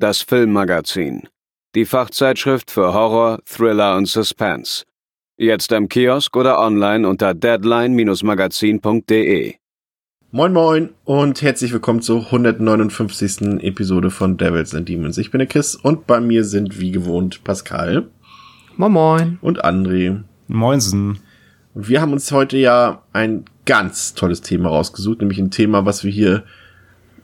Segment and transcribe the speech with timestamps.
[0.00, 1.26] das Filmmagazin,
[1.74, 4.84] die Fachzeitschrift für Horror, Thriller und Suspense.
[5.36, 9.54] Jetzt im Kiosk oder online unter deadline-magazin.de.
[10.30, 13.64] Moin Moin und herzlich willkommen zur 159.
[13.64, 15.18] Episode von Devils and Demons.
[15.18, 18.06] Ich bin der Chris und bei mir sind wie gewohnt Pascal
[18.76, 19.38] Moin Moin.
[19.40, 20.22] und André.
[20.46, 21.18] Moinsen.
[21.74, 26.04] Und wir haben uns heute ja ein ganz tolles Thema rausgesucht, nämlich ein Thema, was
[26.04, 26.44] wir hier,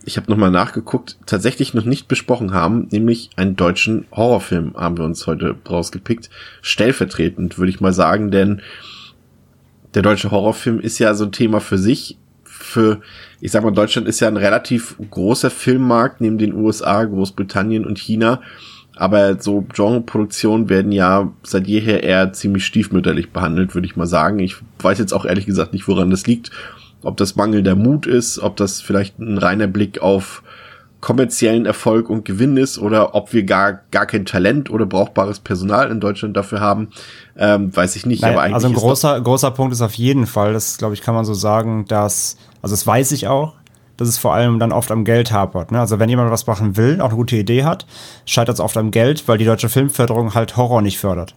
[0.07, 5.05] ich habe nochmal nachgeguckt, tatsächlich noch nicht besprochen haben, nämlich einen deutschen Horrorfilm haben wir
[5.05, 6.31] uns heute rausgepickt.
[6.62, 8.61] Stellvertretend, würde ich mal sagen, denn
[9.95, 12.19] der deutsche Horrorfilm ist ja so ein Thema für sich.
[12.45, 13.01] Für,
[13.41, 17.98] ich sag mal, Deutschland ist ja ein relativ großer Filmmarkt neben den USA, Großbritannien und
[17.98, 18.41] China.
[18.97, 24.39] Aber so Genreproduktionen werden ja seit jeher eher ziemlich stiefmütterlich behandelt, würde ich mal sagen.
[24.39, 26.50] Ich weiß jetzt auch ehrlich gesagt nicht, woran das liegt.
[27.05, 30.42] Ob das mangelnder Mut ist, ob das vielleicht ein reiner Blick auf
[31.05, 35.91] kommerziellen Erfolg und Gewinn ist oder ob wir gar, gar kein Talent oder brauchbares Personal
[35.91, 36.88] in Deutschland dafür haben,
[37.36, 38.22] ähm, weiß ich nicht.
[38.22, 41.02] Nein, aber eigentlich also ein großer, großer Punkt ist auf jeden Fall, das glaube ich,
[41.02, 43.52] kann man so sagen, dass, also das weiß ich auch,
[43.98, 45.72] dass es vor allem dann oft am Geld hapert.
[45.72, 45.78] Ne?
[45.80, 47.84] Also wenn jemand was machen will, auch eine gute Idee hat,
[48.25, 51.34] scheitert es oft am Geld, weil die deutsche Filmförderung halt Horror nicht fördert.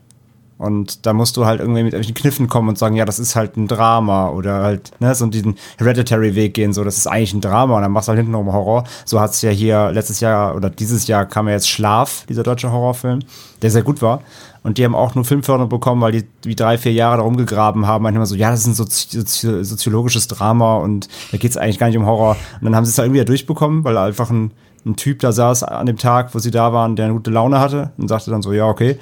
[0.57, 3.35] Und da musst du halt irgendwie mit irgendwelchen Kniffen kommen und sagen, ja, das ist
[3.35, 7.41] halt ein Drama oder halt, ne, so diesen Hereditary-Weg gehen, so, das ist eigentlich ein
[7.41, 8.83] Drama und dann machst du halt hinten noch Horror.
[9.05, 12.71] So hat's ja hier letztes Jahr oder dieses Jahr kam ja jetzt Schlaf, dieser deutsche
[12.71, 13.19] Horrorfilm,
[13.61, 14.21] der sehr gut war.
[14.63, 17.85] Und die haben auch nur Filmförderung bekommen, weil die wie drei, vier Jahre da rumgegraben
[17.85, 18.03] haben.
[18.03, 21.87] Manchmal so, ja, das ist ein Sozi Sozi soziologisches Drama und da geht's eigentlich gar
[21.87, 22.35] nicht um Horror.
[22.59, 24.51] Und dann haben sie es da irgendwie durchbekommen, weil einfach ein,
[24.85, 27.59] ein Typ da saß an dem Tag, wo sie da waren, der eine gute Laune
[27.59, 28.97] hatte und sagte dann so, ja, okay.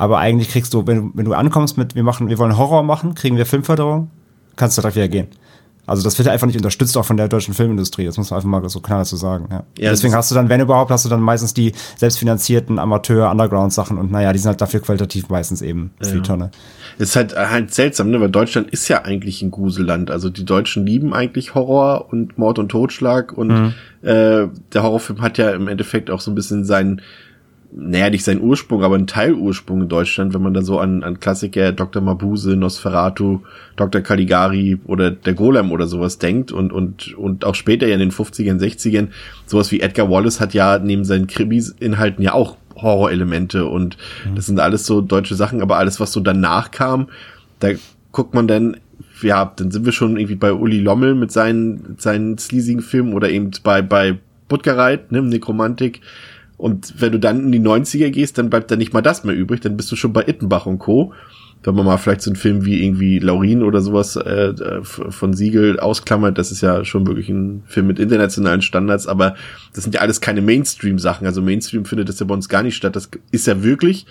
[0.00, 2.82] Aber eigentlich kriegst du, wenn du, wenn du ankommst mit, wir machen, wir wollen Horror
[2.82, 4.10] machen, kriegen wir Filmförderung,
[4.56, 5.26] kannst du direkt wieder gehen.
[5.84, 8.06] Also das wird einfach nicht unterstützt, auch von der deutschen Filmindustrie.
[8.06, 9.48] Das muss man einfach mal so klar dazu sagen.
[9.50, 9.64] Ja.
[9.76, 14.10] Ja, Deswegen hast du dann, wenn überhaupt, hast du dann meistens die selbstfinanzierten Amateur-Underground-Sachen und
[14.10, 16.50] naja, die sind halt dafür qualitativ meistens eben für die Tonne.
[16.96, 18.22] ist halt halt seltsam, ne?
[18.22, 20.10] Weil Deutschland ist ja eigentlich ein Gruselland.
[20.10, 25.36] Also die Deutschen lieben eigentlich Horror und Mord und Totschlag und äh, der Horrorfilm hat
[25.36, 27.02] ja im Endeffekt auch so ein bisschen seinen,
[27.72, 31.20] naja, nicht seinen Ursprung, aber einen Teilursprung in Deutschland, wenn man da so an, an
[31.20, 32.02] Klassiker Dr.
[32.02, 33.40] Mabuse, Nosferatu,
[33.76, 34.00] Dr.
[34.00, 38.10] Caligari oder der Golem oder sowas denkt und, und, und auch später ja in den
[38.10, 39.08] 50ern, 60ern,
[39.46, 43.98] sowas wie Edgar Wallace hat ja neben seinen Krimis-Inhalten ja auch Horrorelemente und
[44.34, 47.08] das sind alles so deutsche Sachen, aber alles, was so danach kam,
[47.58, 47.70] da
[48.10, 48.78] guckt man dann,
[49.22, 53.28] ja, dann sind wir schon irgendwie bei Uli Lommel mit seinen, seinen sleasigen Filmen oder
[53.28, 56.00] eben bei, bei Butgereit, ne, Nekromantik.
[56.60, 59.34] Und wenn du dann in die 90er gehst, dann bleibt da nicht mal das mehr
[59.34, 61.14] übrig, dann bist du schon bei Ittenbach und Co.
[61.62, 65.80] Wenn man mal vielleicht so einen Film wie irgendwie Laurin oder sowas äh, von Siegel
[65.80, 69.36] ausklammert, das ist ja schon wirklich ein Film mit internationalen Standards, aber
[69.74, 71.26] das sind ja alles keine Mainstream-Sachen.
[71.26, 72.94] Also Mainstream findet das ja bei uns gar nicht statt.
[72.94, 74.06] Das ist ja wirklich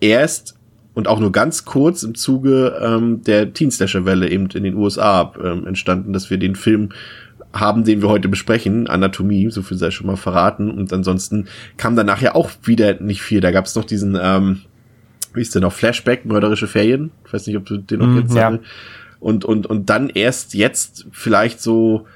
[0.00, 0.54] erst
[0.94, 5.66] und auch nur ganz kurz im Zuge ähm, der Teen-Slasher-Welle eben in den USA ähm,
[5.66, 6.90] entstanden, dass wir den Film
[7.54, 10.70] haben, den wir heute besprechen, Anatomie, so viel sei schon mal verraten.
[10.70, 13.40] Und ansonsten kam danach ja auch wieder nicht viel.
[13.40, 14.60] Da gab es noch diesen, ähm,
[15.32, 17.10] wie ist der noch, Flashback, mörderische Ferien.
[17.26, 18.34] Ich weiß nicht, ob du den noch Mm, kennst.
[18.36, 18.58] ja.
[19.20, 22.06] Und, und, und dann erst jetzt vielleicht so,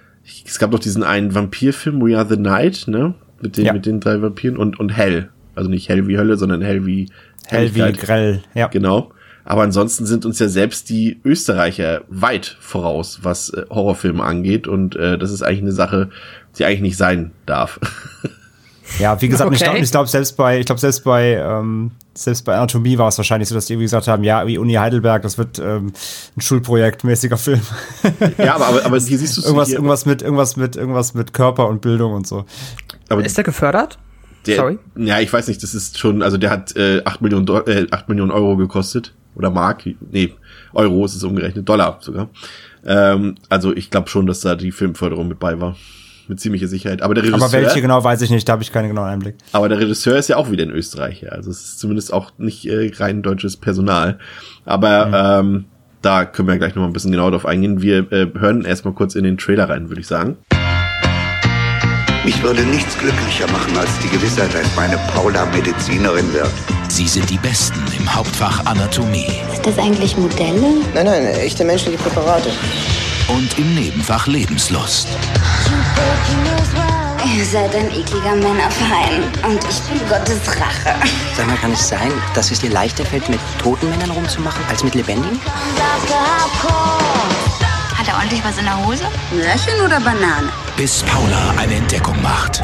[0.45, 3.15] es gab doch diesen einen Vampirfilm, We Are the Night, ne?
[3.41, 3.73] Mit den, Ja.
[3.73, 5.31] mit den drei Vampiren und, und Hell.
[5.55, 7.09] Also nicht Hell wie Hölle, sondern Hell wie
[7.47, 8.67] Hell wie grell, ja.
[8.67, 9.11] Genau.
[9.51, 14.69] Aber ansonsten sind uns ja selbst die Österreicher weit voraus, was äh, Horrorfilme angeht.
[14.69, 16.11] Und äh, das ist eigentlich eine Sache,
[16.59, 17.81] die eigentlich nicht sein darf.
[18.99, 19.65] Ja, wie gesagt, ich Okay.
[19.71, 23.19] glaube, ich glaub, selbst bei, ich glaube, selbst bei, ähm, selbst bei Anatomie war es
[23.19, 25.93] wahrscheinlich so, dass die irgendwie gesagt haben, ja, wie Uni Heidelberg, das wird ähm,
[26.35, 27.61] ein Schulprojektmäßiger Film.
[28.39, 31.35] ja, aber, aber, aber hier siehst du irgendwas, hier, irgendwas mit, irgendwas mit, irgendwas mit
[31.35, 32.47] Körper und Bildung und so.
[33.11, 33.99] aber Ist der gefördert?
[34.47, 34.79] der, sorry?
[34.97, 38.09] Ja, ich weiß nicht, das ist schon, also der hat äh, 8, Millionen, äh, 8
[38.09, 39.13] Millionen Euro gekostet.
[39.39, 40.35] Oder Mark, nee,
[40.75, 42.29] Euro ist es umgerechnet, Dollar sogar.
[42.85, 45.77] Ähm, also ich glaube schon, dass da die Filmförderung mit bei war.
[46.27, 47.01] Mit ziemlicher Sicherheit.
[47.01, 49.37] Aber der Regisseur, Aber welche genau weiß ich nicht, da habe ich keinen genauen Einblick.
[49.53, 51.31] Aber der Regisseur ist ja auch wieder in Österreich, ja.
[51.31, 54.19] Also es ist zumindest auch nicht äh, rein deutsches Personal.
[54.67, 55.65] Aber ähm,
[56.03, 57.81] da können wir gleich noch mal ein bisschen genauer drauf eingehen.
[57.81, 60.37] Wir äh, hören erstmal kurz in den Trailer rein, würde ich sagen.
[62.25, 66.51] Mich würde nichts glücklicher machen als die Gewissheit, dass meine Paula Medizinerin wird.
[66.89, 69.31] Sie sind die Besten im Hauptfach Anatomie.
[69.53, 70.83] Sind das eigentlich Modelle?
[70.95, 72.51] Nein, nein, echte menschliche Präparate.
[73.29, 75.09] Und im Nebenfach Lebenslust.
[77.37, 80.97] Ihr seid ein ekliger Männerfeind und ich bin Gottes Rache.
[81.37, 84.83] Sag mal, kann es sein, dass es dir leichter fällt, mit toten Männern rumzumachen, als
[84.83, 85.39] mit lebendigen?
[88.09, 89.05] Hat er ordentlich was in der Hose?
[89.33, 90.49] Möhrchen oder Banane?
[90.79, 92.63] Bis Paula eine Entdeckung macht.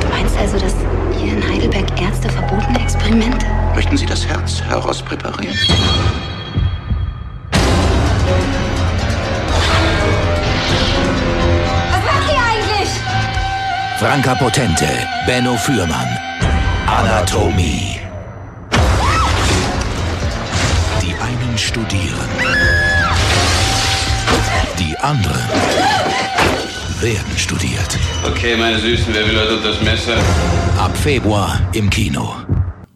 [0.00, 0.72] Du meinst also, dass
[1.20, 3.44] hier in Heidelberg Ärzte verbotene Experimente?
[3.74, 5.54] Möchten Sie das Herz herauspräparieren?
[11.90, 12.88] Was macht ihr eigentlich?
[13.98, 14.88] Franka Potente,
[15.26, 16.18] Benno Fürmann.
[16.86, 18.00] Anatomie.
[21.02, 22.71] Die einen studieren.
[25.02, 25.42] Die anderen
[27.00, 27.98] werden studiert.
[28.24, 30.16] Okay, meine Süßen, wer will heute das Messer?
[30.78, 32.36] Ab Februar im Kino.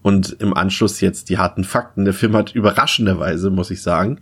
[0.03, 2.05] Und im Anschluss jetzt die harten Fakten.
[2.05, 4.21] Der Film hat überraschenderweise, muss ich sagen,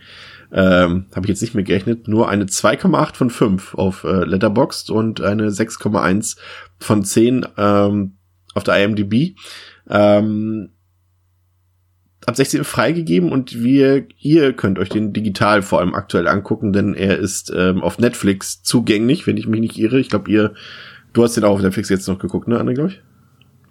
[0.50, 4.88] ähm, habe ich jetzt nicht mehr gerechnet, nur eine 2,8 von 5 auf äh, Letterboxd
[4.88, 6.38] und eine 6,1
[6.78, 8.16] von 10 ähm,
[8.54, 9.36] auf der IMDb.
[9.90, 10.70] Ähm,
[12.26, 16.94] ab 16 freigegeben und wir, ihr könnt euch den digital vor allem aktuell angucken, denn
[16.94, 19.98] er ist ähm, auf Netflix zugänglich, wenn ich mich nicht irre.
[19.98, 20.54] Ich glaube, ihr,
[21.12, 23.00] du hast den auch auf Netflix jetzt noch geguckt, ne, Anne, glaube ich?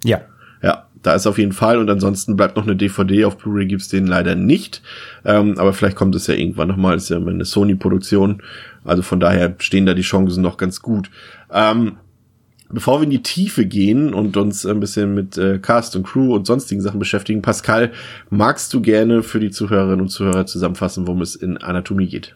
[0.03, 0.21] Ja.
[0.61, 3.25] Ja, da ist auf jeden Fall und ansonsten bleibt noch eine DVD.
[3.25, 4.81] Auf Blu-ray gibt's den leider nicht,
[5.25, 6.95] ähm, aber vielleicht kommt es ja irgendwann nochmal.
[6.95, 8.41] Ist ja eine Sony-Produktion,
[8.85, 11.09] also von daher stehen da die Chancen noch ganz gut.
[11.51, 11.97] Ähm,
[12.73, 16.33] bevor wir in die Tiefe gehen und uns ein bisschen mit äh, Cast und Crew
[16.35, 17.91] und sonstigen Sachen beschäftigen, Pascal,
[18.29, 22.35] magst du gerne für die Zuhörerinnen und Zuhörer zusammenfassen, worum es in Anatomie geht?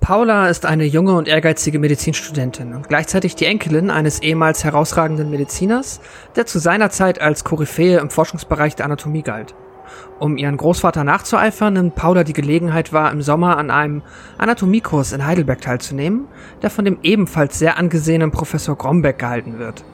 [0.00, 6.00] Paula ist eine junge und ehrgeizige Medizinstudentin und gleichzeitig die Enkelin eines ehemals herausragenden Mediziners,
[6.36, 9.54] der zu seiner Zeit als Koryphäe im Forschungsbereich der Anatomie galt.
[10.18, 14.02] Um ihren Großvater nachzueifern, nimmt Paula die Gelegenheit wahr, im Sommer an einem
[14.38, 16.26] Anatomiekurs in Heidelberg teilzunehmen,
[16.62, 19.84] der von dem ebenfalls sehr angesehenen Professor Grombeck gehalten wird.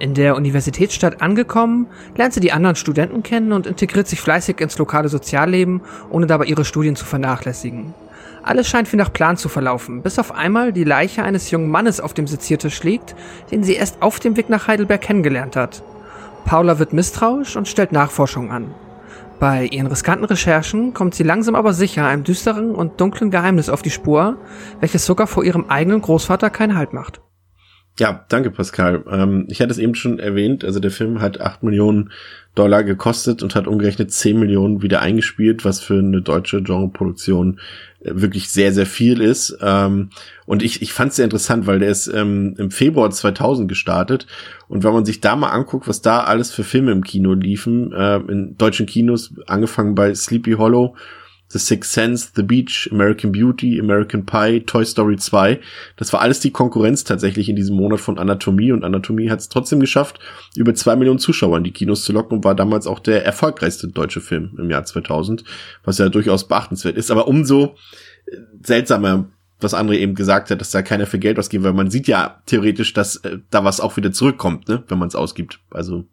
[0.00, 4.78] In der Universitätsstadt angekommen, lernt sie die anderen Studenten kennen und integriert sich fleißig ins
[4.78, 5.80] lokale Sozialleben,
[6.10, 7.94] ohne dabei ihre Studien zu vernachlässigen.
[8.44, 12.00] Alles scheint wie nach Plan zu verlaufen, bis auf einmal die Leiche eines jungen Mannes
[12.00, 13.16] auf dem Seziertisch liegt,
[13.50, 15.82] den sie erst auf dem Weg nach Heidelberg kennengelernt hat.
[16.44, 18.74] Paula wird misstrauisch und stellt Nachforschungen an.
[19.40, 23.82] Bei ihren riskanten Recherchen kommt sie langsam aber sicher einem düsteren und dunklen Geheimnis auf
[23.82, 24.36] die Spur,
[24.80, 27.20] welches sogar vor ihrem eigenen Großvater keinen Halt macht.
[28.00, 29.04] Ja, danke Pascal.
[29.10, 32.10] Ähm, ich hatte es eben schon erwähnt, also der Film hat acht Millionen
[32.58, 37.60] Dollar gekostet und hat umgerechnet zehn Millionen wieder eingespielt, was für eine deutsche Genreproduktion
[38.00, 39.56] äh, wirklich sehr, sehr viel ist.
[39.60, 40.10] Ähm,
[40.44, 44.26] und ich, ich fand es sehr interessant, weil der ist ähm, im Februar 2000 gestartet.
[44.66, 47.92] Und wenn man sich da mal anguckt, was da alles für Filme im Kino liefen,
[47.92, 50.96] äh, in deutschen Kinos, angefangen bei Sleepy Hollow,
[51.50, 55.60] The Sixth Sense, The Beach, American Beauty, American Pie, Toy Story 2.
[55.96, 59.48] Das war alles die Konkurrenz tatsächlich in diesem Monat von Anatomie und Anatomie hat es
[59.48, 60.20] trotzdem geschafft,
[60.56, 63.88] über zwei Millionen Zuschauer in die Kinos zu locken und war damals auch der erfolgreichste
[63.88, 65.44] deutsche Film im Jahr 2000,
[65.84, 67.10] was ja durchaus beachtenswert ist.
[67.10, 67.76] Aber umso
[68.26, 69.28] äh, seltsamer,
[69.60, 72.42] was André eben gesagt hat, dass da keiner für Geld ausgibt, weil man sieht ja
[72.46, 75.60] theoretisch, dass äh, da was auch wieder zurückkommt, ne, wenn man es ausgibt.
[75.70, 76.04] Also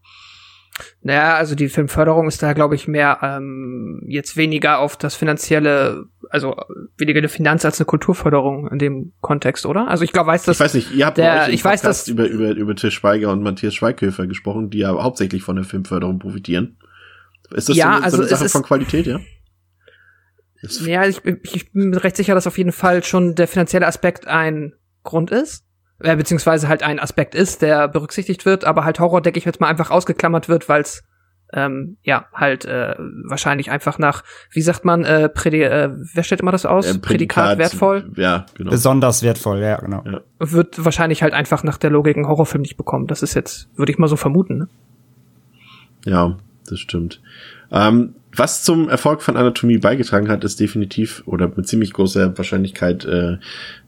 [1.02, 6.06] naja, also die Filmförderung ist da, glaube ich, mehr ähm, jetzt weniger auf das finanzielle,
[6.30, 6.56] also
[6.98, 9.88] weniger eine Finanz als eine Kulturförderung in dem Kontext, oder?
[9.88, 10.58] Also ich glaube, weiß das.
[10.58, 13.42] Ich weiß nicht, ihr habt der, ich weiß, dass über über über Tisch Schweiger und
[13.42, 16.78] Matthias Schweighöfer gesprochen, die ja hauptsächlich von der Filmförderung profitieren.
[17.52, 19.20] Ist das ja, so, eine, also so eine Sache von Qualität, ja?
[20.86, 24.74] Ja, ich, ich bin recht sicher, dass auf jeden Fall schon der finanzielle Aspekt ein
[25.04, 25.65] Grund ist
[26.00, 29.62] äh, beziehungsweise halt ein Aspekt ist, der berücksichtigt wird, aber halt Horror, denke ich, jetzt
[29.62, 31.04] mal einfach ausgeklammert wird, weil es
[31.54, 36.42] ähm, ja halt äh, wahrscheinlich einfach nach, wie sagt man, äh, Prädi äh, wer stellt
[36.42, 36.86] immer das aus?
[36.86, 38.12] Äh, Prädikat, Prädikat, wertvoll?
[38.16, 38.72] Ja, genau.
[38.72, 40.04] Besonders wertvoll, ja, genau.
[40.06, 40.22] Ja.
[40.40, 43.08] Wird wahrscheinlich halt einfach nach der Logik einen Horrorfilm nicht bekommen.
[43.08, 44.58] Das ist jetzt, würde ich mal so vermuten.
[44.58, 44.68] Ne?
[46.06, 46.38] Ja,
[46.68, 47.22] das stimmt.
[47.72, 53.06] Ähm, was zum Erfolg von Anatomie beigetragen hat, ist definitiv oder mit ziemlich großer Wahrscheinlichkeit
[53.06, 53.38] äh,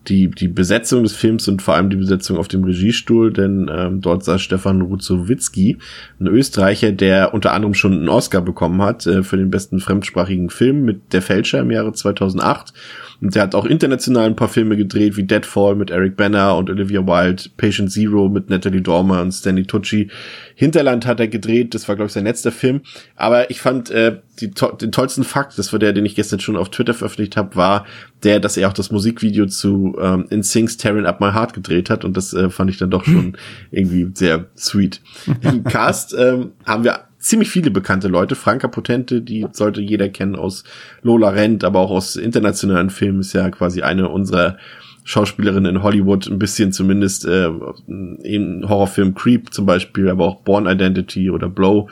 [0.08, 4.02] die, die Besetzung des Films und vor allem die Besetzung auf dem Regiestuhl, denn ähm,
[4.02, 5.78] dort saß Stefan Ruzowitzki,
[6.20, 10.50] ein Österreicher, der unter anderem schon einen Oscar bekommen hat äh, für den besten fremdsprachigen
[10.50, 12.74] Film mit Der Fälscher im Jahre 2008.
[13.20, 16.70] Und der hat auch international ein paar Filme gedreht, wie Deadfall mit Eric Banner und
[16.70, 20.10] Olivia Wilde, Patient Zero mit Natalie Dormer und Stanley Tucci.
[20.56, 22.82] Hinterland hat er gedreht, das war, glaube ich, sein letzter Film.
[23.16, 26.40] Aber ich fand äh, die, to den tollsten Fakt, das war der, den ich gestern
[26.40, 27.86] schon auf Twitter veröffentlicht habe, war
[28.24, 31.90] der, dass er auch das Musikvideo zu ähm, In Syncs Tearing Up My Heart gedreht
[31.90, 33.38] hat und das äh, fand ich dann doch schon
[33.72, 35.02] irgendwie sehr sweet.
[35.42, 38.36] Im Cast ähm, haben wir ziemlich viele bekannte Leute.
[38.36, 40.64] Franka Potente, die sollte jeder kennen aus
[41.02, 44.58] Lola Rent, aber auch aus internationalen Filmen, ist ja quasi eine unserer
[45.04, 47.50] Schauspielerin in Hollywood, ein bisschen zumindest äh,
[47.88, 51.88] im Horrorfilm Creep zum Beispiel, aber auch Born Identity oder Blow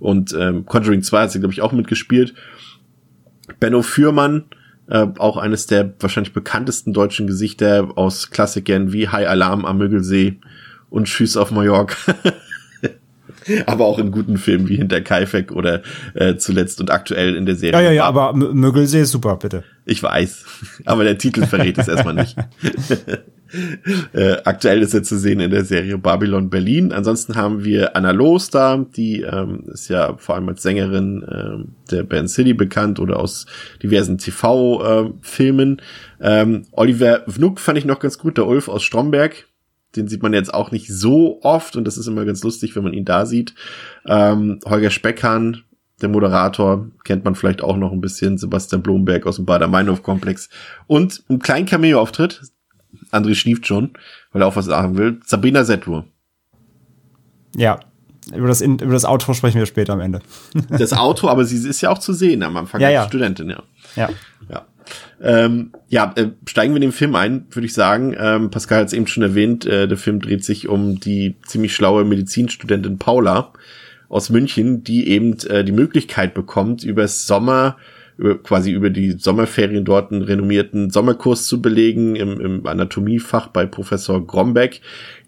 [0.00, 2.34] und ähm, Conjuring 2 hat sie, glaube ich, auch mitgespielt.
[3.58, 4.44] Benno Fürmann,
[4.88, 10.38] äh, auch eines der wahrscheinlich bekanntesten deutschen Gesichter aus Klassikern wie High Alarm am Müggelsee
[10.90, 11.96] und Tschüss auf Mallorca.
[13.66, 15.82] aber auch in guten Filmen wie Hinter Kaifek oder
[16.14, 17.80] äh, zuletzt und aktuell in der Serie.
[17.80, 19.64] Ja, ja, ja, aber M Müggelsee ist super, bitte.
[19.84, 20.44] Ich weiß,
[20.84, 22.36] aber der Titel verrät es erstmal nicht.
[24.12, 26.92] äh, aktuell ist er zu sehen in der Serie Babylon Berlin.
[26.92, 31.90] Ansonsten haben wir Anna Loos da, die ähm, ist ja vor allem als Sängerin äh,
[31.90, 33.46] der Band City bekannt oder aus
[33.82, 35.80] diversen TV-Filmen.
[36.20, 39.46] Äh, ähm, Oliver Vnuk fand ich noch ganz gut, der Ulf aus Stromberg,
[39.96, 42.84] den sieht man jetzt auch nicht so oft und das ist immer ganz lustig, wenn
[42.84, 43.54] man ihn da sieht.
[44.06, 45.62] Ähm, Holger Speckhahn,
[46.02, 50.48] der Moderator, kennt man vielleicht auch noch ein bisschen, Sebastian Blomberg aus dem Bader-Meinhof-Komplex.
[50.86, 52.42] Und einen kleinen Cameo-Auftritt,
[53.10, 53.90] André schnieft schon,
[54.32, 56.04] weil er auch was sagen will, Sabrina Settler.
[57.56, 57.80] Ja,
[58.34, 60.20] über das, über das Auto sprechen wir später am Ende.
[60.68, 63.06] das Auto, aber sie ist ja auch zu sehen am Anfang ja, als ja.
[63.08, 63.62] Studentin, ja.
[63.96, 64.10] Ja.
[64.50, 64.66] Ja.
[65.20, 68.14] Ähm, ja, äh, steigen wir in den Film ein, würde ich sagen.
[68.18, 71.74] Ähm, Pascal hat es eben schon erwähnt, äh, der Film dreht sich um die ziemlich
[71.74, 73.52] schlaue Medizinstudentin Paula
[74.08, 77.76] aus München, die eben äh, die Möglichkeit bekommt, übers Sommer
[78.42, 84.26] quasi über die Sommerferien dort einen renommierten Sommerkurs zu belegen im, im Anatomiefach bei Professor
[84.26, 84.80] Grombeck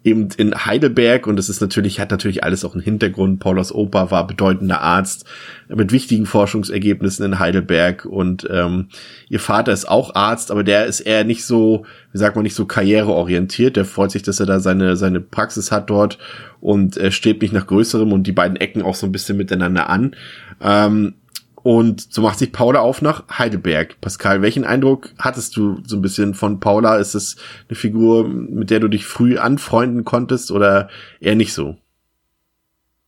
[0.02, 3.38] eben in Heidelberg und es ist natürlich, hat natürlich alles auch einen Hintergrund.
[3.38, 5.26] Paulas Opa war bedeutender Arzt
[5.68, 8.88] mit wichtigen Forschungsergebnissen in Heidelberg und ähm,
[9.28, 12.54] ihr Vater ist auch Arzt, aber der ist eher nicht so, wie sagt man, nicht
[12.54, 13.76] so karriereorientiert.
[13.76, 16.18] Der freut sich, dass er da seine, seine Praxis hat dort
[16.61, 19.90] und er strebt nicht nach Größerem und die beiden Ecken auch so ein bisschen miteinander
[19.90, 20.16] an.
[20.62, 21.14] Ähm,
[21.62, 24.00] und so macht sich Paula auf nach Heidelberg.
[24.00, 26.96] Pascal, welchen Eindruck hattest du so ein bisschen von Paula?
[26.96, 27.36] Ist es
[27.68, 30.88] eine Figur, mit der du dich früh anfreunden konntest oder
[31.20, 31.76] eher nicht so?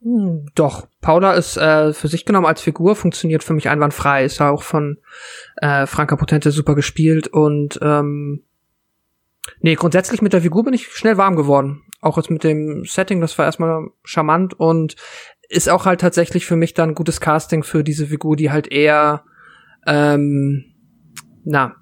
[0.02, 4.24] Hm, doch, Paula ist äh, für sich genommen als Figur funktioniert für mich einwandfrei.
[4.24, 4.98] Ist ja auch von
[5.56, 8.42] äh, Franka Potente super gespielt und ähm,
[9.60, 11.82] nee, grundsätzlich mit der Figur bin ich schnell warm geworden.
[12.00, 14.96] Auch jetzt mit dem Setting, das war erstmal charmant und
[15.52, 19.24] ist auch halt tatsächlich für mich dann gutes Casting für diese Figur, die halt eher,
[19.86, 20.64] ähm,
[21.44, 21.76] na,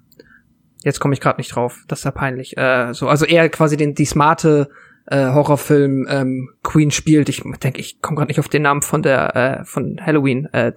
[0.83, 2.57] jetzt komme ich gerade nicht drauf, das ist ja peinlich.
[2.57, 4.69] Äh, so, also eher quasi den die smarte
[5.07, 7.29] äh, Horrorfilm ähm, Queen spielt.
[7.29, 10.47] Ich denke, ich komme gerade nicht auf den Namen von der äh, von Halloween.
[10.53, 10.73] Äh,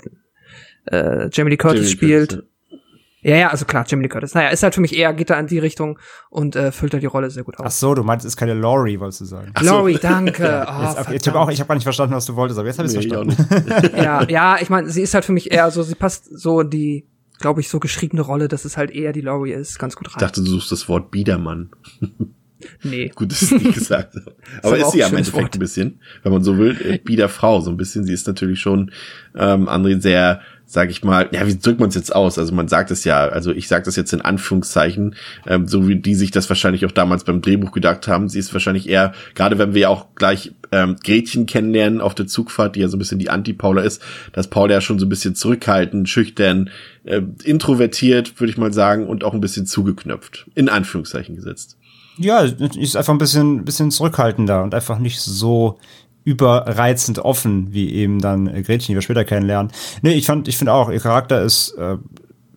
[0.87, 2.31] äh, Jamie Lee Curtis Jamie spielt.
[2.31, 2.49] Curtis,
[3.25, 4.35] Ja, ja, also klar, Jamie Lee Curtis.
[4.35, 6.99] Naja, ist halt für mich eher, geht da in die Richtung und äh, füllt da
[6.99, 7.67] die Rolle sehr gut aus.
[7.67, 9.53] Ach so, du meinst, es ist keine Laurie, wolltest du sagen.
[9.59, 9.65] so.
[9.65, 10.67] Laurie, danke.
[10.75, 12.69] Oh, Jetzt, okay, ich habe auch, ich habe gar nicht verstanden, was du wolltest, aber
[12.69, 13.97] jetzt habe ich es Nee, verstanden.
[13.97, 16.69] ja, ja, ich meine, sie ist halt für mich eher so, sie passt so in
[16.71, 17.07] die,
[17.41, 20.15] glaube ich, so geschriebene Rolle, dass es halt eher die Laurie ist, ganz gut rein.
[20.17, 21.71] Ich dachte, du suchst das Wort Biedermann.
[22.83, 23.11] nee.
[23.15, 24.37] Gut, dass ich es nicht gesagt habe.
[24.63, 25.55] Aber ist auch sie ja im Endeffekt Wort.
[25.57, 28.05] ein bisschen, wenn man so will, äh, Biederfrau, so ein bisschen.
[28.05, 28.91] Sie ist natürlich schon,
[29.35, 30.41] ähm, André, sehr,
[30.75, 32.37] sag ich mal, ja, wie drückt man es jetzt aus?
[32.37, 35.15] Also man sagt es ja, also ich sage das jetzt in Anführungszeichen,
[35.47, 38.29] ähm, so wie die sich das wahrscheinlich auch damals beim Drehbuch gedacht haben.
[38.29, 42.75] Sie ist wahrscheinlich eher, gerade wenn wir auch gleich ähm, Gretchen kennenlernen auf der Zugfahrt,
[42.75, 44.03] die ja so ein bisschen die Anti-Paula ist,
[44.33, 46.71] dass Paula ja schon so ein bisschen zurückhaltend, schüchtern,
[47.05, 50.47] äh, introvertiert, würde ich mal sagen, und auch ein bisschen zugeknöpft.
[50.57, 51.77] In Anführungszeichen gesetzt.
[52.17, 55.79] Ja, ist einfach ein bisschen, bisschen zurückhaltender und einfach nicht so
[56.25, 59.71] überreizend offen, wie eben dann äh, Gretchen, die wir später kennenlernen.
[60.03, 61.97] Nee, ich fand, ich finde auch, ihr Charakter ist äh,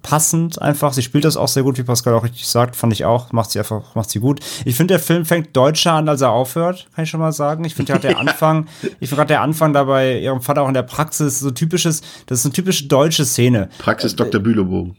[0.08, 0.94] passend einfach.
[0.94, 3.34] Sie spielt das auch sehr gut, wie Pascal auch richtig sagt, fand ich auch.
[3.34, 4.40] Macht sie einfach, macht sie gut.
[4.64, 7.66] Ich finde, der Film fängt deutscher an, als er aufhört, kann ich schon mal sagen.
[7.66, 10.74] Ich finde, der Anfang, ich finde gerade der Anfang da bei ihrem Vater auch in
[10.74, 13.68] der Praxis so typisches, das ist eine typische deutsche Szene.
[13.80, 14.40] Praxis Dr.
[14.40, 14.96] Bülow.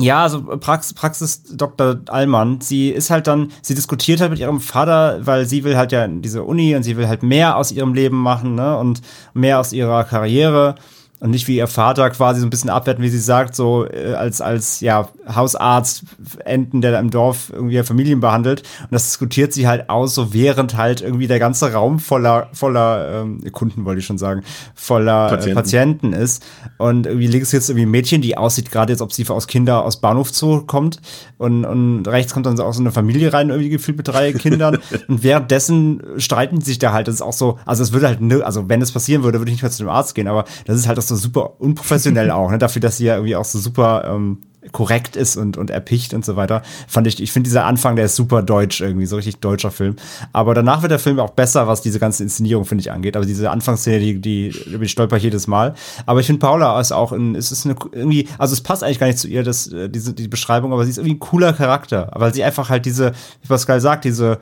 [0.00, 2.00] Ja, also Prax Praxis Dr.
[2.08, 5.92] Allmann, sie ist halt dann, sie diskutiert halt mit ihrem Vater, weil sie will halt
[5.92, 9.02] ja in diese Uni und sie will halt mehr aus ihrem Leben machen, ne, und
[9.34, 10.76] mehr aus ihrer Karriere
[11.20, 14.14] und nicht wie ihr Vater quasi so ein bisschen abwerten, wie sie sagt, so äh,
[14.14, 16.04] als als ja Hausarzt
[16.44, 18.62] enden, der da im Dorf irgendwie Familien behandelt.
[18.82, 23.22] Und das diskutiert sie halt aus, so während halt irgendwie der ganze Raum voller voller
[23.22, 24.42] ähm, Kunden wollte ich schon sagen,
[24.74, 26.12] voller Patienten, äh, Patienten.
[26.12, 26.44] Ist.
[26.78, 29.84] Und irgendwie links jetzt irgendwie ein Mädchen, die aussieht gerade jetzt, ob sie aus Kinder
[29.84, 31.00] aus Bahnhof Zoo kommt
[31.36, 34.32] und und rechts kommt dann so auch so eine Familie rein, irgendwie gefühlt mit drei
[34.32, 34.78] Kindern.
[35.08, 38.20] Und währenddessen streiten sie sich da halt, das ist auch so, also es würde halt,
[38.20, 40.44] ne, also wenn es passieren würde, würde ich nicht mehr zu dem Arzt gehen, aber
[40.66, 42.58] das ist halt auch so super unprofessionell auch, ne?
[42.58, 44.38] Dafür, dass sie ja irgendwie auch so super ähm,
[44.72, 46.62] korrekt ist und, und erpicht und so weiter.
[46.86, 49.96] Fand ich, ich finde dieser Anfang, der ist super deutsch irgendwie, so richtig deutscher Film.
[50.32, 53.16] Aber danach wird der Film auch besser, was diese ganze Inszenierung, finde ich, angeht.
[53.16, 55.74] Aber diese Anfangsszene, die, die, über die stolper ich jedes Mal.
[56.06, 59.00] Aber ich finde Paula ist auch ein, es ist eine, irgendwie, also es passt eigentlich
[59.00, 61.52] gar nicht zu ihr, das, äh, diese, die Beschreibung, aber sie ist irgendwie ein cooler
[61.52, 62.14] Charakter.
[62.14, 63.12] Aber sie einfach halt diese,
[63.42, 64.38] wie Pascal sagt, diese,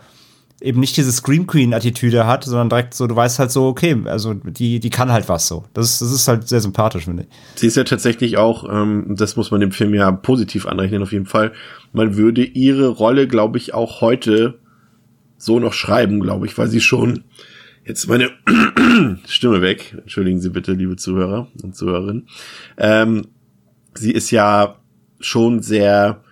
[0.60, 3.96] eben nicht diese Scream Queen Attitüde hat, sondern direkt so, du weißt halt so, okay,
[4.06, 5.64] also die, die kann halt was so.
[5.74, 7.28] Das ist, das ist halt sehr sympathisch, finde ich.
[7.60, 11.12] Sie ist ja tatsächlich auch, ähm, das muss man dem Film ja positiv anrechnen, auf
[11.12, 11.52] jeden Fall.
[11.92, 14.58] Man würde ihre Rolle, glaube ich, auch heute
[15.36, 17.24] so noch schreiben, glaube ich, weil sie schon
[17.84, 18.30] jetzt meine
[19.26, 19.94] Stimme weg.
[19.98, 22.28] Entschuldigen Sie bitte, liebe Zuhörer und Zuhörerinnen.
[22.78, 23.26] Ähm,
[23.94, 24.76] sie ist ja
[25.20, 26.22] schon sehr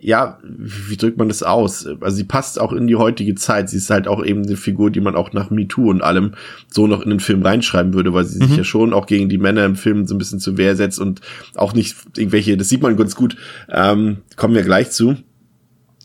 [0.00, 1.86] ja, wie drückt man das aus?
[2.00, 3.68] Also sie passt auch in die heutige Zeit.
[3.68, 6.34] Sie ist halt auch eben eine Figur, die man auch nach MeToo und allem
[6.68, 8.48] so noch in den Film reinschreiben würde, weil sie mhm.
[8.48, 11.00] sich ja schon auch gegen die Männer im Film so ein bisschen zur Wehr setzt
[11.00, 11.20] und
[11.56, 13.36] auch nicht irgendwelche, das sieht man ganz gut,
[13.68, 15.16] ähm, kommen wir gleich zu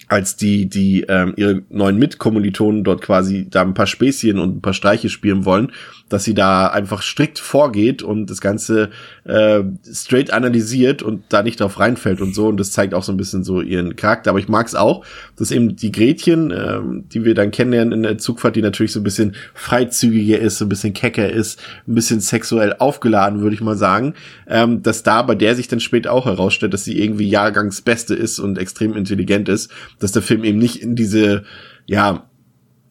[0.08, 4.62] als die, die ähm, ihre neuen Mitkommilitonen dort quasi da ein paar Späßchen und ein
[4.62, 5.72] paar Streiche spielen wollen,
[6.10, 8.92] dass sie da einfach strikt vorgeht und das Ganze
[9.24, 12.48] äh, straight analysiert und da nicht drauf reinfällt und so.
[12.48, 14.30] Und das zeigt auch so ein bisschen so ihren Charakter.
[14.30, 15.06] Aber ich mag es auch,
[15.38, 16.80] dass eben die Gretchen, äh,
[17.12, 20.66] die wir dann kennenlernen in der Zugfahrt, die natürlich so ein bisschen freizügiger ist, so
[20.66, 24.14] ein bisschen kecker ist, ein bisschen sexuell aufgeladen, würde ich mal sagen,
[24.48, 28.40] ähm, dass da bei der sich dann später auch herausstellt, dass sie irgendwie Jahrgangsbeste ist
[28.40, 31.44] und extrem intelligent ist, dass der Film eben nicht in diese,
[31.86, 32.24] ja,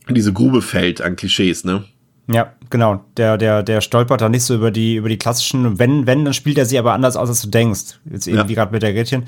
[0.06, 1.85] in diese Grube fällt an Klischees, ne?
[2.28, 3.04] Ja, genau.
[3.16, 6.35] Der, der, der stolpert da nicht so über die, über die klassischen, wenn, wenn, dann
[6.35, 7.99] spielt er sie aber anders aus, als du denkst.
[8.11, 8.62] Jetzt irgendwie ja.
[8.62, 9.25] gerade mit der Gretchen.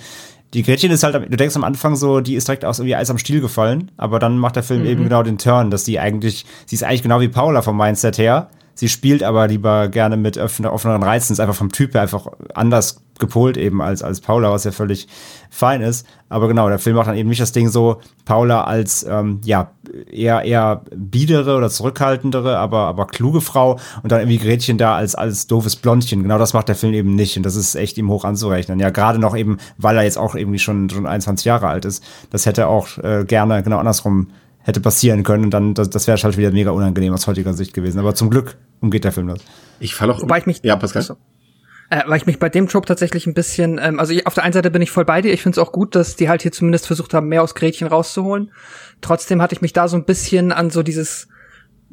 [0.52, 3.10] Die Gretchen ist halt, du denkst am Anfang so, die ist direkt aus irgendwie Eis
[3.10, 4.86] am Stiel gefallen, aber dann macht der Film mhm.
[4.86, 8.18] eben genau den Turn, dass sie eigentlich, sie ist eigentlich genau wie Paula vom Mindset
[8.18, 8.50] her.
[8.74, 13.03] Sie spielt aber lieber gerne mit offeneren Reizen, ist einfach vom Typ her einfach anders
[13.18, 15.08] gepolt eben als, als Paula, was ja völlig
[15.50, 16.06] fein ist.
[16.28, 19.70] Aber genau, der Film macht dann eben nicht das Ding so, Paula als ähm, ja
[20.10, 25.14] eher eher biedere oder zurückhaltendere, aber aber kluge Frau und dann irgendwie Gretchen da als
[25.14, 26.22] als doofes Blondchen.
[26.22, 28.80] Genau das macht der Film eben nicht und das ist echt ihm hoch anzurechnen.
[28.80, 32.02] Ja, gerade noch eben, weil er jetzt auch irgendwie schon schon 21 Jahre alt ist.
[32.30, 34.28] Das hätte auch äh, gerne genau andersrum
[34.64, 37.74] hätte passieren können und dann das, das wäre halt wieder mega unangenehm aus heutiger Sicht
[37.74, 37.98] gewesen.
[37.98, 39.40] Aber zum Glück umgeht der Film das.
[39.78, 40.22] Ich falle auch.
[40.22, 40.60] Wobei ich mich.
[40.62, 41.16] Ja, Pascal.
[41.90, 44.44] Äh, weil ich mich bei dem Trope tatsächlich ein bisschen, ähm, also ich, auf der
[44.44, 45.32] einen Seite bin ich voll bei dir.
[45.32, 47.88] Ich finde es auch gut, dass die halt hier zumindest versucht haben, mehr aus Gretchen
[47.88, 48.52] rauszuholen.
[49.00, 51.28] Trotzdem hatte ich mich da so ein bisschen an so dieses,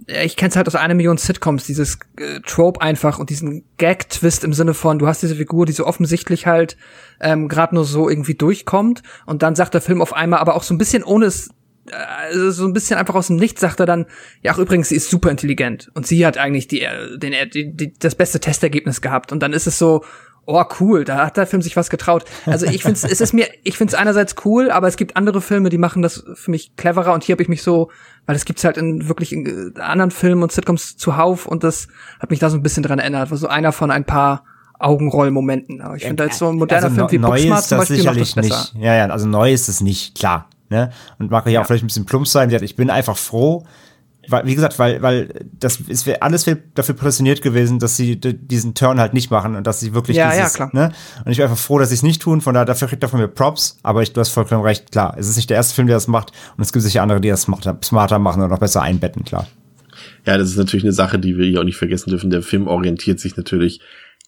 [0.08, 3.65] äh, ich kenne es halt aus einer Million Sitcoms, dieses äh, Trope einfach und diesen
[3.77, 6.77] Gag-Twist im Sinne von, du hast diese Figur, die so offensichtlich halt
[7.19, 10.63] ähm, gerade nur so irgendwie durchkommt und dann sagt der Film auf einmal aber auch
[10.63, 11.49] so ein bisschen ohne es
[11.91, 14.05] also so ein bisschen einfach aus dem Nichts sagt er dann,
[14.41, 16.85] ja, auch übrigens, sie ist super intelligent und sie hat eigentlich die,
[17.17, 20.03] den, die, die, das beste Testergebnis gehabt und dann ist es so,
[20.45, 22.25] oh cool, da hat der Film sich was getraut.
[22.45, 25.41] Also ich finde es ist mir, ich finde es einerseits cool, aber es gibt andere
[25.41, 27.89] Filme, die machen das für mich cleverer und hier habe ich mich so,
[28.25, 31.87] weil es gibt's halt in wirklich in anderen Filmen und Sitcoms zuhauf und das
[32.19, 34.43] hat mich da so ein bisschen dran erinnert, war so einer von ein paar
[34.79, 35.81] Augenrollmomenten.
[35.81, 38.19] Aber ich finde da jetzt so ein moderner also Film wie Booksmart zum Beispiel macht
[38.19, 38.69] das besser.
[38.73, 38.83] Nicht.
[38.83, 40.49] Ja, ja, also neu ist es nicht, klar.
[40.71, 40.89] Ne?
[41.19, 42.49] Und mag ja auch vielleicht ein bisschen plump sein.
[42.49, 43.65] Ich bin einfach froh,
[44.29, 48.99] weil, wie gesagt, weil, weil das ist alles dafür prädestiniert gewesen, dass sie diesen Turn
[48.99, 50.69] halt nicht machen und dass sie wirklich ja, dieses, ja, klar.
[50.71, 50.93] ne?
[51.25, 53.10] Und ich bin einfach froh, dass sie es nicht tun, von daher, dafür kriegt er
[53.10, 55.13] von mir Props, aber ich, du hast vollkommen recht, klar.
[55.17, 57.27] Es ist nicht der erste Film, der das macht und es gibt sicher andere, die
[57.27, 59.45] das smarter, smarter machen und noch besser einbetten, klar.
[60.25, 62.29] Ja, das ist natürlich eine Sache, die wir hier auch nicht vergessen dürfen.
[62.29, 63.81] Der Film orientiert sich natürlich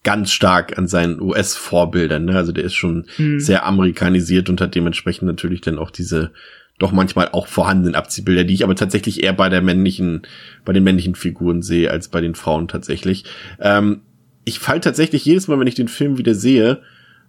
[0.04, 2.26] ganz stark an seinen US-Vorbildern.
[2.26, 2.36] Ne?
[2.36, 3.40] Also der ist schon mhm.
[3.40, 6.32] sehr amerikanisiert und hat dementsprechend natürlich dann auch diese
[6.80, 10.24] doch manchmal auch vorhandenen Abziehbilder, die ich aber tatsächlich eher bei der männlichen,
[10.66, 13.26] bei den männlichen Figuren sehe als bei den Frauen tatsächlich.
[13.60, 14.02] Ähm,
[14.44, 16.82] ich fall tatsächlich jedes Mal, wenn ich den Film wieder sehe,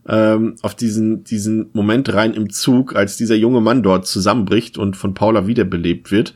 [0.09, 4.97] ähm, auf diesen, diesen Moment rein im Zug, als dieser junge Mann dort zusammenbricht und
[4.97, 6.35] von Paula wiederbelebt wird,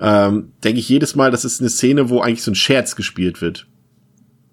[0.00, 3.40] ähm, denke ich jedes Mal, das ist eine Szene, wo eigentlich so ein Scherz gespielt
[3.40, 3.67] wird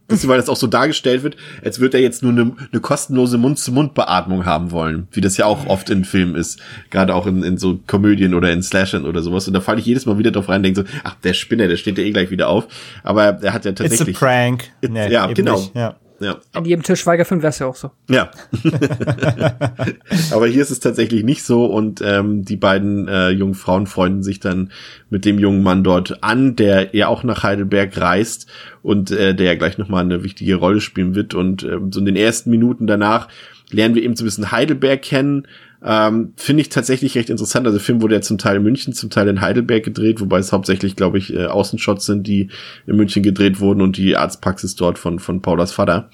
[0.08, 4.46] weil das auch so dargestellt wird, als würde er jetzt nur eine, eine kostenlose Mund-zu-Mund-Beatmung
[4.46, 7.80] haben wollen, wie das ja auch oft in Filmen ist, gerade auch in, in so
[7.88, 9.48] Komödien oder in Slashern oder sowas.
[9.48, 11.78] Und da falle ich jedes Mal wieder drauf rein, denke so, ach, der Spinner, der
[11.78, 12.68] steht ja eh gleich wieder auf.
[13.04, 14.10] Aber er hat ja tatsächlich.
[14.10, 14.72] It's a prank.
[14.88, 15.58] Nee, ja, genau.
[15.58, 15.96] Nicht, ja.
[16.20, 16.38] Ja.
[16.56, 17.92] In jedem Til Schweiger-Film wäre es ja auch so.
[18.10, 18.32] Ja.
[20.32, 24.24] Aber hier ist es tatsächlich nicht so und ähm, die beiden äh, jungen Frauen freunden
[24.24, 24.72] sich dann
[25.10, 28.48] mit dem jungen Mann dort an, der ja auch nach Heidelberg reist
[28.82, 31.34] und äh, der ja gleich nochmal eine wichtige Rolle spielen wird.
[31.34, 33.28] Und ähm, so in den ersten Minuten danach
[33.72, 35.48] lernen wir eben so ein bisschen Heidelberg kennen,
[35.88, 37.68] Ähm, Finde ich tatsächlich recht interessant.
[37.68, 40.40] Also der Film wurde ja zum Teil in München, zum Teil in Heidelberg gedreht, wobei
[40.40, 42.50] es hauptsächlich, glaube ich, äh, Außenshots sind, die
[42.88, 46.10] in München gedreht wurden und die Arztpraxis dort von, von Paulas Vater.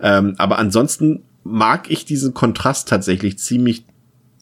[0.00, 3.84] Ähm, aber ansonsten mag ich diesen Kontrast tatsächlich ziemlich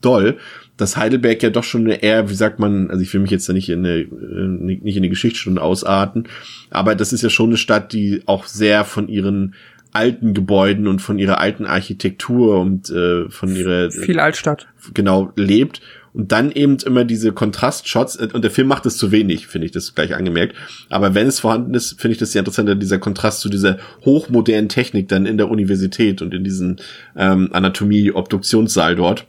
[0.01, 0.39] doll,
[0.79, 3.49] dass Heidelberg ja doch schon eine eher, wie sagt man, also ich will mich jetzt
[3.49, 6.27] da nicht in eine, äh, nicht in eine Geschichtsstunde ausarten,
[6.71, 9.55] aber das ist ja schon eine Stadt, die auch sehr von ihren
[9.93, 15.81] alten Gebäuden und von ihrer alten Architektur und äh, von ihrer viel Altstadt genau lebt
[16.13, 19.73] und dann eben immer diese Kontrastshots und der Film macht es zu wenig, finde ich
[19.73, 20.57] das gleich angemerkt.
[20.89, 24.69] Aber wenn es vorhanden ist, finde ich das sehr interessant, dieser Kontrast zu dieser hochmodernen
[24.69, 26.77] Technik dann in der Universität und in diesem
[27.17, 29.27] ähm, Anatomie-Obduktionssaal dort.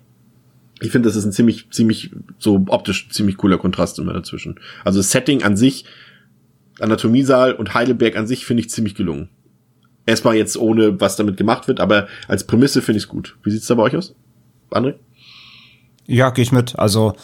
[0.79, 4.59] Ich finde, das ist ein ziemlich, ziemlich, so optisch ziemlich cooler Kontrast immer dazwischen.
[4.83, 5.85] Also das Setting an sich,
[6.79, 9.29] Anatomiesaal und Heidelberg an sich finde ich ziemlich gelungen.
[10.11, 13.37] Erstmal jetzt ohne, was damit gemacht wird, aber als Prämisse finde ich es gut.
[13.43, 14.13] Wie sieht's da bei euch aus?
[14.69, 14.95] André?
[16.05, 16.77] Ja, gehe ich mit.
[16.77, 17.15] Also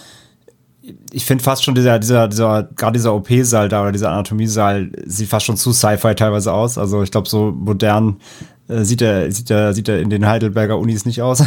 [1.11, 5.27] ich finde fast schon dieser, dieser, dieser, gerade dieser OP-Saal da oder dieser Anatomiesaal sieht
[5.27, 6.77] fast schon zu Sci-Fi teilweise aus.
[6.77, 8.21] Also ich glaube, so modern
[8.69, 11.43] äh, sieht er, sieht er, sieht er in den Heidelberger Unis nicht aus.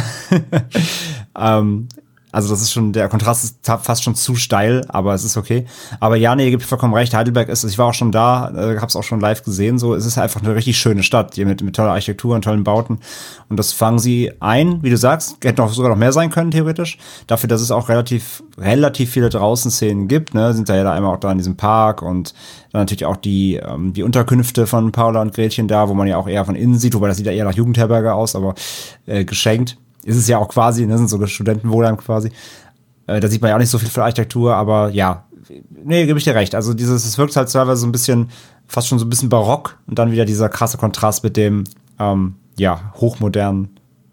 [1.35, 1.87] ähm,
[2.31, 5.65] also das ist schon, der Kontrast ist fast schon zu steil, aber es ist okay.
[5.99, 7.13] Aber ja, nee, ihr gibt vollkommen recht.
[7.13, 10.05] Heidelberg ist, ich war auch schon da, äh, hab's auch schon live gesehen, so, es
[10.05, 12.99] ist einfach eine richtig schöne Stadt, die mit, mit toller Architektur und tollen Bauten.
[13.49, 16.51] Und das fangen sie ein, wie du sagst, hätte noch sogar noch mehr sein können,
[16.51, 16.97] theoretisch.
[17.27, 21.13] Dafür, dass es auch relativ, relativ viele Draußenszenen gibt, ne, sind da ja da einmal
[21.13, 22.33] auch da in diesem Park und
[22.71, 26.17] dann natürlich auch die, ähm, die Unterkünfte von Paula und Gretchen da, wo man ja
[26.17, 28.55] auch eher von innen sieht, wobei das sieht ja eher nach Jugendherberge aus, aber
[29.05, 32.31] äh, geschenkt ist es ja auch quasi, ne, sind sogar Studentenwohnheim quasi.
[33.07, 35.25] Äh, da sieht man ja auch nicht so viel für Architektur, aber ja,
[35.83, 36.55] nee, gebe ich dir recht.
[36.55, 38.29] Also dieses, es wirkt halt teilweise so ein bisschen,
[38.67, 41.65] fast schon so ein bisschen barock und dann wieder dieser krasse Kontrast mit dem,
[41.99, 43.69] ähm, ja, hochmodernen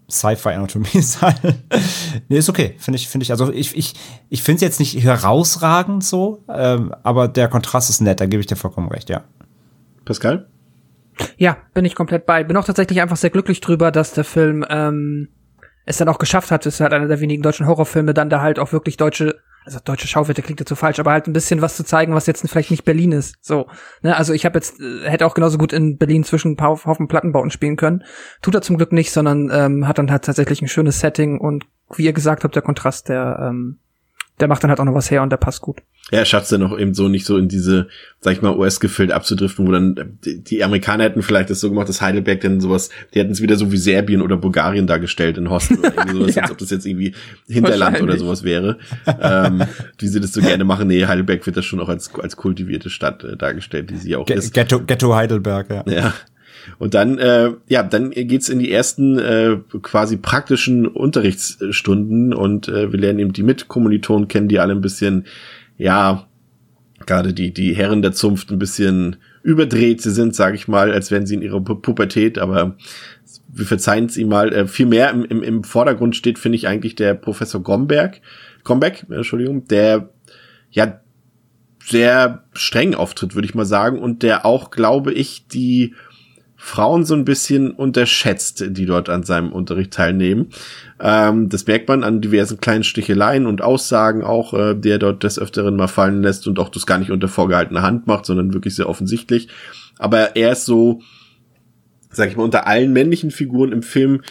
[0.09, 1.35] Sci-Fi-Anatomie-Saal.
[2.29, 3.93] nee, ist okay, finde ich, finde ich, also ich, ich,
[4.29, 8.41] ich finde es jetzt nicht herausragend so, ähm, aber der Kontrast ist nett, da gebe
[8.41, 9.23] ich dir vollkommen recht, ja.
[10.05, 10.47] Pascal?
[11.37, 12.43] Ja, bin ich komplett bei.
[12.43, 15.27] Bin auch tatsächlich einfach sehr glücklich drüber, dass der Film ähm,
[15.85, 18.59] es dann auch geschafft hat, ist halt einer der wenigen deutschen Horrorfilme, dann da halt
[18.59, 21.75] auch wirklich deutsche, also deutsche Schauwerte klingt jetzt so falsch, aber halt ein bisschen was
[21.75, 23.35] zu zeigen, was jetzt vielleicht nicht Berlin ist.
[23.41, 23.67] So,
[24.01, 26.83] ne, also ich habe jetzt äh, hätte auch genauso gut in Berlin zwischen ein paar
[26.85, 28.03] Haufen Plattenbauten spielen können.
[28.41, 31.65] Tut er zum Glück nicht, sondern ähm, hat dann halt tatsächlich ein schönes Setting und
[31.95, 33.79] wie ihr gesagt habt, der Kontrast, der ähm,
[34.39, 35.81] der macht dann halt auch noch was her und der passt gut.
[36.11, 37.87] Ja, er schafft es dann auch eben so nicht so in diese,
[38.19, 41.87] sag ich mal, US-Gefilde abzudriften, wo dann die, die, Amerikaner hätten vielleicht das so gemacht,
[41.87, 45.49] dass Heidelberg dann sowas, die hätten es wieder so wie Serbien oder Bulgarien dargestellt in
[45.49, 46.41] Hosten oder irgendwie sowas, ja.
[46.43, 47.13] als ob das jetzt irgendwie
[47.47, 48.79] Hinterland oder sowas wäre.
[49.21, 49.63] ähm,
[49.99, 50.87] wie sie das so gerne machen.
[50.87, 54.25] Nee, Heidelberg wird das schon auch als, als kultivierte Stadt äh, dargestellt, die sie auch
[54.25, 54.53] G ist.
[54.53, 55.83] Ghetto, Ghetto Heidelberg, ja.
[55.87, 56.13] Ja.
[56.77, 62.91] Und dann, äh, ja, dann geht's in die ersten äh, quasi praktischen Unterrichtsstunden und äh,
[62.91, 65.25] wir lernen eben die Mitkommilitonen kennen, die alle ein bisschen,
[65.77, 66.27] ja,
[67.05, 71.11] gerade die, die Herren der Zunft ein bisschen überdreht sie sind, sage ich mal, als
[71.11, 72.75] wären sie in ihrer Pu Pubertät, aber
[73.47, 74.53] wir verzeihen es ihm mal.
[74.53, 78.21] Äh, viel mehr im, im, im Vordergrund steht, finde ich, eigentlich der Professor Gomberg,
[78.63, 80.09] Gombeck, Entschuldigung, der
[80.71, 80.99] ja
[81.83, 85.95] sehr streng auftritt, würde ich mal sagen, und der auch, glaube ich, die
[86.61, 90.47] Frauen so ein bisschen unterschätzt, die dort an seinem Unterricht teilnehmen.
[90.99, 95.39] Ähm, das merkt man an diversen kleinen Sticheleien und Aussagen auch, äh, der dort des
[95.39, 98.75] Öfteren mal fallen lässt und auch das gar nicht unter vorgehaltener Hand macht, sondern wirklich
[98.75, 99.47] sehr offensichtlich.
[99.97, 101.01] Aber er ist so,
[102.11, 104.21] sag ich mal, unter allen männlichen Figuren im Film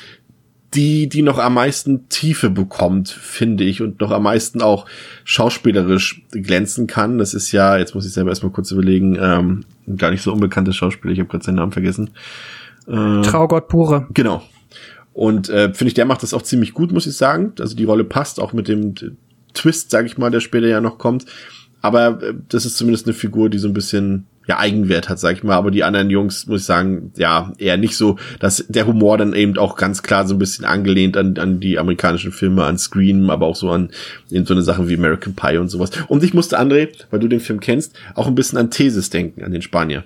[0.75, 4.85] die, die noch am meisten Tiefe bekommt, finde ich, und noch am meisten auch
[5.25, 7.17] schauspielerisch glänzen kann.
[7.17, 9.65] Das ist ja, jetzt muss ich selber erstmal kurz überlegen, ähm,
[9.97, 12.11] gar nicht so unbekanntes Schauspieler, ich habe gerade seinen Namen vergessen.
[12.87, 14.07] Äh, Traugott pure.
[14.15, 14.43] Genau.
[15.13, 17.53] Und äh, finde ich, der macht das auch ziemlich gut, muss ich sagen.
[17.59, 18.95] Also die Rolle passt auch mit dem
[19.53, 21.27] Twist, sag ich mal, der später ja noch kommt.
[21.81, 25.37] Aber äh, das ist zumindest eine Figur, die so ein bisschen ja Eigenwert hat, sag
[25.37, 25.55] ich mal.
[25.55, 29.35] Aber die anderen Jungs, muss ich sagen, ja, eher nicht so, dass der Humor dann
[29.35, 33.31] eben auch ganz klar so ein bisschen angelehnt an, an die amerikanischen Filme, an Scream,
[33.31, 33.91] aber auch so an
[34.31, 35.91] in so eine Sachen wie American Pie und sowas.
[36.09, 39.45] Und ich musste, André, weil du den Film kennst, auch ein bisschen an Thesis denken,
[39.45, 40.05] an den Spanier.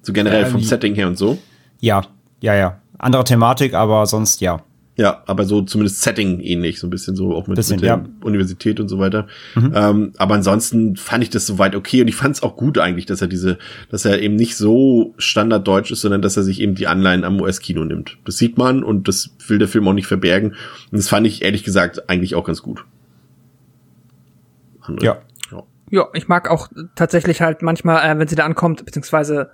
[0.00, 1.38] So generell ja, vom Setting her und so.
[1.80, 2.02] Ja,
[2.40, 2.80] ja, ja.
[2.98, 4.62] Andere Thematik, aber sonst ja.
[4.96, 7.96] Ja, aber so zumindest Setting ähnlich, so ein bisschen so auch mit, bisschen, mit der
[7.96, 8.04] ja.
[8.22, 9.26] Universität und so weiter.
[9.54, 9.72] Mhm.
[9.74, 13.04] Ähm, aber ansonsten fand ich das soweit okay und ich fand es auch gut eigentlich,
[13.04, 13.58] dass er diese,
[13.90, 17.38] dass er eben nicht so standarddeutsch ist, sondern dass er sich eben die Anleihen am
[17.40, 18.16] US-Kino nimmt.
[18.24, 20.52] Das sieht man und das will der Film auch nicht verbergen.
[20.90, 22.84] Und das fand ich ehrlich gesagt eigentlich auch ganz gut.
[24.80, 25.04] Andere.
[25.04, 25.18] Ja.
[25.88, 29.50] Ja, ich mag auch tatsächlich halt manchmal, äh, wenn sie da ankommt, beziehungsweise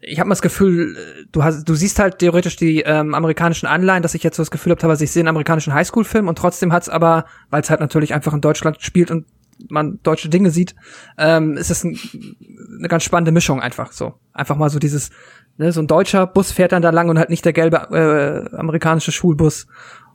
[0.00, 0.96] ich habe mal das Gefühl,
[1.32, 4.50] du hast, du siehst halt theoretisch die ähm, amerikanischen Anleihen, dass ich jetzt so das
[4.50, 7.80] Gefühl habe, teilweise ich sehe einen amerikanischen Highschool-Film und trotzdem hat's aber, weil es halt
[7.80, 9.26] natürlich einfach in Deutschland spielt und
[9.68, 10.74] man deutsche Dinge sieht,
[11.16, 11.98] ähm, ist es ein,
[12.78, 14.14] eine ganz spannende Mischung einfach so.
[14.32, 15.10] Einfach mal so dieses,
[15.56, 18.56] ne, so ein deutscher Bus fährt dann da lang und halt nicht der gelbe äh,
[18.56, 19.66] amerikanische Schulbus.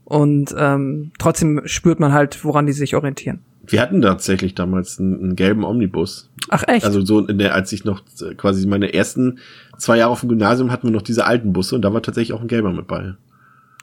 [0.04, 3.44] Und ähm, trotzdem spürt man halt, woran die sich orientieren.
[3.66, 6.30] Wir hatten tatsächlich damals einen, einen, gelben Omnibus.
[6.50, 6.86] Ach echt?
[6.86, 9.40] Also so in der, als ich noch äh, quasi meine ersten
[9.78, 12.34] zwei Jahre auf dem Gymnasium hatten wir noch diese alten Busse und da war tatsächlich
[12.34, 13.16] auch ein gelber mit bei.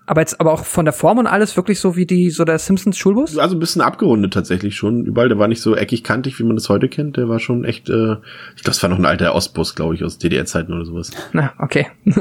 [0.08, 2.58] Aber jetzt aber auch von der Form und alles wirklich so wie die so der
[2.58, 3.36] Simpsons Schulbus?
[3.36, 5.04] Also ein bisschen abgerundet tatsächlich schon.
[5.04, 7.18] Überall, der war nicht so eckig kantig, wie man das heute kennt.
[7.18, 8.12] Der war schon echt, äh,
[8.56, 11.10] ich glaube, das war noch ein alter Ostbus, glaube ich, aus DDR-Zeiten oder sowas.
[11.34, 11.88] Na, okay.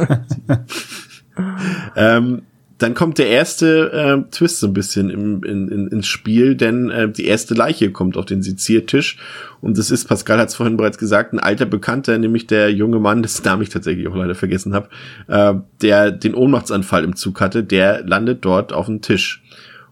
[1.95, 2.41] ähm,
[2.77, 6.89] dann kommt der erste äh, Twist so ein bisschen im, in, in, ins Spiel, denn
[6.89, 9.17] äh, die erste Leiche kommt auf den Seziertisch
[9.61, 12.99] und das ist, Pascal hat es vorhin bereits gesagt, ein alter Bekannter, nämlich der junge
[12.99, 14.89] Mann, dessen Namen ich tatsächlich auch leider vergessen habe,
[15.27, 19.43] äh, der den Ohnmachtsanfall im Zug hatte, der landet dort auf dem Tisch.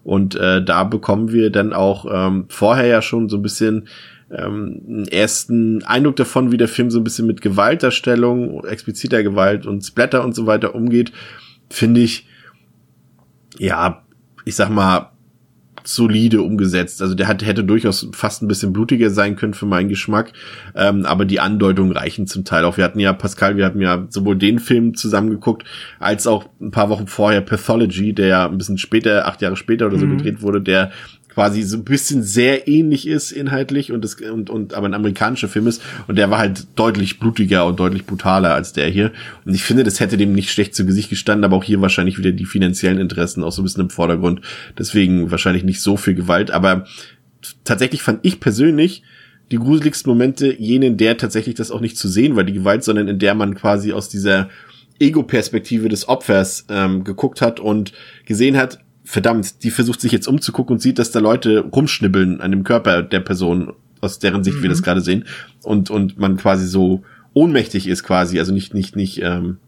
[0.04, 3.88] Und äh, da bekommen wir dann auch ähm, vorher ja schon so ein bisschen
[4.30, 9.82] ähm, ersten Eindruck davon, wie der Film so ein bisschen mit Gewaltdarstellung, expliziter Gewalt und
[9.82, 11.10] Splatter und so weiter umgeht,
[11.68, 12.28] finde ich,
[13.58, 14.02] ja,
[14.44, 15.10] ich sag mal,
[15.88, 17.00] solide umgesetzt.
[17.00, 20.32] Also der hat, hätte durchaus fast ein bisschen blutiger sein können für meinen Geschmack,
[20.74, 22.76] ähm, aber die Andeutungen reichen zum Teil auch.
[22.76, 25.64] Wir hatten ja, Pascal, wir hatten ja sowohl den Film zusammengeguckt,
[25.98, 29.86] als auch ein paar Wochen vorher Pathology, der ja ein bisschen später, acht Jahre später
[29.86, 30.18] oder so mhm.
[30.18, 30.90] gedreht wurde, der
[31.36, 35.48] quasi so ein bisschen sehr ähnlich ist inhaltlich und das und, und aber ein amerikanischer
[35.48, 35.82] Film ist.
[36.08, 39.12] Und der war halt deutlich blutiger und deutlich brutaler als der hier.
[39.44, 42.16] Und ich finde, das hätte dem nicht schlecht zu Gesicht gestanden, aber auch hier wahrscheinlich
[42.16, 44.40] wieder die finanziellen Interessen auch so ein bisschen im Vordergrund,
[44.78, 46.86] deswegen wahrscheinlich nicht so viel Gewalt, aber
[47.64, 49.02] tatsächlich fand ich persönlich
[49.50, 52.82] die gruseligsten Momente jene, in der tatsächlich das auch nicht zu sehen war, die Gewalt,
[52.82, 54.48] sondern in der man quasi aus dieser
[54.98, 57.92] Ego-Perspektive des Opfers ähm, geguckt hat und
[58.24, 62.50] gesehen hat, verdammt, die versucht sich jetzt umzugucken und sieht, dass da Leute rumschnibbeln an
[62.50, 64.62] dem Körper der Person, aus deren Sicht mhm.
[64.62, 65.24] wir das gerade sehen.
[65.62, 69.58] Und, und man quasi so ohnmächtig ist quasi, also nicht, nicht, nicht ähm,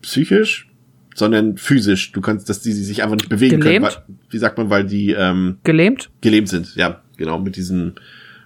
[0.00, 0.68] psychisch,
[1.14, 2.12] sondern physisch.
[2.12, 3.88] Du kannst, dass die, die sich einfach nicht bewegen gelähmt?
[3.88, 4.04] können.
[4.06, 6.10] Weil, wie sagt man, weil die ähm, gelähmt?
[6.20, 7.94] Gelähmt sind, ja, genau, mit diesem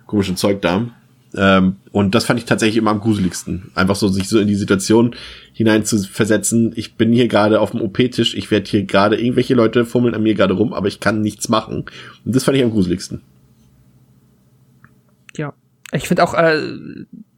[0.06, 0.88] komischen Zeug da.
[1.36, 3.70] Ähm, und das fand ich tatsächlich immer am gruseligsten.
[3.74, 5.14] Einfach so, sich so in die Situation
[5.52, 6.72] hinein zu versetzen.
[6.76, 10.22] Ich bin hier gerade auf dem OP-Tisch, ich werde hier gerade, irgendwelche Leute fummeln an
[10.22, 11.84] mir gerade rum, aber ich kann nichts machen.
[12.24, 13.22] Und das fand ich am gruseligsten.
[15.36, 15.52] Ja.
[15.92, 16.58] Ich finde auch äh,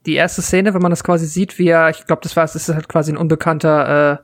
[0.07, 2.55] die erste Szene, wenn man das quasi sieht, wie er, ich glaube, das war, es
[2.55, 4.19] ist halt quasi ein unbekannter äh,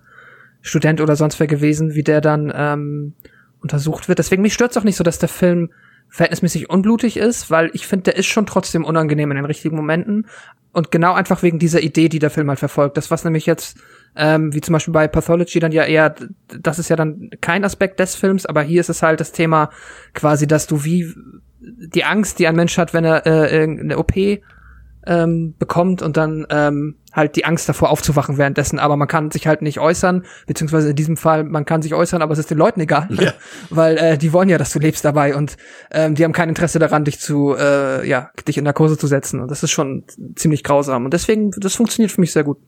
[0.61, 3.15] Student oder sonst wer gewesen, wie der dann ähm,
[3.61, 4.19] untersucht wird.
[4.19, 5.71] Deswegen mich stört's auch nicht so, dass der Film
[6.12, 10.27] verhältnismäßig unblutig ist, weil ich finde, der ist schon trotzdem unangenehm in den richtigen Momenten.
[10.72, 12.98] Und genau einfach wegen dieser Idee, die der Film halt verfolgt.
[12.98, 13.79] Das, was nämlich jetzt,
[14.14, 16.14] ähm, wie zum Beispiel bei Pathology dann ja eher,
[16.61, 19.70] das ist ja dann kein Aspekt des Films, aber hier ist es halt das Thema
[20.12, 21.14] quasi, dass du wie
[21.61, 24.12] die Angst, die ein Mensch hat, wenn er äh, eine OP
[25.07, 29.46] ähm, bekommt und dann ähm, halt die Angst davor aufzuwachen währenddessen, aber man kann sich
[29.46, 32.59] halt nicht äußern, beziehungsweise in diesem Fall, man kann sich äußern, aber es ist den
[32.59, 33.33] Leuten egal, ja.
[33.70, 35.57] weil äh, die wollen ja, dass du lebst dabei und
[35.90, 39.40] ähm, die haben kein Interesse daran, dich zu, äh, ja, dich in Narkose zu setzen
[39.40, 40.05] und das ist schon
[40.37, 42.59] ziemlich grausam und deswegen, das funktioniert für mich sehr gut.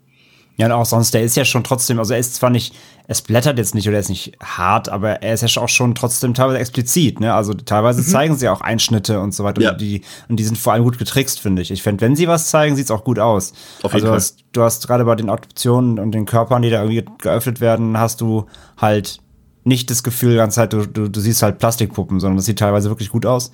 [0.56, 2.74] Ja, und auch sonst, der ist ja schon trotzdem, also er ist zwar nicht,
[3.08, 5.94] es blättert jetzt nicht oder er ist nicht hart, aber er ist ja auch schon
[5.94, 7.34] trotzdem teilweise explizit, ne?
[7.34, 8.06] Also teilweise mhm.
[8.06, 9.60] zeigen sie auch Einschnitte und so weiter.
[9.60, 9.72] Ja.
[9.72, 11.70] Und, die, und die sind vor allem gut getrickst, finde ich.
[11.70, 13.52] Ich finde, wenn sie was zeigen, sieht's auch gut aus.
[13.82, 14.16] Auf jeden also, Fall.
[14.16, 17.98] Hast, du hast gerade bei den Optionen und den Körpern, die da irgendwie geöffnet werden,
[17.98, 19.18] hast du halt
[19.64, 22.58] nicht das Gefühl, die ganze Zeit, du, du, du siehst halt Plastikpuppen, sondern das sieht
[22.58, 23.50] teilweise wirklich gut aus.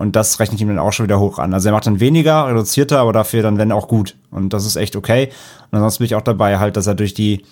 [0.00, 1.52] Und das rechnet ihm dann auch schon wieder hoch an.
[1.52, 4.16] Also er macht dann weniger, reduzierter, aber dafür dann, wenn auch gut.
[4.30, 5.26] Und das ist echt okay.
[5.70, 7.44] Und ansonsten bin ich auch dabei halt, dass er durch die,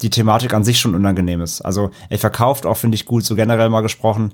[0.00, 1.60] die Thematik an sich schon unangenehm ist.
[1.60, 4.32] Also er verkauft auch, finde ich gut, so generell mal gesprochen,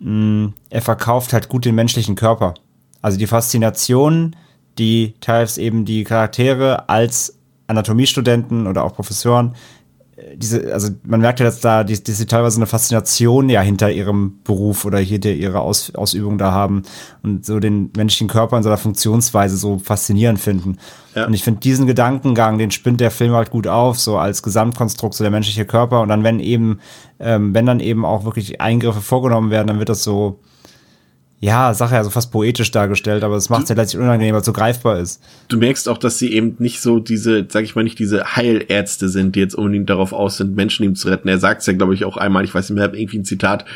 [0.00, 2.54] mh, mm, er verkauft halt gut den menschlichen Körper.
[3.00, 4.34] Also die Faszination,
[4.76, 9.54] die teils eben die Charaktere als Anatomiestudenten oder auch Professoren
[10.34, 13.90] diese, also man merkt ja, dass da die, die sie teilweise eine Faszination ja hinter
[13.90, 16.82] ihrem Beruf oder hinter ihrer Aus, Ausübung da haben
[17.22, 20.78] und so den menschlichen Körper in seiner Funktionsweise so faszinierend finden.
[21.14, 21.26] Ja.
[21.26, 25.14] Und ich finde diesen Gedankengang, den spinnt der Film halt gut auf, so als Gesamtkonstrukt,
[25.14, 26.00] so der menschliche Körper.
[26.00, 26.80] Und dann, wenn eben,
[27.20, 30.40] ähm, wenn dann eben auch wirklich Eingriffe vorgenommen werden, dann wird das so,
[31.38, 34.40] ja, Sache ja so fast poetisch dargestellt, aber es macht es ja letztlich unangenehm, weil
[34.40, 35.22] es so greifbar ist.
[35.48, 39.08] Du merkst auch, dass sie eben nicht so diese, sag ich mal, nicht diese Heilärzte
[39.08, 41.28] sind, die jetzt unbedingt darauf aus sind, Menschen ihm zu retten.
[41.28, 43.66] Er sagt es ja, glaube ich, auch einmal, ich weiß nicht mehr, irgendwie ein Zitat,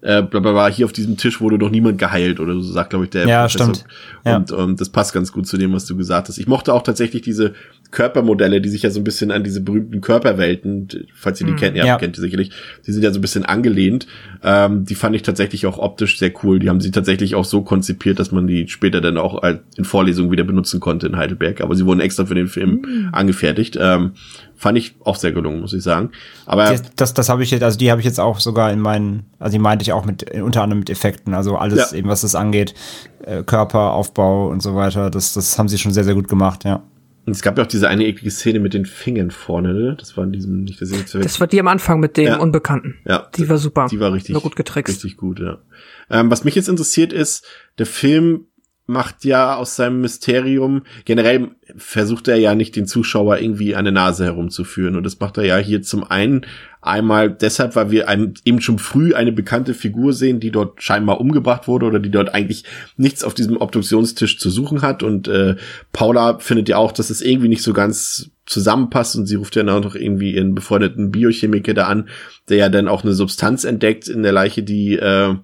[0.00, 3.10] äh, blablabla, hier auf diesem Tisch wurde doch niemand geheilt oder so sagt, glaube ich,
[3.10, 3.74] der ja, Professor.
[3.74, 3.84] Stimmt.
[4.24, 4.36] Ja.
[4.36, 6.38] Und, und das passt ganz gut zu dem, was du gesagt hast.
[6.38, 7.54] Ich mochte auch tatsächlich diese
[7.90, 11.56] Körpermodelle, die sich ja so ein bisschen an diese berühmten Körperwelten, falls ihr die Mhm.
[11.56, 11.96] kennt, ja, Ja.
[11.96, 12.50] kennt ihr sicherlich,
[12.86, 14.06] die sind ja so ein bisschen angelehnt.
[14.42, 16.58] Ähm, die fand ich tatsächlich auch optisch sehr cool.
[16.58, 19.84] Die haben sie tatsächlich auch so konzipiert, dass man die später dann auch als- in
[19.84, 21.60] Vorlesungen wieder benutzen konnte in Heidelberg.
[21.62, 23.08] Aber sie wurden extra für den Film Mhm.
[23.12, 23.78] angefertigt.
[23.80, 24.12] Ähm,
[24.54, 26.10] fand ich auch sehr gelungen, muss ich sagen.
[26.44, 28.80] Aber Das, das, das habe ich jetzt, also die habe ich jetzt auch sogar in
[28.80, 31.96] meinen, also die meinte ich auch mit, unter anderem mit Effekten, also alles Ja.
[31.96, 32.74] eben, was das angeht,
[33.24, 36.82] äh, Körperaufbau und so weiter, das, das haben sie schon sehr, sehr gut gemacht, ja.
[37.28, 39.94] Und es gab ja auch diese eine eklige Szene mit den Fingern vorne, ne?
[39.98, 42.38] Das war in diesem, nicht, ich jetzt Das war die am Anfang mit dem Ja.
[42.38, 42.94] Unbekannten.
[43.04, 43.28] Ja.
[43.36, 43.86] Die war super.
[43.90, 44.94] Die war richtig, War gut getrickst.
[44.94, 45.58] richtig gut, ja.
[46.08, 47.44] Ähm, was mich jetzt interessiert ist,
[47.76, 48.46] der Film
[48.88, 53.92] macht ja aus seinem Mysterium, generell versucht er ja nicht den Zuschauer irgendwie an der
[53.92, 54.96] Nase herumzuführen.
[54.96, 56.46] Und das macht er ja hier zum einen
[56.80, 61.20] einmal deshalb, weil wir einem eben schon früh eine bekannte Figur sehen, die dort scheinbar
[61.20, 62.64] umgebracht wurde oder die dort eigentlich
[62.96, 65.02] nichts auf diesem Obduktionstisch zu suchen hat.
[65.02, 65.56] Und äh,
[65.92, 69.64] Paula findet ja auch, dass es irgendwie nicht so ganz zusammenpasst und sie ruft ja
[69.64, 72.08] dann auch noch irgendwie ihren befreundeten Biochemiker da an,
[72.48, 75.34] der ja dann auch eine Substanz entdeckt in der Leiche, die äh,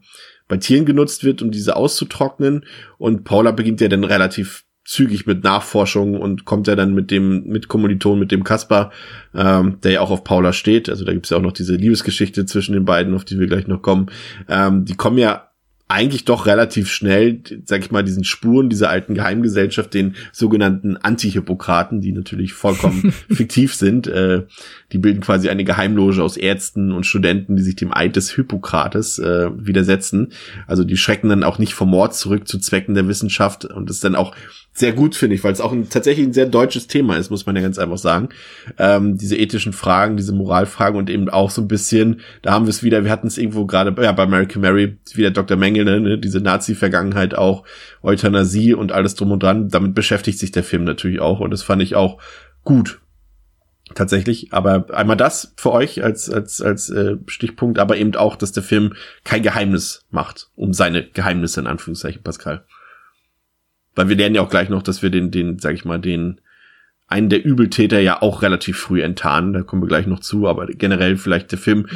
[0.49, 2.65] bei Tieren genutzt wird, um diese auszutrocknen.
[2.99, 7.45] Und Paula beginnt ja dann relativ zügig mit Nachforschungen und kommt ja dann mit dem
[7.45, 8.93] mit Kommiliton, mit dem Kasper,
[9.35, 10.91] ähm, der ja auch auf Paula steht.
[10.91, 13.67] Also da gibt's ja auch noch diese Liebesgeschichte zwischen den beiden, auf die wir gleich
[13.67, 14.11] noch kommen.
[14.49, 15.49] Ähm, die kommen ja
[15.87, 22.01] eigentlich doch relativ schnell, sag ich mal, diesen Spuren dieser alten Geheimgesellschaft, den sogenannten Anti-Hippokraten,
[22.01, 24.07] die natürlich vollkommen fiktiv sind.
[24.07, 24.45] Äh,
[24.95, 29.19] die bilden quasi eine Geheimloge aus Ärzten und Studenten, die sich dem Eid des Hippokrates
[29.19, 30.29] äh, widersetzen.
[30.69, 33.97] Also die schrecken dann auch nicht vom Mord zurück zu Zwecken der Wissenschaft und das
[33.97, 34.37] ist dann auch
[34.73, 37.45] sehr gut, finde ich, weil es auch ein, tatsächlich ein sehr deutsches Thema ist, muss
[37.45, 38.29] man ja ganz einfach sagen.
[38.79, 42.71] Ähm, diese ethischen Fragen, diese Moralfragen und eben auch so ein bisschen, da haben wir
[42.71, 45.57] es wieder, wir hatten es irgendwo gerade ja, bei American Mary, wieder Dr.
[45.57, 47.65] Mengele, ne, diese Nazi-Vergangenheit auch,
[48.03, 49.69] Euthanasie und alles drum und dran.
[49.71, 52.21] Damit beschäftigt sich der Film natürlich auch und das fand ich auch
[52.63, 53.01] gut.
[53.94, 58.53] Tatsächlich, aber einmal das für euch als als als äh, Stichpunkt, aber eben auch, dass
[58.53, 58.94] der Film
[59.25, 62.64] kein Geheimnis macht um seine Geheimnisse in Anführungszeichen, Pascal.
[63.94, 66.40] Weil wir lernen ja auch gleich noch, dass wir den, den, sag ich mal, den,
[67.07, 69.53] einen der Übeltäter ja auch relativ früh enttarnen.
[69.53, 71.87] Da kommen wir gleich noch zu, aber generell vielleicht der Film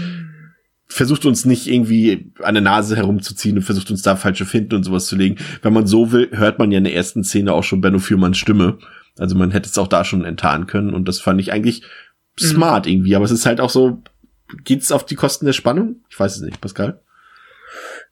[0.87, 4.85] versucht uns nicht irgendwie an der Nase herumzuziehen und versucht uns da falsche Finden und
[4.85, 5.37] sowas zu legen.
[5.63, 8.39] Wenn man so will, hört man ja in der ersten Szene auch schon Benno Fürmanns
[8.39, 8.79] Stimme.
[9.19, 11.83] Also man hätte es auch da schon enttarnen können und das fand ich eigentlich
[12.39, 14.03] smart irgendwie, aber es ist halt auch so,
[14.65, 15.97] geht's auf die Kosten der Spannung?
[16.09, 17.01] Ich weiß es nicht, Pascal.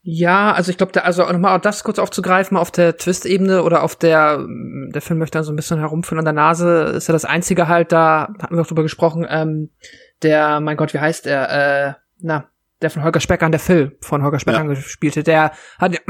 [0.03, 4.45] Ja, also ich glaube, also nochmal das kurz aufzugreifen, auf der Twist-Ebene oder auf der,
[4.47, 7.67] der Film möchte dann so ein bisschen herumführen an der Nase, ist ja das einzige
[7.67, 9.71] halt, da hatten wir auch drüber gesprochen, ähm,
[10.23, 12.49] der, mein Gott, wie heißt er, äh, na,
[12.83, 14.75] der von Holger Speckern, der Phil von Holger Speckern Ja.
[14.75, 16.01] gespielte, der hat,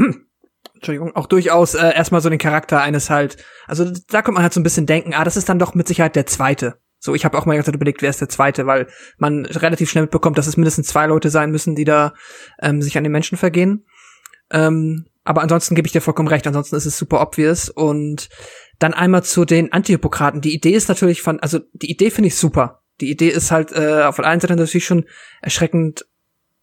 [0.77, 3.37] Entschuldigung, auch durchaus äh, erstmal so den Charakter eines halt,
[3.67, 5.89] also da könnte man halt so ein bisschen denken, ah, das ist dann doch mit
[5.89, 6.79] Sicherheit der Zweite.
[6.99, 9.47] So, ich habe auch mal die ganze Zeit überlegt, wer ist der Zweite, weil man
[9.47, 12.15] relativ schnell mitbekommt, dass es mindestens zwei Leute sein müssen, die da
[12.61, 13.87] ähm, sich an den Menschen vergehen.
[14.51, 17.69] Ähm, aber ansonsten gebe ich dir vollkommen recht, ansonsten ist es super obvious.
[17.69, 18.29] Und
[18.79, 20.41] dann einmal zu den Antihippokraten.
[20.41, 22.83] Die Idee ist natürlich von, also die Idee finde ich super.
[23.01, 25.05] Die Idee ist halt äh, auf der einen Seite natürlich schon
[25.43, 26.07] erschreckend,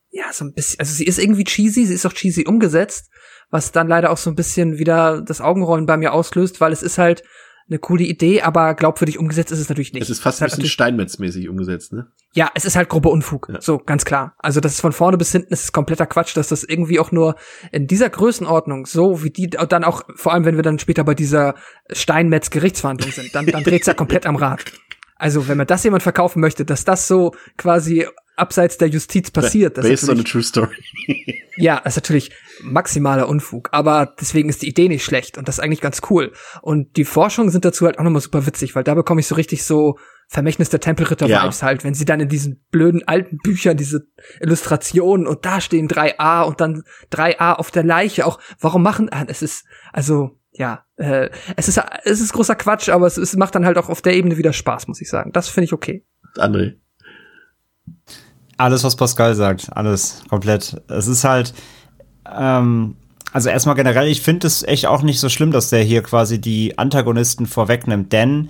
[0.10, 3.10] ja, so ein bisschen, also sie ist irgendwie cheesy, sie ist auch cheesy umgesetzt,
[3.50, 6.84] was dann leider auch so ein bisschen wieder das Augenrollen bei mir auslöst, weil es
[6.84, 7.24] ist halt
[7.70, 10.04] eine coole Idee, aber glaubwürdig umgesetzt ist es natürlich nicht.
[10.04, 12.08] Es ist fast ein halt bisschen natürlich- Steinmetzmäßig umgesetzt, ne?
[12.36, 13.48] ja, es ist halt grober Unfug.
[13.52, 13.62] Ja.
[13.62, 14.36] So, ganz klar.
[14.40, 17.12] Also das ist von vorne bis hinten, es ist kompletter Quatsch, dass das irgendwie auch
[17.12, 17.36] nur
[17.72, 21.04] in dieser Größenordnung, so wie die, und dann auch, vor allem wenn wir dann später
[21.04, 21.54] bei dieser
[21.92, 24.64] Steinmetz-Gerichtsverhandlung sind, dann, dann dreht's ja komplett am Rad.
[25.16, 29.78] Also, wenn man das jemand verkaufen möchte, dass das so quasi abseits der Justiz passiert,
[29.78, 30.76] das ist Based on a true story.
[31.58, 35.58] ja, das ist natürlich maximaler Unfug, aber deswegen ist die Idee nicht schlecht und das
[35.58, 36.32] ist eigentlich ganz cool.
[36.62, 39.36] Und die Forschungen sind dazu halt auch nochmal super witzig, weil da bekomme ich so
[39.36, 41.68] richtig so Vermächtnis der Tempelritter-Vibes Ja.
[41.68, 44.08] halt, wenn sie dann in diesen blöden alten Büchern diese
[44.40, 48.40] Illustrationen und da stehen 3a und dann 3a auf der Leiche auch.
[48.60, 53.06] Warum machen, ah, es ist, also, ja, äh, es ist, es ist großer Quatsch, aber
[53.06, 55.32] es, es macht dann halt auch auf der Ebene wieder Spaß, muss ich sagen.
[55.34, 56.06] Das finde ich okay.
[56.38, 56.78] André.
[58.64, 60.82] Alles, was Pascal sagt, alles komplett.
[60.88, 61.54] Es ist halt,
[62.34, 62.96] ähm,
[63.34, 66.40] also erstmal generell, ich finde es echt auch nicht so schlimm, dass der hier quasi
[66.40, 68.50] die Antagonisten vorwegnimmt, denn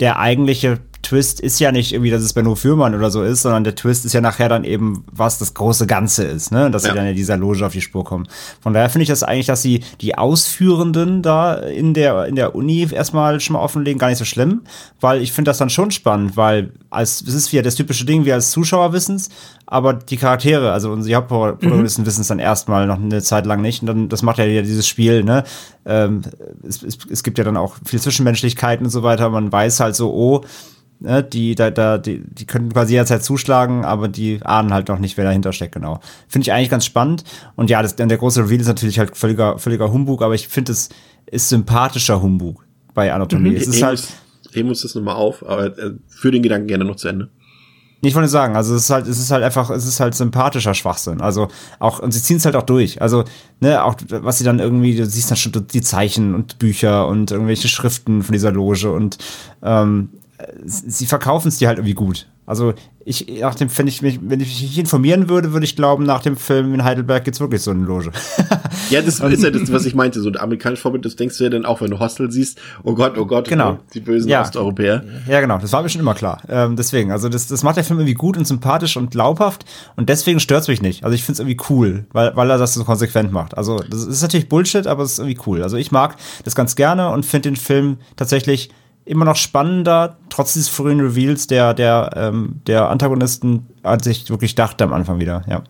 [0.00, 3.62] der eigentliche Twist ist ja nicht irgendwie, dass es Benno Fürmann oder so ist, sondern
[3.62, 6.70] der Twist ist ja nachher dann eben, was das große Ganze ist, ne?
[6.70, 6.90] Dass ja.
[6.90, 8.26] sie dann in dieser Loge auf die Spur kommen.
[8.60, 12.54] Von daher finde ich das eigentlich, dass sie die Ausführenden da in der, in der
[12.54, 14.62] Uni erstmal schon mal offenlegen, gar nicht so schlimm,
[15.00, 18.24] weil ich finde das dann schon spannend, weil als, es ist wieder das typische Ding,
[18.24, 19.28] wir als Zuschauer wissen es,
[19.66, 22.06] aber die Charaktere, also unsere Hauptprotagonisten mhm.
[22.06, 24.86] wissen es dann erstmal noch eine Zeit lang nicht und dann, das macht ja dieses
[24.86, 25.44] Spiel, ne?
[25.86, 26.22] Ähm,
[26.66, 29.94] es, es, es gibt ja dann auch viel Zwischenmenschlichkeiten und so weiter, man weiß halt
[29.94, 30.44] so, oh,
[31.04, 34.98] Ne, die, da, da, die, die können quasi jederzeit zuschlagen, aber die ahnen halt noch
[34.98, 36.00] nicht, wer dahinter steckt, genau.
[36.28, 37.24] Finde ich eigentlich ganz spannend.
[37.56, 40.72] Und ja, das, der große Reveal ist natürlich halt völliger, völliger Humbug, aber ich finde,
[40.72, 40.88] es
[41.26, 43.50] ist sympathischer Humbug bei Anatomie.
[43.50, 43.56] Mhm.
[43.56, 44.02] Es ist halt.
[44.52, 47.28] Heben uns das nochmal auf, aber äh, für den Gedanken gerne noch zu Ende.
[48.00, 50.72] Ich wollte sagen, also es ist halt, es ist halt einfach, es ist halt sympathischer
[50.72, 51.20] Schwachsinn.
[51.20, 51.48] Also
[51.80, 53.02] auch, und sie ziehen es halt auch durch.
[53.02, 53.24] Also,
[53.60, 57.30] ne, auch was sie dann irgendwie, du siehst dann schon die Zeichen und Bücher und
[57.30, 59.18] irgendwelche Schriften von dieser Loge und
[59.62, 60.08] ähm,
[60.64, 62.26] sie verkaufen es dir halt irgendwie gut.
[62.46, 62.74] Also
[63.06, 66.20] ich, nach dem, wenn ich mich, wenn ich mich informieren würde, würde ich glauben, nach
[66.20, 68.10] dem Film in Heidelberg gibt's wirklich so eine Loge.
[68.90, 70.20] ja, das ist ja das, was ich meinte.
[70.20, 72.94] So ein amerikanisches Vorbild, das denkst du ja dann auch, wenn du Hostel siehst, oh
[72.94, 73.78] Gott, oh Gott, genau.
[73.94, 74.42] die bösen ja.
[74.42, 75.02] Osteuropäer.
[75.26, 76.42] Ja, genau, das war mir schon immer klar.
[76.48, 79.64] Ähm, deswegen, also das, das macht der Film irgendwie gut und sympathisch und glaubhaft
[79.96, 81.04] und deswegen stört's mich nicht.
[81.04, 83.56] Also ich find's irgendwie cool, weil, weil er das so konsequent macht.
[83.56, 85.62] Also das ist natürlich Bullshit, aber es ist irgendwie cool.
[85.62, 88.70] Also ich mag das ganz gerne und finde den Film tatsächlich
[89.04, 94.54] immer noch spannender, trotz dieses frühen Reveals der, der, ähm, der Antagonisten, als ich wirklich
[94.54, 95.62] dachte am Anfang wieder, ja.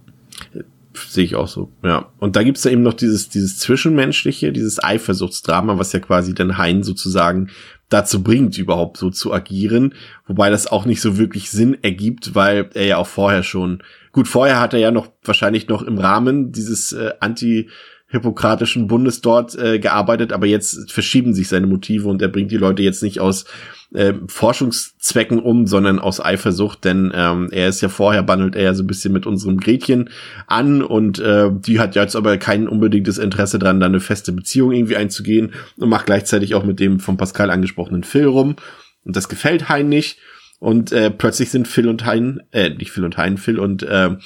[1.09, 2.07] Sehe ich auch so, ja.
[2.21, 6.57] Und da gibt's ja eben noch dieses, dieses Zwischenmenschliche, dieses Eifersuchtsdrama, was ja quasi den
[6.57, 7.51] Hein sozusagen
[7.89, 9.95] dazu bringt, überhaupt so zu agieren.
[10.27, 13.83] Wobei das auch nicht so wirklich Sinn ergibt, weil er ja auch vorher schon,
[14.13, 17.69] gut, vorher hat er ja noch wahrscheinlich noch im Rahmen dieses äh, Anti-
[18.09, 22.57] hippokratischen Bundes dort äh, gearbeitet, aber jetzt verschieben sich seine Motive und er bringt die
[22.57, 23.45] Leute jetzt nicht aus
[23.93, 28.75] äh, Forschungszwecken um, sondern aus Eifersucht, denn ähm, er ist ja vorher, bandelt er ja
[28.75, 30.11] so ein bisschen mit unserem Gretchen
[30.47, 34.73] an und äh, die hat jetzt aber kein unbedingtes Interesse dran, da eine feste Beziehung
[34.73, 38.57] irgendwie einzugehen und macht gleichzeitig auch mit dem von Pascal angesprochenen Phil rum.
[39.05, 40.19] Und das gefällt Hein nicht
[40.59, 44.17] und äh, plötzlich sind Phil und Hein, äh, nicht Phil und Hein, Phil und äh,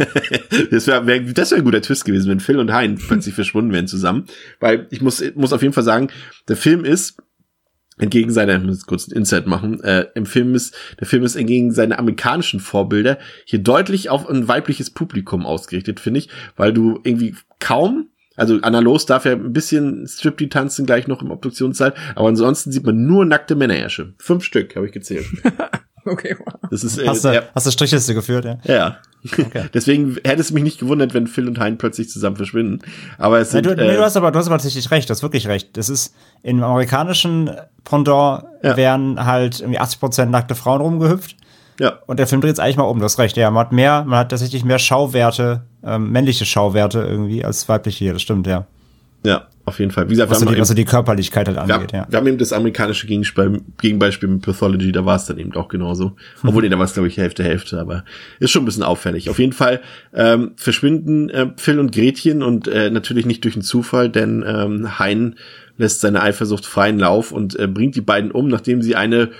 [0.70, 3.72] das wäre wär, das wäre ein guter Twist gewesen, wenn Phil und Hein plötzlich verschwunden
[3.72, 4.26] wären zusammen.
[4.60, 6.08] Weil ich muss, muss auf jeden Fall sagen,
[6.48, 7.16] der Film ist
[7.98, 11.36] entgegen seiner, ich muss kurz ein Insight machen, äh, im Film ist, der Film ist
[11.36, 17.00] entgegen seiner amerikanischen Vorbilder hier deutlich auf ein weibliches Publikum ausgerichtet, finde ich, weil du
[17.04, 21.94] irgendwie kaum also Anna Los darf ja ein bisschen Striptease tanzen gleich noch im Obduktionssaal,
[22.14, 24.14] aber ansonsten sieht man nur nackte Männerärsche.
[24.18, 25.26] Fünf Stück habe ich gezählt.
[26.04, 26.54] okay, wow.
[26.70, 27.42] Das ist, äh, hast, du, ja.
[27.54, 28.58] hast du Strichliste geführt, ja?
[28.64, 28.98] Ja.
[29.24, 29.64] Okay.
[29.74, 32.80] Deswegen hätte es mich nicht gewundert, wenn Phil und Hein plötzlich zusammen verschwinden.
[33.18, 35.12] Aber es sind, nee, du, nee, du hast aber, du hast aber tatsächlich recht, du
[35.12, 35.76] hast wirklich recht.
[35.76, 37.50] Das ist im amerikanischen
[37.84, 38.76] Pendant ja.
[38.76, 41.36] wären halt irgendwie 80 Prozent nackte Frauen rumgehüpft.
[41.80, 41.98] Ja.
[42.06, 43.36] Und der Film dreht es eigentlich mal um, das recht.
[43.36, 48.04] Ja, man hat mehr, man hat tatsächlich mehr Schauwerte, ähm, männliche Schauwerte irgendwie als weibliche
[48.04, 48.66] hier, das stimmt, ja.
[49.24, 50.04] Ja, auf jeden Fall.
[50.06, 52.06] Wie gesagt, was, haben die, was die Körperlichkeit halt angeht, wir, ja.
[52.10, 55.68] Wir haben eben das amerikanische Gegenbeispiel, Gegenbeispiel mit Pathology, da war es dann eben auch
[55.68, 56.10] genauso.
[56.42, 56.48] Mhm.
[56.48, 58.04] Obwohl, nee, da war es, glaube ich, Hälfte, Hälfte, aber
[58.38, 59.30] ist schon ein bisschen auffällig.
[59.30, 59.80] Auf jeden Fall
[60.12, 64.98] ähm, verschwinden äh, Phil und Gretchen und äh, natürlich nicht durch einen Zufall, denn ähm,
[64.98, 65.36] Hein
[65.76, 69.30] lässt seine Eifersucht freien Lauf und äh, bringt die beiden um, nachdem sie eine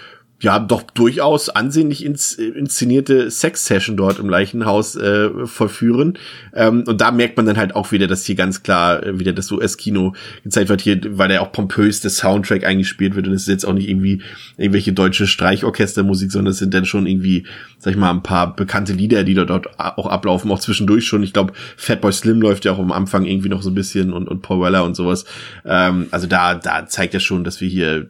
[0.45, 6.19] ja doch durchaus ansehnlich ins, inszenierte Sex-Session dort im Leichenhaus äh, vollführen.
[6.53, 9.33] Ähm, und da merkt man dann halt auch wieder, dass hier ganz klar äh, wieder
[9.33, 10.15] das US-Kino
[10.45, 13.65] gezeigt wird, hier, weil ja auch pompös der Soundtrack eingespielt wird und es ist jetzt
[13.65, 14.23] auch nicht irgendwie
[14.59, 17.47] irgendwelche deutsche Streichorchestermusik, sondern es sind dann schon irgendwie,
[17.79, 21.23] sag ich mal, ein paar bekannte Lieder, die dort auch ablaufen, auch zwischendurch schon.
[21.23, 24.29] Ich glaube, Fatboy Slim läuft ja auch am Anfang irgendwie noch so ein bisschen und,
[24.29, 25.25] und Paul Weller und sowas.
[25.65, 28.09] Ähm, also da, da zeigt er schon, dass wir hier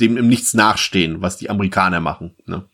[0.00, 2.34] dem im Nichts nachstehen, was die Amerikaner machen.
[2.46, 2.64] Ne?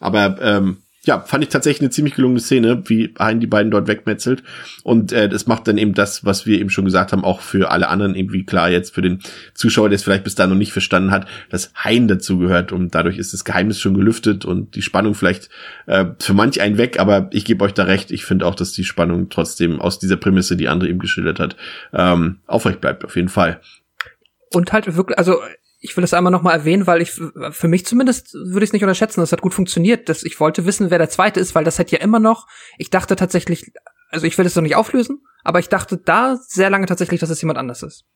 [0.00, 0.78] Aber ähm,
[1.08, 4.42] ja, fand ich tatsächlich eine ziemlich gelungene Szene, wie Hein die beiden dort wegmetzelt.
[4.82, 7.70] Und äh, das macht dann eben das, was wir eben schon gesagt haben, auch für
[7.70, 9.20] alle anderen irgendwie klar jetzt für den
[9.54, 12.72] Zuschauer, der es vielleicht bis da noch nicht verstanden hat, dass Hein dazugehört.
[12.72, 15.48] Und dadurch ist das Geheimnis schon gelüftet und die Spannung vielleicht
[15.86, 17.00] äh, für manch einen weg.
[17.00, 18.10] Aber ich gebe euch da recht.
[18.10, 21.56] Ich finde auch, dass die Spannung trotzdem aus dieser Prämisse, die andere eben geschildert hat,
[21.94, 23.60] ähm, aufrecht bleibt, auf jeden Fall.
[24.52, 25.38] Und halt wirklich, also
[25.80, 28.82] ich will das einmal nochmal erwähnen, weil ich für mich zumindest würde ich es nicht
[28.82, 30.08] unterschätzen, das hat gut funktioniert.
[30.08, 32.48] Das, ich wollte wissen, wer der zweite ist, weil das hat ja immer noch,
[32.78, 33.72] ich dachte tatsächlich,
[34.10, 37.30] also ich will es noch nicht auflösen, aber ich dachte da sehr lange tatsächlich, dass
[37.30, 38.06] es jemand anders ist.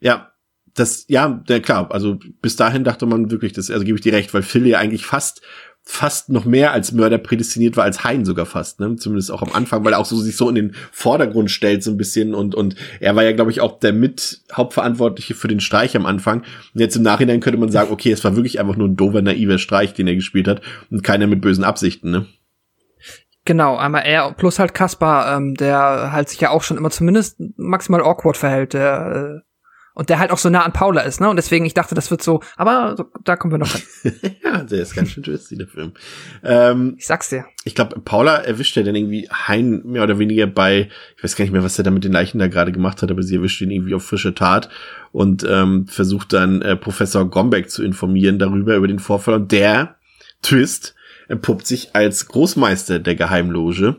[0.00, 0.32] Ja,
[0.74, 4.32] das, ja, klar, also bis dahin dachte man wirklich, das, also gebe ich dir recht,
[4.34, 5.42] weil Phil ja eigentlich fast
[5.90, 8.96] fast noch mehr als Mörder prädestiniert war als Hein sogar fast, ne?
[8.96, 11.90] Zumindest auch am Anfang, weil er auch so sich so in den Vordergrund stellt so
[11.90, 15.60] ein bisschen und und er war ja glaube ich auch der mit Hauptverantwortliche für den
[15.60, 16.42] Streich am Anfang.
[16.74, 19.22] Und jetzt im Nachhinein könnte man sagen, okay, es war wirklich einfach nur ein doofer
[19.22, 20.60] naiver Streich, den er gespielt hat
[20.90, 22.26] und keiner mit bösen Absichten, ne?
[23.46, 27.40] Genau, einmal er plus halt Kaspar, ähm, der halt sich ja auch schon immer zumindest
[27.56, 29.47] maximal awkward verhält, der äh,
[29.98, 31.28] und der halt auch so nah an Paula ist, ne?
[31.28, 34.14] Und deswegen, ich dachte, das wird so, aber so, da kommen wir noch hin.
[34.44, 35.90] ja, der ist ganz schön twisty, der Film.
[36.44, 37.46] Ähm, ich sag's dir.
[37.64, 41.44] Ich glaube, Paula erwischt ja dann irgendwie Hein mehr oder weniger bei, ich weiß gar
[41.44, 43.60] nicht mehr, was er da mit den Leichen da gerade gemacht hat, aber sie erwischt
[43.60, 44.68] ihn irgendwie auf frische Tat
[45.10, 49.34] und ähm, versucht dann äh, Professor Gombeck zu informieren darüber, über den Vorfall.
[49.34, 49.96] Und der
[50.42, 50.94] Twist
[51.26, 53.96] entpuppt sich als Großmeister der Geheimloge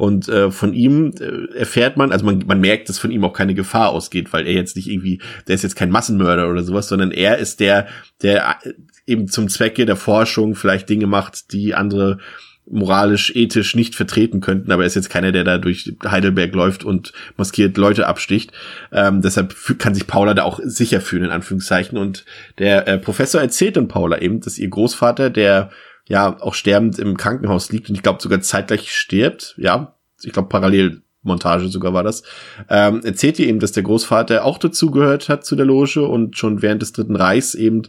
[0.00, 3.34] und äh, von ihm äh, erfährt man, also man, man merkt, dass von ihm auch
[3.34, 6.88] keine Gefahr ausgeht, weil er jetzt nicht irgendwie, der ist jetzt kein Massenmörder oder sowas,
[6.88, 7.86] sondern er ist der,
[8.22, 8.72] der äh,
[9.06, 12.16] eben zum Zwecke der Forschung vielleicht Dinge macht, die andere
[12.64, 16.82] moralisch, ethisch nicht vertreten könnten, aber er ist jetzt keiner, der da durch Heidelberg läuft
[16.82, 18.52] und maskiert Leute absticht.
[18.92, 21.98] Ähm, deshalb kann sich Paula da auch sicher fühlen, in Anführungszeichen.
[21.98, 22.24] Und
[22.58, 25.70] der äh, Professor erzählt dann Paula eben, dass ihr Großvater, der
[26.10, 29.54] ja auch sterbend im Krankenhaus liegt und ich glaube sogar zeitgleich stirbt.
[29.56, 32.24] Ja, ich glaube Parallelmontage sogar war das.
[32.68, 36.62] Ähm, erzählt ihr eben, dass der Großvater auch dazugehört hat zu der Loge und schon
[36.62, 37.82] während des Dritten Reichs eben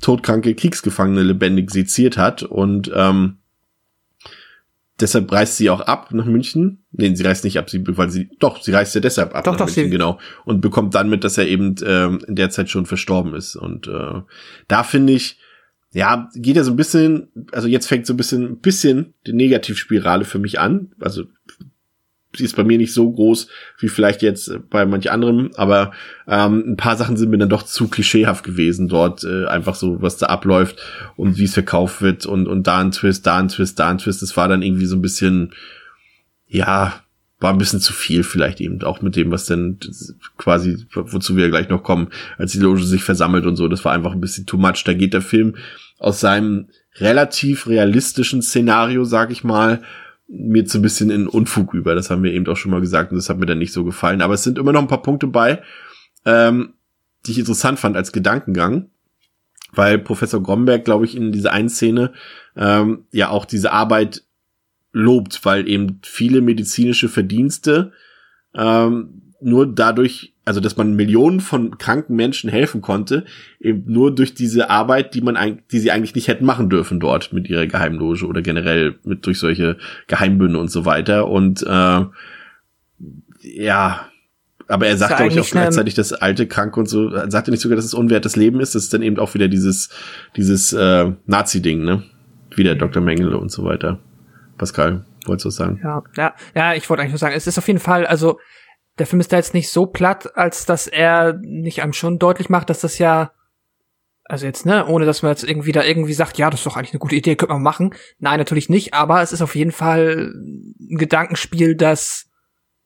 [0.00, 3.36] todkranke Kriegsgefangene lebendig seziert hat und ähm,
[4.98, 6.82] deshalb reist sie auch ab nach München.
[6.92, 9.52] Nee, sie reist nicht ab, sie, weil sie, doch, sie reist ja deshalb ab doch,
[9.52, 10.18] nach doch, München, genau.
[10.46, 13.54] Und bekommt dann mit, dass er eben ähm, in der Zeit schon verstorben ist.
[13.54, 14.22] Und äh,
[14.66, 15.38] da finde ich,
[15.96, 20.26] ja, geht ja so ein bisschen, also jetzt fängt so ein bisschen, bisschen die Negativspirale
[20.26, 20.92] für mich an.
[21.00, 21.24] Also
[22.36, 25.92] sie ist bei mir nicht so groß wie vielleicht jetzt bei manch anderem, aber
[26.28, 30.02] ähm, ein paar Sachen sind mir dann doch zu klischeehaft gewesen dort, äh, einfach so,
[30.02, 30.76] was da abläuft
[31.16, 33.96] und wie es verkauft wird und, und da ein Twist, da ein Twist, da ein
[33.96, 34.20] Twist.
[34.20, 35.54] Das war dann irgendwie so ein bisschen,
[36.46, 36.92] ja,
[37.40, 39.78] war ein bisschen zu viel vielleicht eben auch mit dem, was denn
[40.36, 43.66] quasi, wozu wir gleich noch kommen, als die Loge sich versammelt und so.
[43.66, 44.84] Das war einfach ein bisschen too much.
[44.84, 45.54] Da geht der Film
[45.98, 49.82] aus seinem relativ realistischen Szenario, sag ich mal,
[50.28, 51.94] mir zu ein bisschen in Unfug über.
[51.94, 53.84] Das haben wir eben auch schon mal gesagt und das hat mir dann nicht so
[53.84, 54.22] gefallen.
[54.22, 55.62] Aber es sind immer noch ein paar Punkte bei,
[56.24, 56.74] ähm,
[57.24, 58.90] die ich interessant fand als Gedankengang,
[59.72, 62.12] weil Professor Gromberg, glaube ich, in dieser einen Szene
[62.56, 64.24] ähm, ja auch diese Arbeit
[64.92, 67.92] lobt, weil eben viele medizinische Verdienste
[68.54, 73.24] ähm, nur dadurch, also dass man Millionen von kranken Menschen helfen konnte,
[73.60, 77.32] eben nur durch diese Arbeit, die man die sie eigentlich nicht hätten machen dürfen dort
[77.32, 79.76] mit ihrer Geheimloge oder generell mit durch solche
[80.06, 81.28] Geheimbünde und so weiter.
[81.28, 82.04] Und äh,
[83.42, 84.08] ja,
[84.68, 87.60] aber er sagt, glaube ich, auch gleichzeitig, dass alte Kranke und so, sagt er nicht
[87.60, 89.90] sogar, dass es unwertes Leben ist, das ist dann eben auch wieder dieses,
[90.36, 92.04] dieses äh, Nazi-Ding, ne?
[92.54, 93.02] Wie der Dr.
[93.02, 93.98] Mengele und so weiter.
[94.58, 95.80] Pascal, wolltest du was sagen?
[95.82, 98.38] Ja, ja, ja, ich wollte eigentlich nur sagen, es ist auf jeden Fall, also
[98.98, 102.48] der Film ist da jetzt nicht so platt, als dass er nicht einem schon deutlich
[102.48, 103.32] macht, dass das ja,
[104.24, 106.76] also jetzt, ne, ohne dass man jetzt irgendwie da irgendwie sagt, ja, das ist doch
[106.76, 107.94] eigentlich eine gute Idee, könnte man machen.
[108.18, 112.28] Nein, natürlich nicht, aber es ist auf jeden Fall ein Gedankenspiel, das,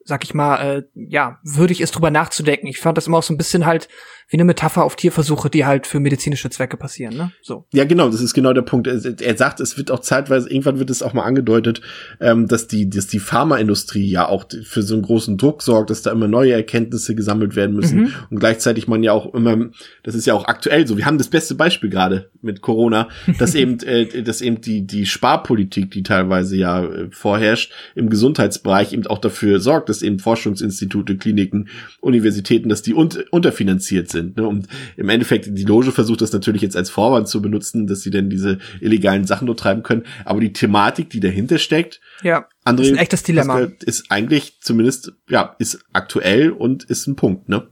[0.04, 2.66] sag ich mal, äh, ja, würdig ist drüber nachzudenken.
[2.66, 3.88] Ich fand das immer auch so ein bisschen halt
[4.30, 7.32] wie eine Metapher auf Tierversuche, die halt für medizinische Zwecke passieren, ne?
[7.42, 7.64] So.
[7.72, 8.86] Ja, genau, das ist genau der Punkt.
[8.86, 11.80] Er, er sagt, es wird auch zeitweise, irgendwann wird es auch mal angedeutet,
[12.20, 16.02] ähm, dass die, dass die Pharmaindustrie ja auch für so einen großen Druck sorgt, dass
[16.02, 18.12] da immer neue Erkenntnisse gesammelt werden müssen mhm.
[18.30, 19.70] und gleichzeitig man ja auch immer,
[20.04, 20.96] das ist ja auch aktuell so.
[20.96, 23.08] Wir haben das beste Beispiel gerade mit Corona,
[23.40, 28.92] dass eben, äh, dass eben die die Sparpolitik, die teilweise ja äh, vorherrscht im Gesundheitsbereich,
[28.92, 31.68] eben auch dafür sorgt, dass eben Forschungsinstitute, Kliniken,
[32.00, 34.36] Universitäten, dass die un unterfinanziert sind sind.
[34.36, 34.46] Ne?
[34.46, 38.10] Und im Endeffekt, die Loge versucht das natürlich jetzt als Vorwand zu benutzen, dass sie
[38.10, 40.04] denn diese illegalen Sachen dort treiben können.
[40.24, 43.68] Aber die Thematik, die dahinter steckt, ja, André, ist ein echtes Dilemma.
[43.84, 47.66] Ist eigentlich zumindest, ja, ist aktuell und ist ein Punkt, ne?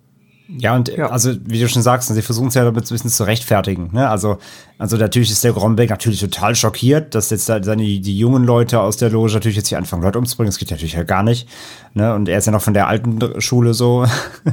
[0.51, 1.11] Ja, und ja.
[1.11, 3.91] also, wie du schon sagst, sie versuchen es ja damit ein bisschen zu rechtfertigen.
[3.93, 4.09] Ne?
[4.09, 4.39] Also,
[4.79, 8.81] also natürlich ist der Grombeck natürlich total schockiert, dass jetzt da seine, die jungen Leute
[8.81, 10.51] aus der Loge natürlich jetzt hier anfangen, Leute umzubringen.
[10.51, 11.47] Das geht natürlich ja gar nicht.
[11.93, 12.15] Ne?
[12.15, 14.07] Und er ist ja noch von der alten Schule so.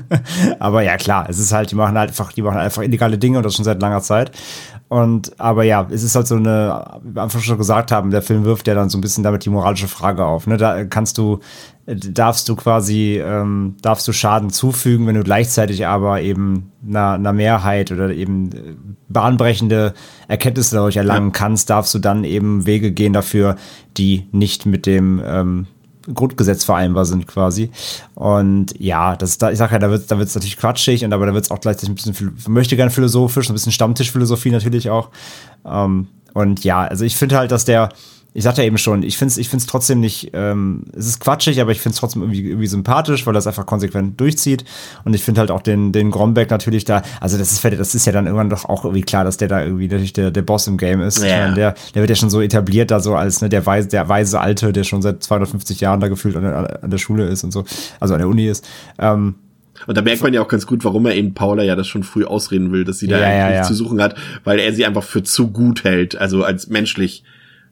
[0.59, 3.37] aber ja, klar, es ist halt, die machen halt einfach, die machen einfach illegale Dinge
[3.37, 4.31] und das schon seit langer Zeit.
[4.87, 8.21] Und aber ja, es ist halt so eine, wie wir einfach schon gesagt haben, der
[8.21, 10.45] Film wirft ja dann so ein bisschen damit die moralische Frage auf.
[10.45, 10.57] Ne?
[10.57, 11.39] Da kannst du,
[11.87, 17.33] darfst du quasi, ähm, darfst du Schaden zufügen, wenn du gleichzeitig aber eben einer, einer
[17.33, 18.75] Mehrheit oder eben äh,
[19.09, 19.95] bahnbrechende
[20.27, 23.55] Erkenntnisse dadurch erlangen kannst, darfst du dann eben Wege gehen dafür,
[23.97, 25.67] die nicht mit dem ähm,
[26.13, 27.71] Grundgesetz vereinbar sind quasi.
[28.13, 31.25] Und ja, das da, ich sage ja, da wird da wird's natürlich quatschig und aber
[31.25, 35.09] da wird es auch gleichzeitig ein bisschen möchte gern philosophisch, ein bisschen Stammtischphilosophie natürlich auch.
[35.65, 37.89] Ähm, Und ja, also ich finde halt, dass der,
[38.35, 41.21] ich sagte ja eben schon, ich finde es ich find's trotzdem nicht, ähm, es ist
[41.21, 44.65] quatschig, aber ich finde es trotzdem irgendwie, irgendwie sympathisch, weil das einfach konsequent durchzieht.
[45.05, 48.05] Und ich finde halt auch den, den Grombeck natürlich da, also das ist, das ist
[48.05, 50.67] ja dann irgendwann doch auch irgendwie klar, dass der da irgendwie natürlich der, der Boss
[50.67, 51.23] im Game ist.
[51.23, 51.27] Ja.
[51.27, 53.87] Ich mein, der, der wird ja schon so etabliert da so als ne, der, weise,
[53.87, 57.27] der weise Alte, der schon seit 250 Jahren da gefühlt an der, an der Schule
[57.27, 57.63] ist und so,
[58.01, 58.67] also an der Uni ist.
[58.99, 59.35] Ähm,
[59.87, 62.03] und da merkt man ja auch ganz gut, warum er eben Paula ja das schon
[62.03, 63.63] früh ausreden will, dass sie da Ja, ja, nichts ja.
[63.63, 67.23] zu suchen hat, weil er sie einfach für zu gut hält, also als menschlich,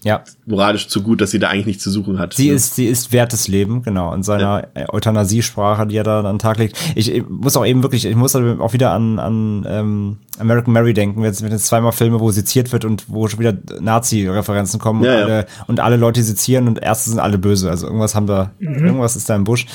[0.03, 0.23] ja.
[0.45, 2.33] moralisch zu gut, dass sie da eigentlich nichts zu suchen hat.
[2.33, 2.55] Sie Ne?
[2.55, 4.89] ist, sie ist wertes Leben, genau, in seiner ja.
[4.93, 6.77] Euthanasiesprache, die er da an den Tag legt.
[6.95, 10.93] Ich, ich muss auch eben wirklich, ich muss auch wieder an, an ähm, American Mary
[10.93, 15.03] denken, jetzt mit jetzt zweimal Filme, wo seziert wird und wo schon wieder Nazi-Referenzen kommen
[15.03, 15.25] Ja, und, ja.
[15.25, 17.69] alle, und alle Leute sezieren und erst sind alle böse.
[17.69, 19.65] Also irgendwas haben da, irgendwas ist da im Busch.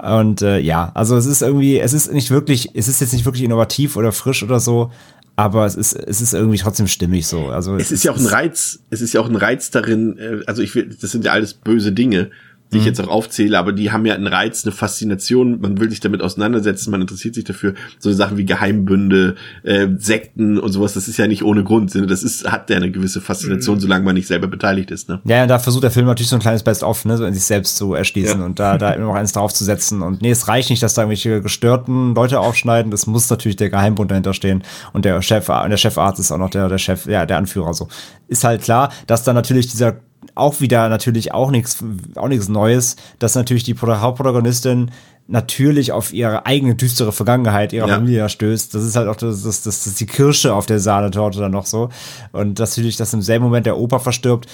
[0.00, 3.24] Und äh, ja, also es ist irgendwie, es ist nicht wirklich, es ist jetzt nicht
[3.24, 4.90] wirklich innovativ oder frisch oder so,
[5.36, 7.48] aber es ist, es ist irgendwie trotzdem stimmig so.
[7.48, 10.40] Also es ist ja auch ein Reiz, es ist ja auch ein Reiz darin, äh,
[10.46, 12.30] also ich will, das sind ja alles böse Dinge,
[12.72, 15.90] die ich jetzt auch aufzähle, aber die haben ja einen Reiz, eine Faszination, man will
[15.90, 20.94] sich damit auseinandersetzen, man interessiert sich dafür, so Sachen wie Geheimbünde, äh, Sekten und sowas,
[20.94, 22.06] das ist ja nicht ohne Grund, ne?
[22.06, 25.20] das ist, hat ja eine gewisse Faszination, solange man nicht selber beteiligt ist, ne?
[25.24, 27.44] Ja, ja, da versucht der Film natürlich so ein kleines Best-of, ne, so in sich
[27.44, 28.46] selbst zu erschließen Ja.
[28.46, 30.02] und da, da immer noch eins draufzusetzen.
[30.02, 32.90] Und nee, es reicht nicht, dass da irgendwelche gestörten Leute aufschneiden.
[32.90, 34.62] Das muss natürlich der Geheimbund dahinter stehen.
[34.92, 37.74] Und der Chef, und der Chefarzt ist auch noch der, der Chef, ja, der Anführer,
[37.74, 37.88] so.
[38.28, 39.96] Ist halt klar, dass da natürlich dieser,
[40.34, 41.84] auch wieder natürlich auch nichts,
[42.16, 44.90] auch nichts Neues, dass natürlich die Pro- Hauptprotagonistin
[45.28, 47.94] natürlich auf ihre eigene düstere Vergangenheit ihrer Ja.
[47.94, 48.74] Familie stößt.
[48.74, 51.52] Das ist halt auch das, das, das, das ist die Kirsche auf der Sahnetorte dann
[51.52, 51.90] noch so.
[52.32, 54.48] Und dass natürlich, dass im selben Moment der Opa verstirbt.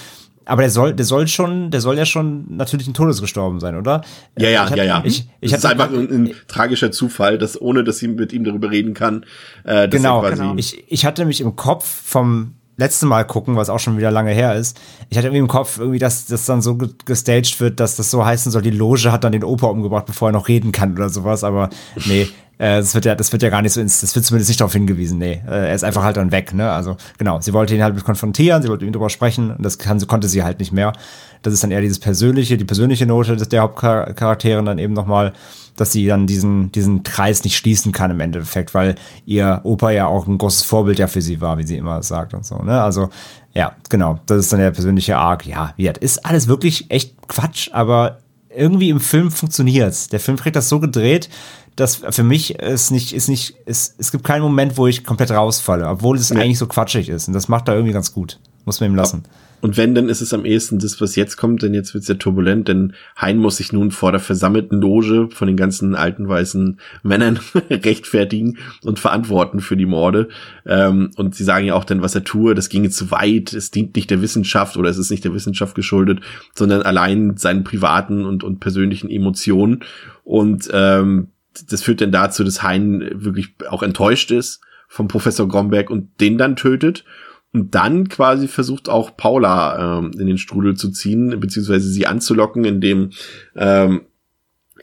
[0.45, 3.75] Aber der soll, der soll schon, der soll ja schon natürlich ein Todes gestorben sein,
[3.75, 4.01] oder?
[4.37, 5.01] Ja, ja, ich hab, ja, ja.
[5.05, 8.43] Ich, ich das ist einfach ein, ein tragischer Zufall, dass ohne, dass sie mit ihm
[8.43, 9.25] darüber reden kann,
[9.63, 10.55] äh, dass genau, er quasi, genau.
[10.55, 14.31] Ich, ich hatte nämlich im Kopf vom letzten Mal gucken, was auch schon wieder lange
[14.31, 17.79] her ist, ich hatte irgendwie im Kopf irgendwie, dass das dann so ge- gestaged wird,
[17.79, 20.47] dass das so heißen soll, die Loge hat dann den Opa umgebracht, bevor er noch
[20.47, 21.69] reden kann oder sowas, aber
[22.05, 22.21] nee,
[22.57, 24.61] äh, das wird ja, das wird ja gar nicht so ins, das wird zumindest nicht
[24.61, 27.75] darauf hingewiesen, nee, äh, er ist einfach halt dann weg, ne, also genau, sie wollte
[27.75, 30.43] ihn halt mit konfrontieren, sie wollte mit ihm drüber sprechen und das kann, konnte sie
[30.43, 30.93] halt nicht mehr.
[31.41, 35.31] Das ist dann eher dieses persönliche, die persönliche Note des der Hauptcharaktere dann eben nochmal,
[35.79, 40.07] dass sie dann diesen, diesen Kreis nicht schließen kann im Endeffekt, weil ihr Opa ja
[40.07, 42.81] auch ein großes Vorbild ja für sie war, wie sie immer sagt und so, ne?
[42.81, 43.09] Also,
[43.53, 44.19] ja, genau.
[44.25, 45.45] Das ist dann der persönliche Arc.
[45.45, 48.19] Ja, wie gesagt, ist alles wirklich echt Quatsch, aber
[48.55, 50.07] irgendwie im Film funktioniert's.
[50.09, 51.29] Der Film kriegt das so gedreht,
[51.75, 55.31] dass für mich es nicht, ist nicht, es, es gibt keinen Moment, wo ich komplett
[55.31, 56.41] rausfalle, obwohl es Nee.
[56.41, 57.27] eigentlich so quatschig ist.
[57.27, 58.39] Und das macht er irgendwie ganz gut.
[58.65, 59.23] Muss man ihm lassen.
[59.61, 62.15] Und wenn, dann ist es am ehesten das, was jetzt kommt, denn jetzt wird's ja
[62.15, 66.79] turbulent, denn Hein muss sich nun vor der versammelten Loge von den ganzen alten weißen
[67.03, 67.39] Männern
[67.69, 70.29] rechtfertigen und verantworten für die Morde.
[70.65, 73.71] Ähm, und sie sagen ja auch dann, was er tue, das ginge zu weit, es
[73.71, 76.21] dient nicht der Wissenschaft oder es ist nicht der Wissenschaft geschuldet,
[76.55, 79.83] sondern allein seinen privaten und, und persönlichen Emotionen.
[80.23, 81.29] Und ähm,
[81.67, 86.37] das führt dann dazu, dass Hein wirklich auch enttäuscht ist vom Professor Gromberg und den
[86.37, 87.03] dann tötet.
[87.51, 92.63] Und dann quasi versucht auch Paula ähm, in den Strudel zu ziehen, beziehungsweise sie anzulocken,
[92.63, 93.09] indem
[93.55, 94.01] ähm,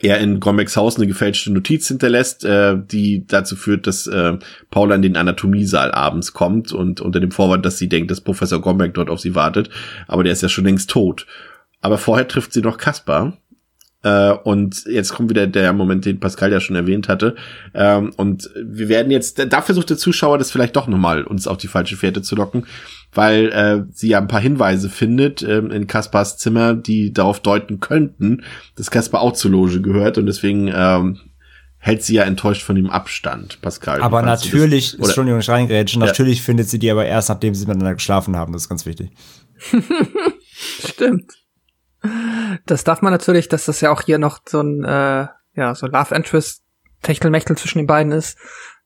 [0.01, 4.37] er in Grombecks Haus eine gefälschte Notiz hinterlässt, äh, die dazu führt, dass äh,
[4.69, 8.61] Paula in den Anatomiesaal abends kommt und unter dem Vorwand, dass sie denkt, dass Professor
[8.61, 9.69] Grombeck dort auf sie wartet.
[10.07, 11.25] Aber der ist ja schon längst tot.
[11.81, 13.37] Aber vorher trifft sie noch Kaspar.
[14.07, 17.35] Äh, und jetzt kommt wieder der Moment, den Pascal ja schon erwähnt hatte.
[17.73, 21.57] Ähm, und wir werden jetzt, da versucht der Zuschauer das vielleicht doch nochmal, uns auf
[21.57, 22.65] die falsche Fährte zu locken,
[23.13, 27.79] weil äh, sie ja ein paar Hinweise findet ähm, in Kaspars Zimmer, die darauf deuten
[27.79, 28.43] könnten,
[28.75, 31.19] dass Kaspar auch zur Loge gehört und deswegen ähm,
[31.79, 34.01] hält sie ja enttäuscht von ihm Abstand, Pascal.
[34.01, 34.43] Aber das?
[34.43, 36.07] natürlich, Oder- Entschuldigung, ich reingrätschen, Ja.
[36.07, 38.53] natürlich findet sie die aber erst, nachdem sie miteinander geschlafen haben.
[38.53, 39.11] Das ist ganz wichtig.
[40.85, 41.33] Stimmt.
[42.65, 45.87] Das darf man natürlich, dass das ja auch hier noch so ein, äh, ja, so
[45.87, 46.63] Love Interest
[47.01, 48.37] Techtelmechtel zwischen den beiden ist,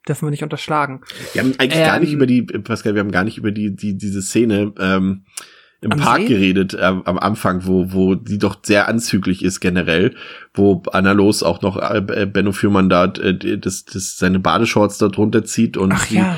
[0.08, 1.02] dürfen wir nicht unterschlagen.
[1.34, 3.76] Wir haben eigentlich gar Ähm, nicht über die, Pascal, wir haben gar nicht über die,
[3.76, 5.26] die diese Szene ähm,
[5.82, 6.28] im Park See?
[6.28, 10.16] geredet ähm, am Anfang, wo, wo die doch sehr anzüglich ist generell,
[10.54, 15.08] wo Anna Los auch noch äh, Benno Fürmann da äh, das, das seine Badeshorts da
[15.08, 16.38] drunter zieht und Ach die, ja,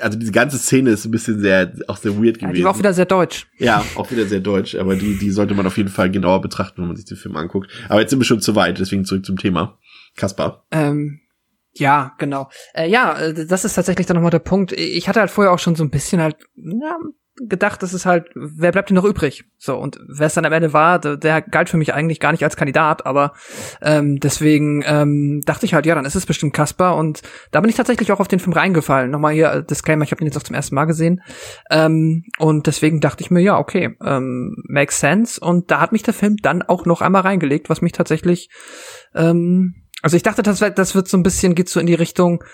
[0.00, 2.54] also diese ganze Szene ist ein bisschen sehr, auch sehr weird ja gewesen.
[2.54, 3.46] die war auch wieder sehr deutsch.
[3.58, 6.82] Ja, auch wieder sehr deutsch, aber die, die sollte man auf jeden Fall genauer betrachten,
[6.82, 7.70] wenn man sich den Film anguckt.
[7.88, 9.78] Aber jetzt sind wir schon zu weit, deswegen zurück zum Thema.
[10.16, 10.66] Kaspar.
[10.70, 11.20] Ähm,
[11.74, 12.48] ja, genau.
[12.74, 14.72] Äh, ja, äh, das ist tatsächlich dann nochmal der Punkt.
[14.72, 16.98] Ich hatte halt vorher auch schon so ein bisschen halt, ja,
[17.36, 19.44] gedacht, das ist halt, wer bleibt denn noch übrig?
[19.58, 22.32] So, und wer es dann am Ende war, der, der galt für mich eigentlich gar
[22.32, 23.32] nicht als Kandidat, aber
[23.82, 27.68] ähm, deswegen ähm, dachte ich halt, ja, dann ist es bestimmt Kasper und da bin
[27.68, 29.10] ich tatsächlich auch auf den Film reingefallen.
[29.10, 31.20] Nochmal hier äh, Disclaimer, ich habe den jetzt auch zum ersten Mal gesehen.
[31.70, 35.40] Ähm, und deswegen dachte ich mir, ja, okay, ähm, makes sense.
[35.40, 38.48] Und da hat mich der Film dann auch noch einmal reingelegt, was mich tatsächlich,
[39.14, 42.44] ähm, also ich dachte, das, das wird so ein bisschen, geht so in die Richtung,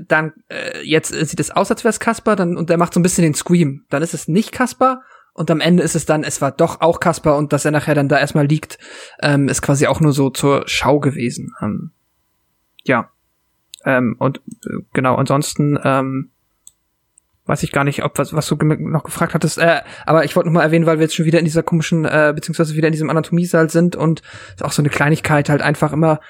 [0.00, 3.00] dann äh, jetzt sieht es aus, als wäre es Kasper, dann und der macht so
[3.00, 3.84] ein bisschen den Scream.
[3.88, 6.98] Dann ist es nicht Kasper und am Ende ist es dann, es war doch auch
[6.98, 8.78] Kasper und dass er nachher dann da erstmal liegt,
[9.20, 11.52] ähm, ist quasi auch nur so zur Schau gewesen.
[11.60, 11.90] Ähm,
[12.84, 13.10] ja.
[13.84, 16.30] Ähm, und äh, genau, ansonsten ähm,
[17.44, 20.48] weiß ich gar nicht, ob was, was du noch gefragt hattest, äh, aber ich wollte
[20.48, 22.92] noch mal erwähnen, weil wir jetzt schon wieder in dieser komischen, äh, beziehungsweise wieder in
[22.92, 24.22] diesem Anatomiesaal sind und
[24.62, 26.20] auch so eine Kleinigkeit halt einfach immer,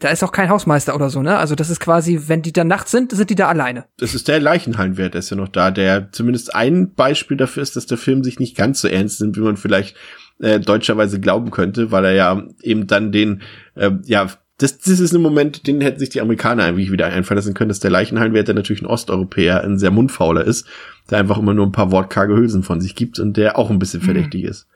[0.00, 1.38] da ist auch kein Hausmeister oder so, ne?
[1.38, 3.84] Also das ist quasi, wenn die da nachts sind, sind die da alleine.
[3.98, 7.76] Das ist der Leichenhallenwert, der ist ja noch da, der zumindest ein Beispiel dafür ist,
[7.76, 9.96] dass der Film sich nicht ganz so ernst nimmt, wie man vielleicht
[10.40, 13.42] äh, deutscherweise glauben könnte, weil er ja eben dann den,
[13.74, 14.28] äh, ja,
[14.58, 17.68] das, das ist ein Moment, den hätten sich die Amerikaner eigentlich wieder einfallen lassen können,
[17.68, 20.66] dass der Leichenhallenwert, der natürlich ein Osteuropäer, ein sehr mundfauler ist,
[21.10, 23.78] der einfach immer nur ein paar wortkarge Hülsen von sich gibt und der auch ein
[23.78, 24.06] bisschen mhm.
[24.06, 24.48] verdächtig mhm.
[24.48, 24.66] ist.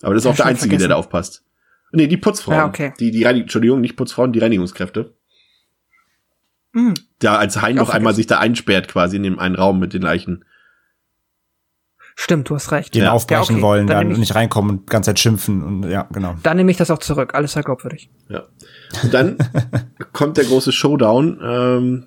[0.00, 0.88] Aber das ist auch der Einzige, vergessen.
[0.88, 1.42] der da aufpasst.
[1.92, 2.58] Nee, die Putzfrauen.
[2.58, 2.92] Ja, okay.
[3.00, 5.14] Die, die Reinig Entschuldigung, nicht Putzfrauen, die Reinigungskräfte.
[6.72, 6.94] Mhm.
[7.18, 10.02] Da als Hein noch einmal sich da einsperrt quasi in dem einen Raum mit den
[10.02, 10.44] Leichen.
[12.14, 12.94] Stimmt, du hast recht.
[12.94, 13.12] Die ja.
[13.12, 13.62] aufbrechen ja, okay.
[13.62, 16.36] wollen, dann, dann nicht reinkommen und ganz Zeit schimpfen und ja, genau.
[16.42, 17.34] Dann nehme ich das auch zurück.
[17.34, 18.10] Alles sehr glaubwürdig.
[18.28, 18.42] Ja.
[19.02, 19.38] Und dann
[20.12, 21.40] kommt der große Showdown.
[21.42, 22.06] Ähm,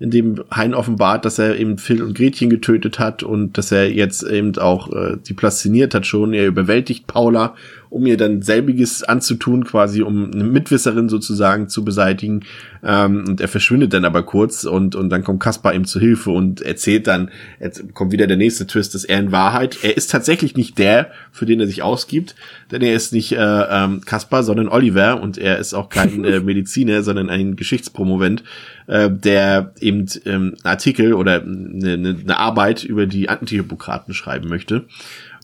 [0.00, 3.92] in dem Hein offenbart, dass er eben Phil und Gretchen getötet hat und dass er
[3.92, 6.32] jetzt eben auch äh, die plastiniert hat schon.
[6.32, 7.54] Er überwältigt Paula,
[7.90, 12.44] um ihr dann selbiges anzutun, quasi um eine Mitwisserin sozusagen zu beseitigen.
[12.84, 16.30] Ähm, und er verschwindet dann aber kurz und, und dann kommt Kaspar ihm zu Hilfe
[16.30, 17.30] und erzählt dann,
[17.60, 21.10] jetzt kommt wieder der nächste Twist, dass er in Wahrheit, er ist tatsächlich nicht der,
[21.32, 22.34] für den er sich ausgibt,
[22.70, 26.40] denn er ist nicht äh, ähm, Kaspar, sondern Oliver und er ist auch kein äh,
[26.40, 28.42] Mediziner, sondern ein Geschichtspromovent
[28.88, 34.86] äh, der eben ähm, Artikel oder eine, eine Arbeit über die Antihippokraten schreiben möchte.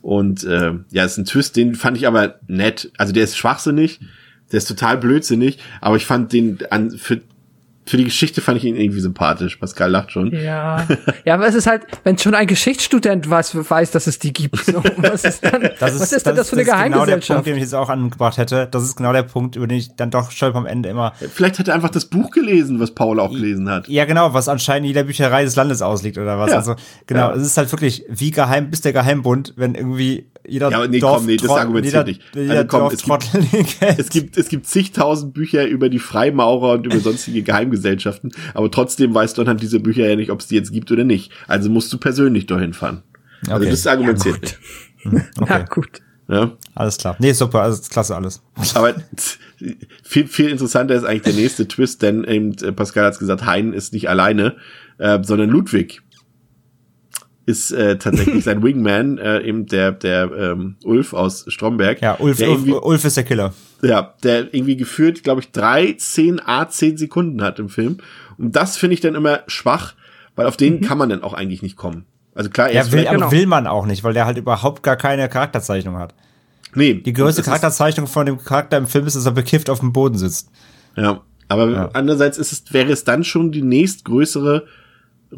[0.05, 2.93] Und äh, ja, ist ein Twist, den fand ich aber nett.
[2.99, 4.01] Also der ist schwachsinnig,
[4.53, 7.23] der ist total blödsinnig, aber ich fand den an für
[7.87, 9.57] für die Geschichte fand ich ihn irgendwie sympathisch.
[9.57, 10.33] Pascal lacht schon.
[10.33, 10.87] Ja.
[11.25, 14.59] Ja, aber es ist halt, wenn schon ein Geschichtsstudent weiß, weiß, dass es die gibt.
[14.65, 16.89] So, was ist dann, das ist, was ist denn das, das für eine das Geheimgesellschaft?
[16.89, 18.69] Genau der Punkt, den ich jetzt auch angebracht hätte.
[18.71, 21.13] Das ist genau der Punkt, über den ich dann doch stolper am Ende immer.
[21.33, 23.89] Vielleicht hat er einfach das Buch gelesen, was Paul auch gelesen hat.
[23.89, 26.51] Ja, genau, was anscheinend in jeder Bücherei des Landes ausliegt oder was.
[26.51, 26.57] Ja.
[26.57, 26.75] Also,
[27.07, 27.37] genau, ja.
[27.37, 31.19] es ist halt wirklich, wie geheim bis der Geheimbund, wenn irgendwie jeder ja, nee, Dorf
[31.19, 32.23] komm, nee, das argumentiert nicht.
[32.37, 36.99] Also komm, es gibt, es gibt, es gibt zigtausend Bücher über die Freimaurer und über
[37.01, 40.73] sonstige Geheimgesellschaften, aber trotzdem weißt du anhand dieser Bücher ja nicht, ob es die jetzt
[40.73, 41.33] gibt oder nicht.
[41.47, 43.03] Also musst du persönlich dahin fahren.
[43.47, 43.71] Also okay.
[43.71, 44.59] das argumentiert ja, nicht.
[45.03, 45.53] Hm, okay.
[45.59, 46.01] Ja, gut.
[46.27, 46.53] Ja.
[46.75, 47.17] Alles klar.
[47.19, 48.43] Nee, super, also klasse alles.
[48.75, 48.95] Aber
[50.03, 53.75] viel, viel interessanter ist eigentlich der nächste Twist, denn eben äh, Pascal hat gesagt, Hein
[53.75, 54.57] ist nicht alleine,
[54.99, 56.03] äh, sondern Ludwig
[57.47, 62.01] ist äh, tatsächlich sein Wingman, äh, eben der, der ähm, Ulf aus Stromberg.
[62.01, 63.53] Ja, Ulf, Ulf, Ulf ist der Killer.
[63.83, 67.99] Ja, der irgendwie geführt, glaube ich, drei, zehn, A, zehn Sekunden hat im Film.
[68.39, 69.95] Und das finde ich dann immer schwach,
[70.37, 70.81] weil auf den mhm.
[70.83, 72.07] kann man dann auch eigentlich nicht kommen.
[72.35, 73.33] Also klar, er ja, will, aber genau.
[73.33, 76.15] will man auch nicht, weil der halt überhaupt gar keine Charakterzeichnung hat.
[76.75, 76.95] Nee.
[76.95, 80.19] Die größte Charakterzeichnung von dem Charakter im Film ist, dass er bekifft auf dem Boden
[80.19, 80.51] sitzt.
[80.97, 81.21] Ja.
[81.47, 81.91] Aber ja.
[81.93, 84.67] andererseits ist es, wäre es dann schon die nächstgrößere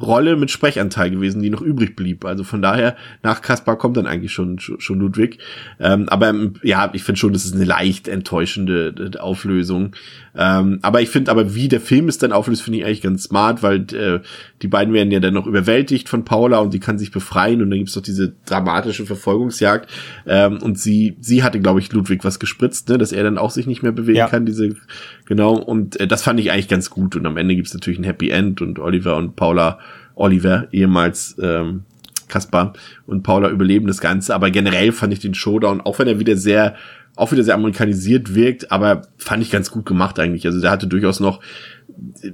[0.01, 2.25] Rolle mit Sprechanteil gewesen, die noch übrig blieb.
[2.25, 5.39] Also von daher, nach Kaspar kommt dann eigentlich schon, schon Ludwig.
[5.81, 9.95] Ähm, aber ja, ich finde schon, das ist eine leicht enttäuschende äh, Auflösung.
[10.37, 13.25] Ähm, aber ich finde aber, wie der Film es dann auflöst, finde ich eigentlich ganz
[13.25, 14.21] smart, weil äh,
[14.63, 17.71] die beiden werden ja dann noch überwältigt von Paula und sie kann sich befreien und
[17.71, 19.91] dann gibt's doch diese dramatische Verfolgungsjagd.
[20.27, 23.51] Ähm, und sie, sie hatte, glaube ich, Ludwig was gespritzt, ne, dass er dann auch
[23.51, 24.29] sich nicht mehr bewegen ja.
[24.29, 24.77] kann, diese,
[25.25, 25.55] genau.
[25.55, 27.17] Und äh, das fand ich eigentlich ganz gut.
[27.17, 29.79] Und am Ende gibt's natürlich ein Happy End und Oliver und Paula
[30.15, 31.85] Oliver, ehemals ähm,
[32.29, 32.73] Kaspar
[33.07, 34.35] und Paula überleben das Ganze.
[34.35, 36.75] Aber generell fand ich den Showdown, auch wenn er wieder sehr,
[37.15, 40.47] auch wieder sehr amerikanisiert wirkt, aber fand ich ganz gut gemacht eigentlich.
[40.47, 41.41] Also der hatte durchaus noch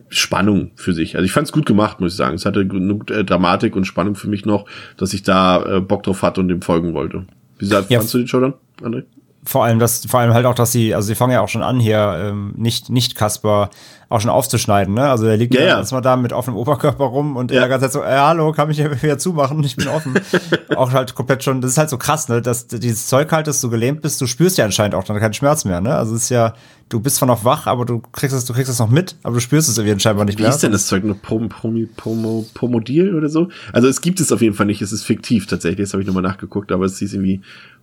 [0.08, 1.16] Spannung für sich.
[1.16, 2.34] Also ich fand es gut gemacht, muss ich sagen.
[2.34, 4.66] Es hatte genug äh, Dramatik und Spannung für mich noch,
[4.96, 7.26] dass ich da äh, Bock drauf hatte und dem folgen wollte.
[7.58, 7.98] Wie gesagt, ja.
[7.98, 9.04] fandst du den Showdown, André?
[9.44, 11.62] vor allem, dass, vor allem halt auch, dass sie, also sie fangen ja auch schon
[11.62, 13.70] an hier, ähm, nicht, nicht Kasper
[14.12, 15.08] auch schon aufzuschneiden, ne?
[15.08, 15.78] Also der liegt ja, ja.
[15.78, 17.62] erstmal da mit offenem Oberkörper rum und ja.
[17.62, 20.14] er ganz halt so, äh, hallo, kann mich hier wieder zumachen, ich bin offen.
[20.76, 22.42] auch halt komplett schon, das ist halt so krass, ne?
[22.42, 25.32] Dass dieses Zeug halt, dass du gelähmt bist, du spürst ja anscheinend auch dann keinen
[25.32, 25.94] Schmerz mehr, ne?
[25.94, 26.54] Also es ist ja,
[26.90, 29.34] du bist zwar noch wach, aber du kriegst es, du kriegst es noch mit, aber
[29.34, 30.50] du spürst es irgendwie scheinbar nicht Wie mehr.
[30.50, 33.48] Wie ist denn das Zeug noch Pom, Pom, Pom, Pomodil oder so?
[33.72, 36.06] Also es gibt es auf jeden Fall nicht, es ist fiktiv tatsächlich, das habe ich
[36.06, 37.40] nochmal nachgeguckt, aber es hieß irgendwie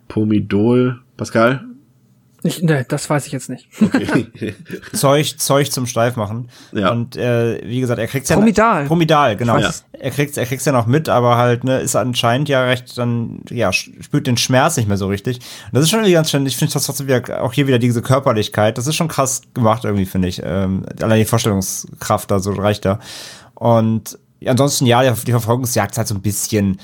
[0.07, 0.99] Pomidol.
[1.17, 1.65] Pascal?
[2.43, 3.67] Ich, ne, das weiß ich jetzt nicht.
[3.81, 4.55] Okay.
[4.93, 6.49] Zeug, Zeug zum Steif machen.
[6.71, 6.91] Ja.
[6.91, 8.85] Und äh, wie gesagt, er kriegt's ja Promidal.
[8.85, 9.57] Promidal, genau.
[9.57, 9.71] Ja.
[9.91, 13.41] Er kriegt's, er kriegt's ja noch mit, aber halt ne, ist anscheinend ja recht dann
[13.49, 15.37] ja spürt den Schmerz nicht mehr so richtig.
[15.37, 16.45] Und das ist schon irgendwie ganz schön.
[16.45, 18.77] Ich finde das trotzdem wieder auch hier wieder diese Körperlichkeit.
[18.77, 20.41] Das ist schon krass gemacht irgendwie finde ich.
[20.43, 22.99] Ähm, allein die Vorstellungskraft da so reicht da.
[23.55, 26.79] Und ansonsten ja, die Verfolgungsjagd ist halt so ein bisschen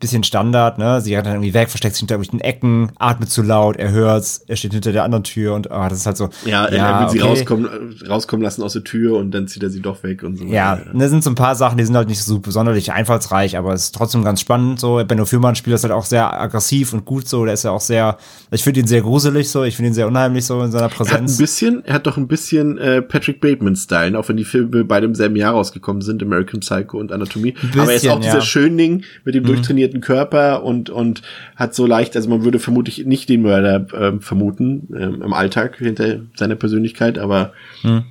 [0.00, 1.00] bisschen Standard, ne?
[1.00, 4.44] Sie rennt dann irgendwie weg, versteckt sich hinter irgendwelchen Ecken, atmet zu laut, er hört's,
[4.46, 6.28] er steht hinter der anderen Tür und ah, das ist halt so.
[6.44, 7.18] Ja, er ja, will okay.
[7.18, 10.36] sie rauskommen, rauskommen lassen aus der Tür und dann zieht er sie doch weg und
[10.36, 10.44] so.
[10.44, 10.80] Ja, ja.
[10.92, 13.84] das sind so ein paar Sachen, die sind halt nicht so besonders einfallsreich, aber es
[13.84, 15.02] ist trotzdem ganz spannend so.
[15.06, 17.80] Benno Fürmann spielt das halt auch sehr aggressiv und gut so, der ist ja auch
[17.80, 18.18] sehr,
[18.50, 21.10] ich finde ihn sehr gruselig so, ich finde ihn sehr unheimlich so in seiner Präsenz.
[21.10, 24.44] Er hat ein bisschen, er hat doch ein bisschen äh, Patrick Bateman-Style, auch wenn die
[24.44, 27.52] Filme beide im selben Jahr rausgekommen sind, American Psycho und Anatomie.
[27.52, 28.26] Bisschen, aber er ist auch ja.
[28.26, 29.48] dieser Schönling mit dem mhm.
[29.48, 31.22] durchtrainierten Körper und, und
[31.56, 35.76] hat so leicht, also man würde vermutlich nicht den Mörder äh, vermuten ähm, im Alltag
[35.78, 38.04] hinter seiner Persönlichkeit, aber hm.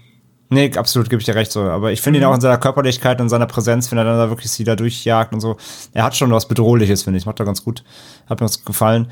[0.49, 1.61] Nee, absolut, gebe ich dir recht so.
[1.61, 2.29] Aber ich finde ihn mhm.
[2.29, 5.33] auch in seiner Körperlichkeit und seiner Präsenz, wenn er dann da wirklich sie da durchjagt
[5.33, 5.57] und so.
[5.93, 7.25] Er hat schon was Bedrohliches, finde ich.
[7.25, 7.83] Macht er ganz gut.
[8.29, 9.11] Hat mir was gefallen.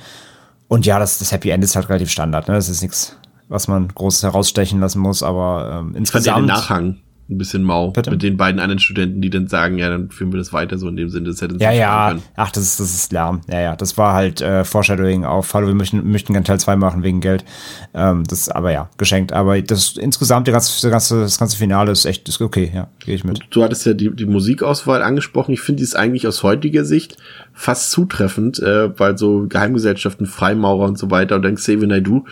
[0.68, 2.48] Und ja, das, das Happy End ist halt relativ Standard.
[2.48, 2.54] Ne?
[2.54, 3.18] Das ist nichts,
[3.50, 5.24] was man groß herausstechen lassen muss.
[5.24, 6.26] Aber ähm, insgesamt.
[6.26, 8.12] Ich fand den Nachhang ein bisschen mau Bitte?
[8.12, 10.88] mit den beiden anderen Studenten, die dann sagen, ja, dann führen wir das weiter, so
[10.88, 12.24] in dem Sinne, das hätte Ja, ja, können.
[12.36, 13.42] ach, das ist, das ist Lärm.
[13.50, 16.76] Ja, ja, das war halt äh, Foreshadowing auf, hallo, wir möchten, möchten gerne Teil 2
[16.76, 17.46] machen wegen Geld.
[17.94, 19.32] Ähm, das aber ja, geschenkt.
[19.34, 22.88] Aber das insgesamt, der ganze, der ganze, das ganze Finale ist echt ist okay, ja,
[23.00, 23.40] gehe ich mit.
[23.50, 25.54] Du hattest ja die, die Musikauswahl angesprochen.
[25.54, 27.18] Ich finde die ist eigentlich aus heutiger Sicht
[27.54, 32.26] fast zutreffend, äh, weil so Geheimgesellschaften, Freimaurer und so weiter und dann Xavier Naidoo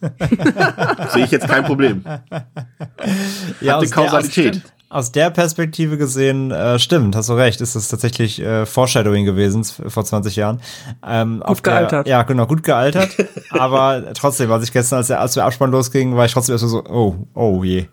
[1.12, 2.04] Sehe ich jetzt kein Problem.
[3.60, 4.54] Ja, Hat aus Kausalität.
[4.56, 9.24] Der, aus der Perspektive gesehen, äh, stimmt, hast du recht, ist das tatsächlich äh, Foreshadowing
[9.26, 10.60] gewesen vor 20 Jahren.
[11.06, 12.06] Ähm, gut gealtert.
[12.06, 13.10] Der, ja, genau, gut gealtert.
[13.50, 16.66] aber trotzdem, als ich gestern, als der, als der Abspann losging, war ich trotzdem erst
[16.66, 17.86] so, oh, oh je,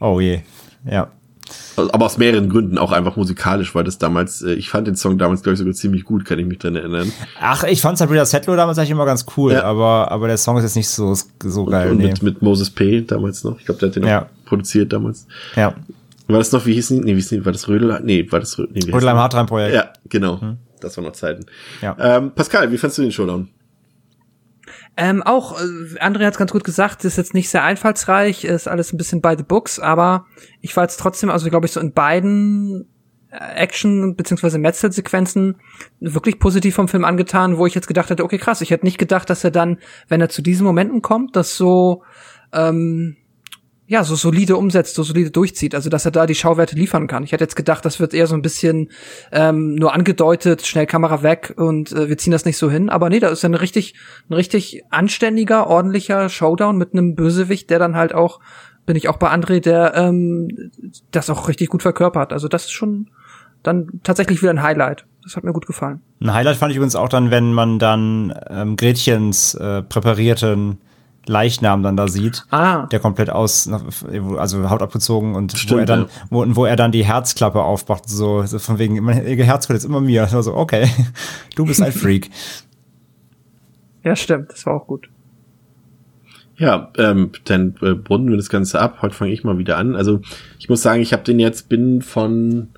[0.00, 0.42] oh je,
[0.84, 1.08] ja.
[1.76, 5.18] Aber aus mehreren Gründen auch einfach musikalisch, weil das damals, äh, ich fand den Song
[5.18, 7.12] damals, glaube ich, sogar ziemlich gut, kann ich mich dran erinnern.
[7.40, 9.64] Ach, ich fand Sabrina Settler damals eigentlich immer ganz cool, ja.
[9.64, 11.86] aber, aber der Song ist jetzt nicht so, so geil.
[11.86, 12.08] Und, und nee.
[12.08, 13.02] mit, mit Moses P.
[13.02, 13.58] damals noch.
[13.58, 14.26] Ich glaube, der hat den ja.
[14.44, 15.26] produziert damals.
[15.56, 15.74] Ja.
[16.26, 17.44] War das noch, wie hieß Nee, wie hieß die?
[17.44, 18.00] War das Rödel?
[18.02, 18.72] Nee, war das Rödel?
[18.74, 19.74] Nee, Rödel am Hartrein-Projekt.
[19.74, 20.40] Ja, genau.
[20.40, 20.56] Hm.
[20.80, 21.44] Das waren noch Zeiten.
[21.82, 21.96] Ja.
[21.98, 23.48] Ähm, Pascal, wie fandst du den Showdown?
[24.96, 28.92] Ähm, auch, äh, André hat ganz gut gesagt, ist jetzt nicht sehr einfallsreich, ist alles
[28.92, 30.26] ein bisschen by the books, aber
[30.60, 32.86] ich war jetzt trotzdem, also glaube ich, so in beiden
[33.30, 34.58] äh, Action- bzw.
[34.58, 35.56] Metzelsequenzen
[35.98, 38.98] wirklich positiv vom Film angetan, wo ich jetzt gedacht hätte, okay, krass, ich hätte nicht
[38.98, 39.78] gedacht, dass er dann,
[40.08, 42.04] wenn er zu diesen Momenten kommt, das so
[42.52, 43.16] ähm,
[43.86, 47.22] ja, so solide umsetzt, so solide durchzieht, also dass er da die Schauwerte liefern kann.
[47.22, 48.88] Ich hätte jetzt gedacht, das wird eher so ein bisschen
[49.30, 52.88] ähm, nur angedeutet, schnell Kamera weg und äh, wir ziehen das nicht so hin.
[52.88, 53.94] Aber nee, da ist ja ein richtig,
[54.30, 58.40] ein richtig anständiger, ordentlicher Showdown mit einem Bösewicht, der dann halt auch,
[58.86, 60.70] bin ich auch bei André, der ähm,
[61.10, 62.32] das auch richtig gut verkörpert.
[62.32, 63.10] Also das ist schon
[63.62, 65.04] dann tatsächlich wieder ein Highlight.
[65.22, 66.00] Das hat mir gut gefallen.
[66.20, 70.78] Ein Highlight fand ich übrigens auch dann, wenn man dann ähm, Gretchens äh, präparierten
[71.26, 72.86] Leichnam dann da sieht, ah.
[72.86, 73.68] der komplett aus,
[74.38, 78.08] also Haut abgezogen und Stimmt, wo er dann, wo, wo er dann die Herzklappe aufmacht,
[78.08, 80.28] so, so von wegen, ihr Herz kommt jetzt immer mir.
[80.32, 80.88] Also, okay,
[81.56, 82.30] du bist ein Freak.
[84.02, 85.08] Ja, stimmt, das war auch gut.
[86.56, 88.98] Ja, ähm, dann äh, runden wir das Ganze ab.
[89.02, 89.96] Heute fange ich mal wieder an.
[89.96, 90.20] Also
[90.58, 92.68] ich muss sagen, ich habe den jetzt bin von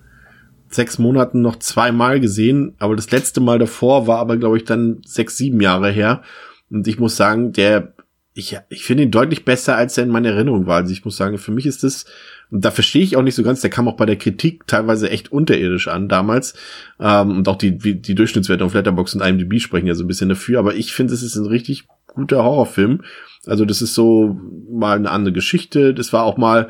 [0.69, 5.03] sechs Monaten noch zweimal gesehen, aber das letzte Mal davor war aber, glaube ich, dann
[5.05, 6.23] sechs, sieben Jahre her.
[6.71, 7.93] Und ich muss sagen, der
[8.37, 10.77] ich, ich finde ihn deutlich besser, als er in meiner Erinnerung war.
[10.77, 12.05] Also ich muss sagen, für mich ist das,
[12.51, 15.09] und da verstehe ich auch nicht so ganz, der kam auch bei der Kritik teilweise
[15.09, 16.53] echt unterirdisch an damals.
[17.01, 20.29] Ähm, und auch die, die Durchschnittswerte auf Letterbox und IMDb sprechen ja so ein bisschen
[20.29, 20.59] dafür.
[20.59, 23.03] Aber ich finde, es ist ein richtig guter Horrorfilm.
[23.47, 24.39] Also das ist so
[24.71, 25.95] mal eine andere Geschichte.
[25.95, 26.69] Das war auch mal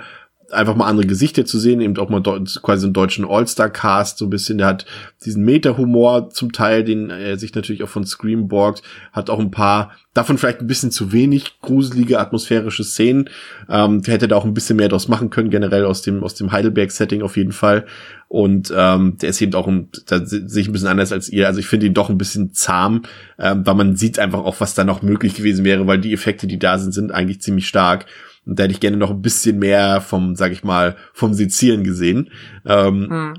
[0.51, 4.30] einfach mal andere Gesichter zu sehen, eben auch mal quasi einen deutschen All-Star-Cast, so ein
[4.30, 4.86] bisschen, der hat
[5.24, 8.82] diesen Meta-Humor zum Teil, den er sich natürlich auch von Scream borgt,
[9.12, 13.28] hat auch ein paar, davon vielleicht ein bisschen zu wenig gruselige atmosphärische Szenen,
[13.68, 16.53] ähm, hätte da auch ein bisschen mehr draus machen können, generell aus dem, aus dem
[16.53, 17.86] Heidelberg-Setting auf jeden Fall,
[18.28, 21.47] und ähm, der ist eben auch ein, da sehe ich ein bisschen anders als ihr.
[21.47, 23.03] Also ich finde ihn doch ein bisschen zahm,
[23.38, 26.49] ähm, weil man sieht einfach auch, was da noch möglich gewesen wäre, weil die Effekte,
[26.49, 28.07] die da sind, sind eigentlich ziemlich stark.
[28.47, 31.84] Und da hätte ich gerne noch ein bisschen mehr vom, sag ich mal, vom Sezieren
[31.84, 32.30] gesehen.
[32.64, 33.34] Ähm, mhm.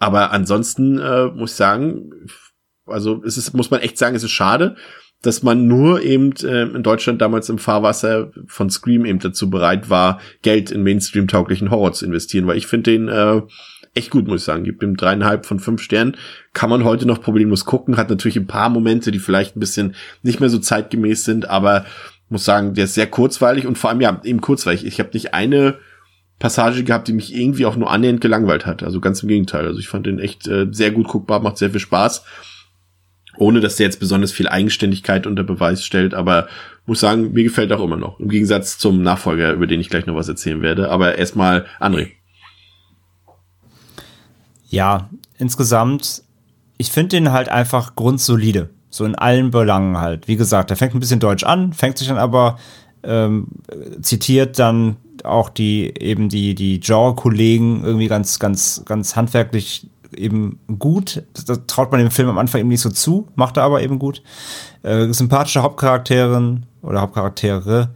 [0.00, 2.10] Aber ansonsten äh, muss ich sagen,
[2.86, 4.76] also es ist, muss man echt sagen, es ist schade,
[5.22, 9.88] dass man nur eben äh, in Deutschland damals im Fahrwasser von Scream eben dazu bereit
[9.88, 13.40] war, Geld in Mainstream-tauglichen Horror zu investieren, weil ich finde den äh,
[13.94, 14.64] echt gut, muss ich sagen.
[14.64, 16.16] Gibt ihm dreieinhalb von fünf Sternen.
[16.52, 17.96] Kann man heute noch problemlos gucken.
[17.96, 21.86] Hat natürlich ein paar Momente, die vielleicht ein bisschen nicht mehr so zeitgemäß sind, aber
[22.28, 24.84] muss sagen, der ist sehr kurzweilig und vor allem ja eben kurzweilig.
[24.84, 25.78] Ich habe nicht eine
[26.38, 28.82] Passage gehabt, die mich irgendwie auch nur annähernd gelangweilt hat.
[28.82, 29.66] Also ganz im Gegenteil.
[29.66, 32.24] Also ich fand den echt äh, sehr gut guckbar, macht sehr viel Spaß.
[33.36, 36.46] Ohne dass der jetzt besonders viel Eigenständigkeit unter Beweis stellt, aber
[36.86, 38.20] muss sagen, mir gefällt auch immer noch.
[38.20, 40.90] Im Gegensatz zum Nachfolger, über den ich gleich noch was erzählen werde.
[40.90, 42.10] Aber erstmal André.
[44.68, 46.22] Ja, insgesamt,
[46.78, 48.70] ich finde den halt einfach grundsolide.
[48.94, 50.28] So in allen Belangen halt.
[50.28, 52.58] Wie gesagt, er fängt ein bisschen deutsch an, fängt sich dann aber,
[53.02, 53.48] ähm,
[54.00, 61.24] zitiert dann auch die, eben die, die Genre-Kollegen irgendwie ganz, ganz, ganz handwerklich eben gut.
[61.44, 63.98] Das traut man dem Film am Anfang eben nicht so zu, macht er aber eben
[63.98, 64.22] gut.
[64.84, 67.90] Äh, sympathische Hauptcharakterin oder Hauptcharaktere.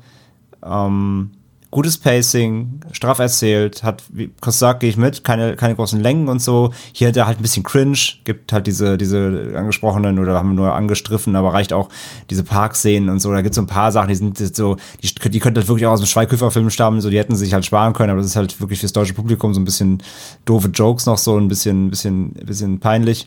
[0.66, 1.30] Ähm,
[1.70, 6.40] gutes Pacing, straff erzählt, hat, wie Kostak gehe ich mit, keine, keine großen Längen und
[6.40, 6.72] so.
[6.92, 10.72] Hier er halt ein bisschen cringe, gibt halt diese, diese angesprochenen oder haben wir nur
[10.72, 11.90] angestriffen, aber reicht auch
[12.30, 13.30] diese Parkszenen und so.
[13.32, 15.86] Da gibt es so ein paar Sachen, die sind so, die, die könnten halt wirklich
[15.86, 18.36] auch aus dem Schweighöfer-Film stammen, so, die hätten sich halt sparen können, aber das ist
[18.36, 20.02] halt wirklich fürs deutsche Publikum so ein bisschen
[20.46, 23.26] doofe Jokes noch so, ein bisschen, bisschen, bisschen peinlich.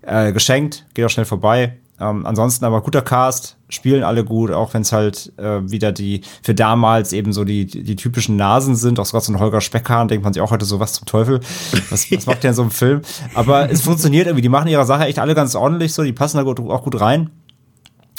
[0.00, 1.76] Äh, geschenkt, geht auch schnell vorbei.
[2.02, 6.22] Ähm, ansonsten aber guter Cast, spielen alle gut, auch wenn es halt äh, wieder die
[6.42, 8.98] für damals eben so die, die, typischen Nasen sind.
[8.98, 11.40] Auch sogar so ein Holger Speckhahn, denkt man sich auch heute so, was zum Teufel?
[11.90, 13.02] Was, was macht der in so einem Film?
[13.34, 16.38] Aber es funktioniert irgendwie, die machen ihre Sache echt alle ganz ordentlich so, die passen
[16.38, 17.30] da gut, auch gut rein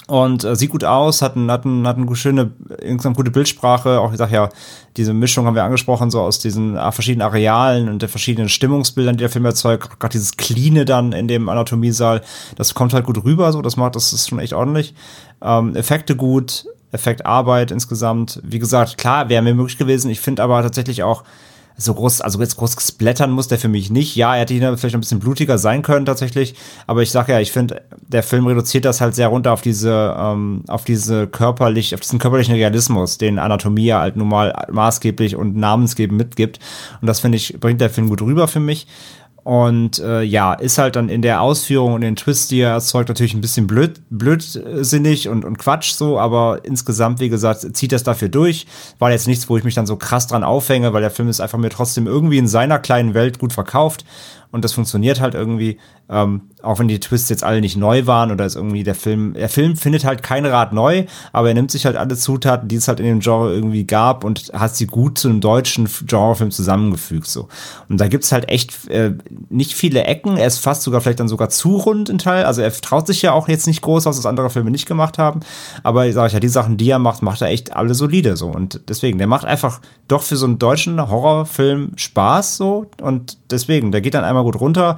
[0.08, 2.52] und äh, sieht gut aus, hat, ein, hat, ein, hat eine schöne,
[2.82, 4.00] insgesamt gute Bildsprache.
[4.00, 4.50] Auch ich sag ja,
[4.98, 9.16] diese Mischung haben wir angesprochen, so aus diesen äh, verschiedenen Arealen und der verschiedenen Stimmungsbildern,
[9.16, 10.00] die der Film erzeugt.
[10.00, 12.22] Gerade dieses Cleane dann in dem Anatomiesaal,
[12.56, 14.94] das kommt halt gut rüber, so das macht, das ist schon echt ordentlich.
[15.42, 18.42] Ähm, Effekte gut, Effektarbeit insgesamt.
[18.44, 20.12] Wie gesagt, klar, wäre mir möglich gewesen.
[20.12, 21.24] Ich finde aber tatsächlich auch
[21.78, 24.16] so groß, also jetzt groß splattern muss der für mich nicht.
[24.16, 26.56] Ja, er hätte hier vielleicht ein bisschen blutiger sein können tatsächlich,
[26.88, 30.16] aber ich sage ja, ich finde, der Film reduziert das halt sehr runter auf diese,
[30.18, 35.56] ähm, auf diese körperlich, auf diesen körperlichen Realismus, den Anatomie halt nun mal maßgeblich und
[35.56, 36.60] namensgebend mitgibt.
[37.02, 38.88] Und das finde ich, bringt der Film gut rüber für mich.
[39.44, 43.10] Und äh, ja, ist halt dann in der Ausführung und den Twist, die er erzeugt,
[43.10, 48.04] natürlich ein bisschen blöd, blödsinnig und, und Quatsch so, aber insgesamt, wie gesagt, zieht das
[48.04, 48.68] dafür durch.
[49.00, 51.42] War jetzt nichts, wo ich mich dann so krass dran aufhänge, weil der Film ist
[51.42, 54.06] einfach mir trotzdem irgendwie in seiner kleinen Welt gut verkauft
[54.54, 55.80] und das funktioniert halt irgendwie,
[56.10, 59.34] ähm, auch wenn die Twists jetzt alle nicht neu waren oder ist irgendwie der Film,
[59.34, 62.76] der Film findet halt kein Rad neu, aber er nimmt sich halt alle Zutaten, die
[62.76, 66.52] es halt in dem Genre irgendwie gab und hat sie gut zu einem deutschen Genrefilm
[66.52, 67.48] zusammengefügt so.
[67.90, 69.14] Und da gibt's halt echt äh,
[69.50, 72.62] nicht viele Ecken, er ist fast sogar vielleicht dann sogar zu rund in Teil, also
[72.62, 75.42] er traut sich ja auch jetzt nicht groß, was andere Filme nicht gemacht haben,
[75.84, 78.48] aber ich sage ja, die Sachen, die er macht, macht er echt alle solide so.
[78.48, 82.88] Und deswegen, der macht einfach doch für so einen deutschen Horrorfilm Spaß so.
[83.02, 84.98] Und deswegen, der geht dann einmal gut runter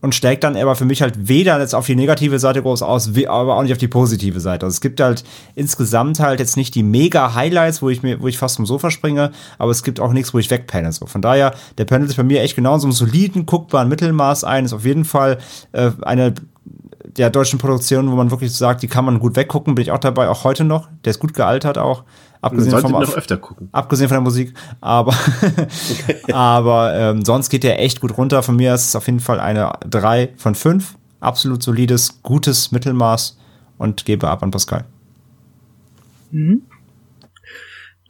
[0.00, 3.10] und steigt dann aber für mich halt weder jetzt auf die negative Seite groß aus,
[3.26, 4.66] aber auch nicht auf die positive Seite.
[4.66, 5.24] Also es gibt halt
[5.54, 8.90] insgesamt halt jetzt nicht die mega Highlights, wo ich mir, wo ich fast vom Sofa
[8.90, 10.92] springe, aber es gibt auch nichts, wo ich wegpenne.
[10.92, 13.88] So von daher, der pendelt sich bei mir echt genau in so einem soliden, guckbaren
[13.88, 14.64] Mittelmaß ein.
[14.64, 15.38] Ist auf jeden Fall
[15.72, 16.34] äh, eine
[17.16, 19.98] der deutschen Produktionen, wo man wirklich sagt, die kann man gut weggucken, bin ich auch
[19.98, 20.88] dabei, auch heute noch.
[21.04, 22.04] Der ist gut gealtert auch.
[22.40, 23.68] Abgesehen vom, noch öfter gucken.
[23.72, 24.54] Abgesehen von der Musik.
[24.80, 25.14] Aber,
[26.32, 28.42] aber ähm, sonst geht der echt gut runter.
[28.42, 30.96] Von mir ist es auf jeden Fall eine 3 von 5.
[31.20, 33.38] Absolut solides, gutes Mittelmaß
[33.76, 34.84] und gebe ab an Pascal.
[36.30, 36.62] Mhm.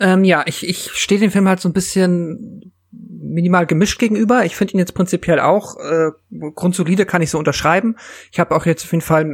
[0.00, 2.72] Ähm, ja, ich, ich stehe dem Film halt so ein bisschen
[3.20, 4.44] minimal gemischt gegenüber.
[4.44, 6.10] Ich finde ihn jetzt prinzipiell auch äh,
[6.54, 7.96] grundsolide, kann ich so unterschreiben.
[8.30, 9.24] Ich habe auch jetzt auf jeden Fall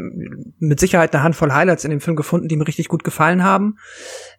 [0.59, 3.76] mit Sicherheit eine Handvoll Highlights in dem Film gefunden, die mir richtig gut gefallen haben.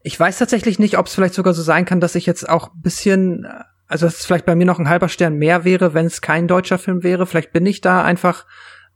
[0.02, 2.72] Ich weiß tatsächlich nicht, ob es vielleicht sogar so sein kann, dass ich jetzt auch
[2.76, 3.48] bisschen,
[3.88, 6.48] also dass es vielleicht bei mir noch ein halber Stern mehr wäre, wenn es kein
[6.48, 7.26] deutscher Film wäre.
[7.26, 8.46] Vielleicht bin ich da einfach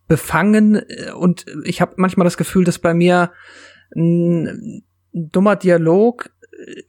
[0.08, 3.32] befangen äh, und ich habe manchmal das Gefühl, dass bei mir
[3.96, 6.30] ein dummer Dialog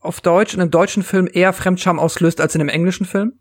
[0.01, 3.40] auf Deutsch in einem deutschen Film eher Fremdscham auslöst als in einem englischen Film.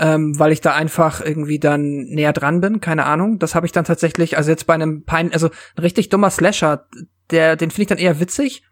[0.00, 3.38] Ähm, weil ich da einfach irgendwie dann näher dran bin, keine Ahnung.
[3.38, 6.86] Das habe ich dann tatsächlich, also jetzt bei einem Pein, also ein richtig dummer Slasher,
[7.30, 8.62] der, den finde ich dann eher witzig.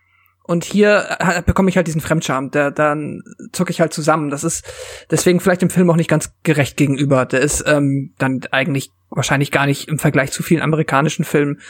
[0.47, 3.23] Und hier äh, bekomme ich halt diesen Fremdscham, der dann
[3.53, 4.31] zucke ich halt zusammen.
[4.31, 4.65] Das ist
[5.11, 7.27] deswegen vielleicht im Film auch nicht ganz gerecht gegenüber.
[7.27, 11.61] Der ist ähm, dann eigentlich wahrscheinlich gar nicht im Vergleich zu vielen amerikanischen Filmen,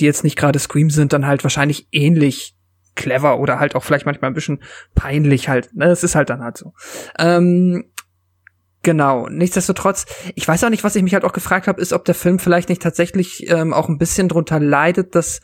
[0.00, 2.54] die jetzt nicht gerade Scream sind, dann halt wahrscheinlich ähnlich
[2.94, 4.62] clever oder halt auch vielleicht manchmal ein bisschen
[4.94, 5.74] peinlich halt.
[5.74, 5.86] Ne?
[5.86, 6.74] Es ist halt dann halt so.
[7.18, 7.84] Ähm,
[8.86, 9.28] Genau.
[9.28, 10.06] Nichtsdestotrotz,
[10.36, 12.38] ich weiß auch nicht, was ich mich halt auch gefragt habe, ist, ob der Film
[12.38, 15.40] vielleicht nicht tatsächlich ähm, auch ein bisschen drunter leidet, dass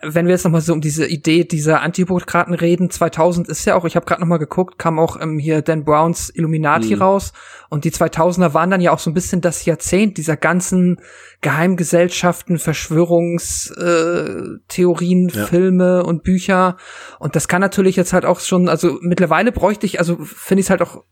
[0.00, 3.74] wenn wir jetzt noch mal so um diese Idee dieser Antibokraten reden, 2000 ist ja
[3.74, 7.02] auch, ich habe gerade noch mal geguckt, kam auch ähm, hier Dan Browns Illuminati mhm.
[7.02, 7.34] raus
[7.68, 11.02] und die 2000er waren dann ja auch so ein bisschen das Jahrzehnt dieser ganzen
[11.42, 15.44] Geheimgesellschaften, Verschwörungstheorien, äh, ja.
[15.44, 16.78] Filme und Bücher
[17.18, 20.66] und das kann natürlich jetzt halt auch schon, also mittlerweile bräuchte ich, also finde ich
[20.66, 21.04] es halt auch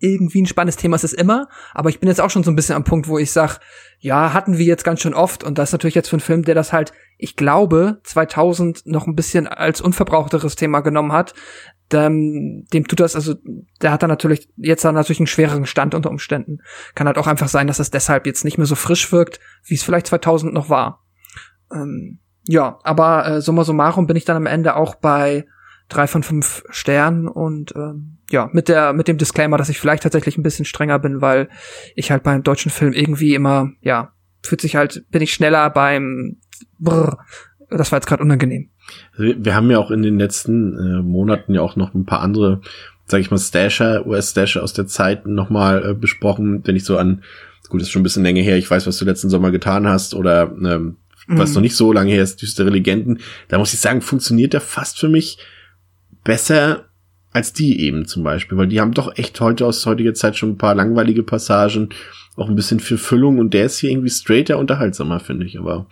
[0.00, 2.56] irgendwie ein spannendes Thema ist es immer, aber ich bin jetzt auch schon so ein
[2.56, 3.60] bisschen am Punkt, wo ich sag,
[3.98, 6.42] ja, hatten wir jetzt ganz schön oft und das ist natürlich jetzt für einen Film,
[6.42, 11.34] der das halt, ich glaube, 2000 noch ein bisschen als unverbrauchteres Thema genommen hat,
[11.92, 13.34] dem, dem tut das, also
[13.82, 16.58] der hat da natürlich jetzt dann natürlich einen schwereren Stand unter Umständen.
[16.94, 19.74] Kann halt auch einfach sein, dass es deshalb jetzt nicht mehr so frisch wirkt, wie
[19.74, 21.04] es vielleicht 2000 noch war.
[21.72, 25.46] Ähm, ja, aber äh, summa summarum bin ich dann am Ende auch bei
[25.90, 30.02] drei von fünf Sternen und ähm, ja, mit der, mit dem Disclaimer, dass ich vielleicht
[30.02, 31.48] tatsächlich ein bisschen strenger bin, weil
[31.94, 34.12] ich halt beim deutschen Film irgendwie immer, ja,
[34.42, 36.36] fühlt sich halt, bin ich schneller beim
[36.78, 37.18] Brrr.
[37.68, 38.70] Das war jetzt gerade unangenehm.
[39.16, 42.20] Also wir haben ja auch in den letzten äh, Monaten ja auch noch ein paar
[42.20, 42.60] andere,
[43.06, 47.22] sag ich mal, Stasher, US-Stasher aus der Zeit nochmal äh, besprochen, wenn ich so an,
[47.68, 50.14] gut, ist schon ein bisschen länger her, ich weiß, was du letzten Sommer getan hast
[50.14, 50.96] oder ähm,
[51.28, 51.54] was mhm.
[51.56, 54.98] noch nicht so lange her ist, düstere Legenden, da muss ich sagen, funktioniert der fast
[54.98, 55.38] für mich
[56.30, 56.84] besser
[57.32, 60.50] als die eben zum Beispiel, weil die haben doch echt heute aus heutiger Zeit schon
[60.50, 61.88] ein paar langweilige Passagen,
[62.36, 65.88] auch ein bisschen für Füllung und der ist hier irgendwie straighter, unterhaltsamer, finde ich, aber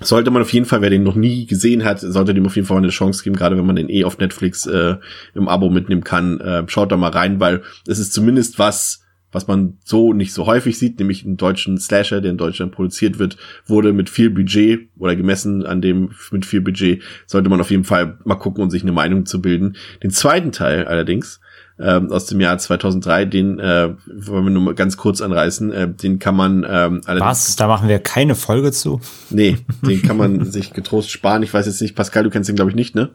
[0.00, 2.68] sollte man auf jeden Fall, wer den noch nie gesehen hat, sollte dem auf jeden
[2.68, 4.96] Fall eine Chance geben, gerade wenn man den eh auf Netflix äh,
[5.34, 9.46] im Abo mitnehmen kann, äh, schaut da mal rein, weil es ist zumindest was, was
[9.46, 13.36] man so nicht so häufig sieht, nämlich einen deutschen Slasher, der in Deutschland produziert wird,
[13.66, 17.84] wurde mit viel Budget oder gemessen an dem mit viel Budget, sollte man auf jeden
[17.84, 19.76] Fall mal gucken und sich eine Meinung zu bilden.
[20.02, 21.40] Den zweiten Teil allerdings,
[21.78, 25.92] ähm, aus dem Jahr 2003, den äh, wollen wir nur mal ganz kurz anreißen, äh,
[25.92, 27.56] den kann man ähm, Was?
[27.56, 29.00] Da machen wir keine Folge zu?
[29.30, 31.42] Nee, den kann man sich getrost sparen.
[31.42, 33.10] Ich weiß jetzt nicht, Pascal, du kennst den glaube ich nicht, ne?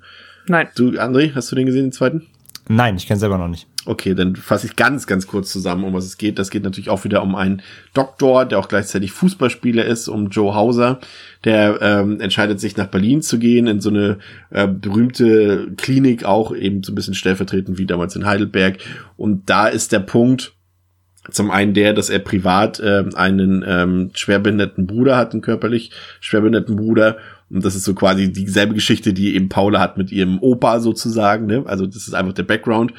[0.47, 0.67] Nein.
[0.75, 2.27] Du, André, hast du den gesehen, den zweiten?
[2.67, 3.67] Nein, ich kenne selber noch nicht.
[3.85, 6.37] Okay, dann fasse ich ganz, ganz kurz zusammen, um was es geht.
[6.37, 7.63] Das geht natürlich auch wieder um einen
[7.95, 10.99] Doktor, der auch gleichzeitig Fußballspieler ist, um Joe Hauser.
[11.45, 14.19] Der ähm, entscheidet sich nach Berlin zu gehen, in so eine
[14.51, 18.77] äh, berühmte Klinik, auch eben so ein bisschen stellvertretend wie damals in Heidelberg.
[19.17, 20.53] Und da ist der Punkt,
[21.31, 26.75] zum einen der, dass er privat äh, einen ähm, schwerbehinderten Bruder hat, einen körperlich schwerbehinderten
[26.75, 27.17] Bruder
[27.51, 31.47] und das ist so quasi dieselbe Geschichte, die eben Paula hat mit ihrem Opa sozusagen.
[31.47, 31.63] Ne?
[31.65, 32.93] Also das ist einfach der Background.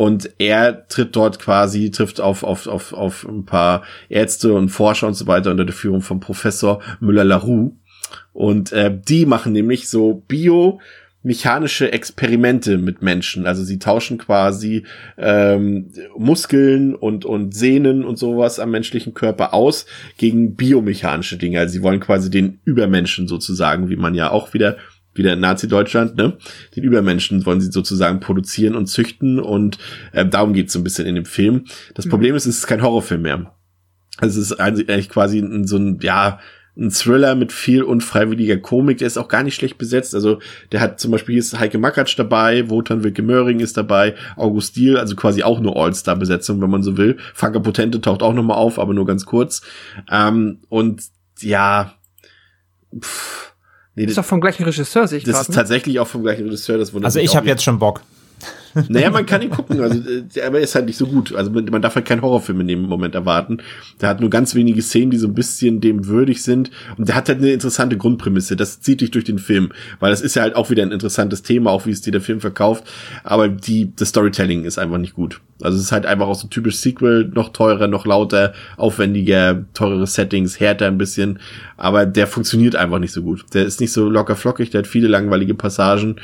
[0.00, 5.06] Und er tritt dort quasi, trifft auf, auf, auf, auf ein paar Ärzte und Forscher
[5.06, 7.72] und so weiter unter der Führung von Professor Müller-Larue.
[8.32, 10.80] Und äh, die machen nämlich so Bio,
[11.22, 13.44] mechanische Experimente mit Menschen.
[13.44, 14.84] Also sie tauschen quasi
[15.18, 19.84] ähm, Muskeln und, und Sehnen und sowas am menschlichen Körper aus
[20.16, 21.58] gegen biomechanische Dinge.
[21.58, 24.78] Also sie wollen quasi den Übermenschen sozusagen, wie man ja auch wieder
[25.14, 26.36] wieder in Nazi-Deutschland, ne?
[26.76, 29.78] Den Übermenschen wollen sie sozusagen produzieren und züchten und
[30.12, 31.64] äh, darum geht's so ein bisschen in dem Film.
[31.94, 32.10] Das mhm.
[32.10, 33.54] Problem ist, es ist kein Horrorfilm mehr.
[34.18, 36.38] Also es ist eigentlich quasi so ein, ja,
[36.76, 38.98] ein Thriller mit viel unfreiwilliger Komik.
[38.98, 40.14] Der ist auch gar nicht schlecht besetzt.
[40.14, 40.38] Also
[40.72, 44.76] der hat zum Beispiel hier ist Heike Makatsch dabei, Wotan Wilke Möhring ist dabei, August
[44.76, 47.16] Diel, also quasi auch nur All-Star-Besetzung, wenn man so will.
[47.34, 49.62] Franka Potente taucht auch nochmal auf, aber nur ganz kurz.
[50.10, 51.02] Ähm, und
[51.40, 51.94] ja,
[52.98, 53.49] pff,
[54.00, 55.54] nee, das ist doch vom gleichen Regisseur, sehe ich Das ist ne?
[55.54, 56.78] tatsächlich auch vom gleichen Regisseur.
[56.78, 58.02] Das also ich habe jetzt schon Bock.
[58.88, 61.34] Naja, man kann ihn gucken, also, äh, aber er ist halt nicht so gut.
[61.34, 63.58] Also man darf halt keinen Horrorfilm in dem Moment erwarten.
[64.00, 66.70] Der hat nur ganz wenige Szenen, die so ein bisschen dem würdig sind.
[66.96, 68.56] Und der hat halt eine interessante Grundprämisse.
[68.56, 69.70] Das zieht dich durch den Film.
[69.98, 72.20] Weil das ist ja halt auch wieder ein interessantes Thema, auch wie es dir der
[72.20, 72.84] Film verkauft.
[73.24, 75.40] Aber die, das Storytelling ist einfach nicht gut.
[75.62, 80.06] Also es ist halt einfach auch so typisch Sequel, noch teurer, noch lauter, aufwendiger, teurere
[80.06, 81.38] Settings, härter ein bisschen.
[81.76, 83.44] Aber der funktioniert einfach nicht so gut.
[83.52, 86.16] Der ist nicht so locker flockig, der hat viele langweilige Passagen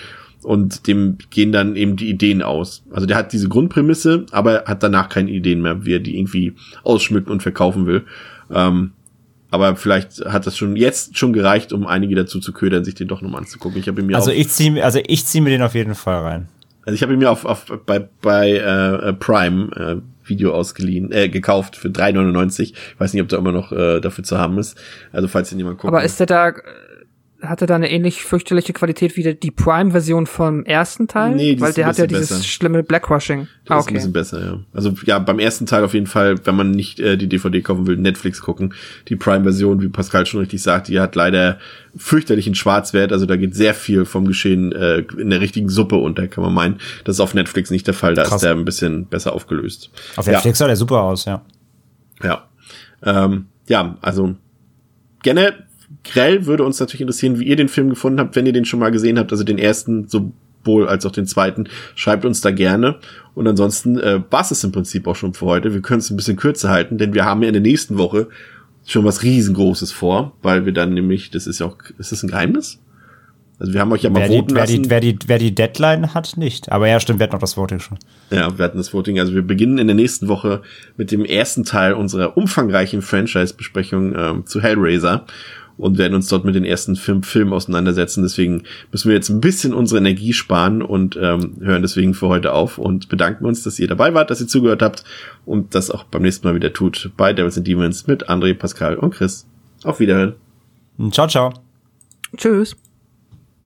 [0.42, 2.84] und dem gehen dann eben die Ideen aus.
[2.90, 6.54] Also der hat diese Grundprämisse, aber hat danach keine Ideen mehr, wie er die irgendwie
[6.82, 8.04] ausschmücken und verkaufen will.
[8.50, 8.92] Ähm,
[9.50, 13.08] aber vielleicht hat das schon jetzt schon gereicht, um einige dazu zu ködern, sich den
[13.08, 13.78] doch nochmal anzugucken.
[13.78, 16.48] Ich habe mir also ich ziehe also ich ziehe mir den auf jeden Fall rein.
[16.84, 21.28] Also ich habe ihn mir auf, auf bei bei äh, Prime äh, Video ausgeliehen, äh,
[21.28, 22.62] gekauft für 3,99.
[22.62, 24.76] Ich weiß nicht, ob der immer noch äh, dafür zu haben ist.
[25.12, 25.92] Also falls ihn jemand guckt.
[25.92, 26.52] Aber ist der da
[27.42, 31.34] hatte da eine ähnlich fürchterliche Qualität wie die Prime-Version vom ersten Teil?
[31.34, 32.42] Nee, die Weil ist der hat ja dieses besser.
[32.44, 33.46] schlimme Blackwashing.
[33.66, 34.58] Das Ah, ist ein bisschen besser, ja.
[34.72, 37.86] Also ja, beim ersten Teil auf jeden Fall, wenn man nicht äh, die DVD kaufen
[37.86, 38.74] will, Netflix gucken.
[39.08, 41.58] Die Prime-Version, wie Pascal schon richtig sagt, die hat leider
[41.96, 43.12] fürchterlichen Schwarzwert.
[43.12, 46.54] Also da geht sehr viel vom Geschehen äh, in der richtigen Suppe unter, kann man
[46.54, 46.78] meinen.
[47.04, 48.14] Das ist auf Netflix nicht der Fall.
[48.14, 48.36] Da Krass.
[48.36, 49.90] ist der ein bisschen besser aufgelöst.
[50.16, 50.32] Auf ja.
[50.32, 51.42] Netflix sah der super aus, ja.
[52.22, 52.48] Ja.
[53.02, 54.36] Ähm, ja, also
[56.12, 58.80] generell würde uns natürlich interessieren, wie ihr den Film gefunden habt, wenn ihr den schon
[58.80, 61.68] mal gesehen habt, also den ersten sowohl als auch den zweiten.
[61.94, 62.96] Schreibt uns da gerne.
[63.34, 65.74] Und ansonsten äh, war es im Prinzip auch schon für heute.
[65.74, 68.28] Wir können es ein bisschen kürzer halten, denn wir haben ja in der nächsten Woche
[68.86, 72.28] schon was riesengroßes vor, weil wir dann nämlich, das ist ja auch, ist das ein
[72.28, 72.78] Geheimnis?
[73.58, 74.82] Also wir haben euch ja mal Wer die, voten wer, lassen.
[74.82, 76.70] die, wer, die, wer die Deadline hat, nicht.
[76.70, 77.98] Aber ja, stimmt, wir hatten noch das Voting schon.
[78.30, 79.18] Ja, wir hatten das Voting.
[79.18, 80.60] Also wir beginnen in der nächsten Woche
[80.96, 85.24] mit dem ersten Teil unserer umfangreichen Franchise-Besprechung ähm, zu Hellraiser
[85.78, 88.22] und werden uns dort mit den ersten fünf Filmen auseinandersetzen.
[88.22, 88.62] Deswegen
[88.92, 92.78] müssen wir jetzt ein bisschen unsere Energie sparen und ähm, hören deswegen für heute auf
[92.78, 95.04] und bedanken uns, dass ihr dabei wart, dass ihr zugehört habt
[95.44, 98.96] und das auch beim nächsten Mal wieder tut bei Devils and Demons mit André, Pascal
[98.96, 99.46] und Chris.
[99.84, 100.34] Auf Wiederhören.
[101.10, 101.52] Ciao, ciao.
[102.36, 102.76] Tschüss.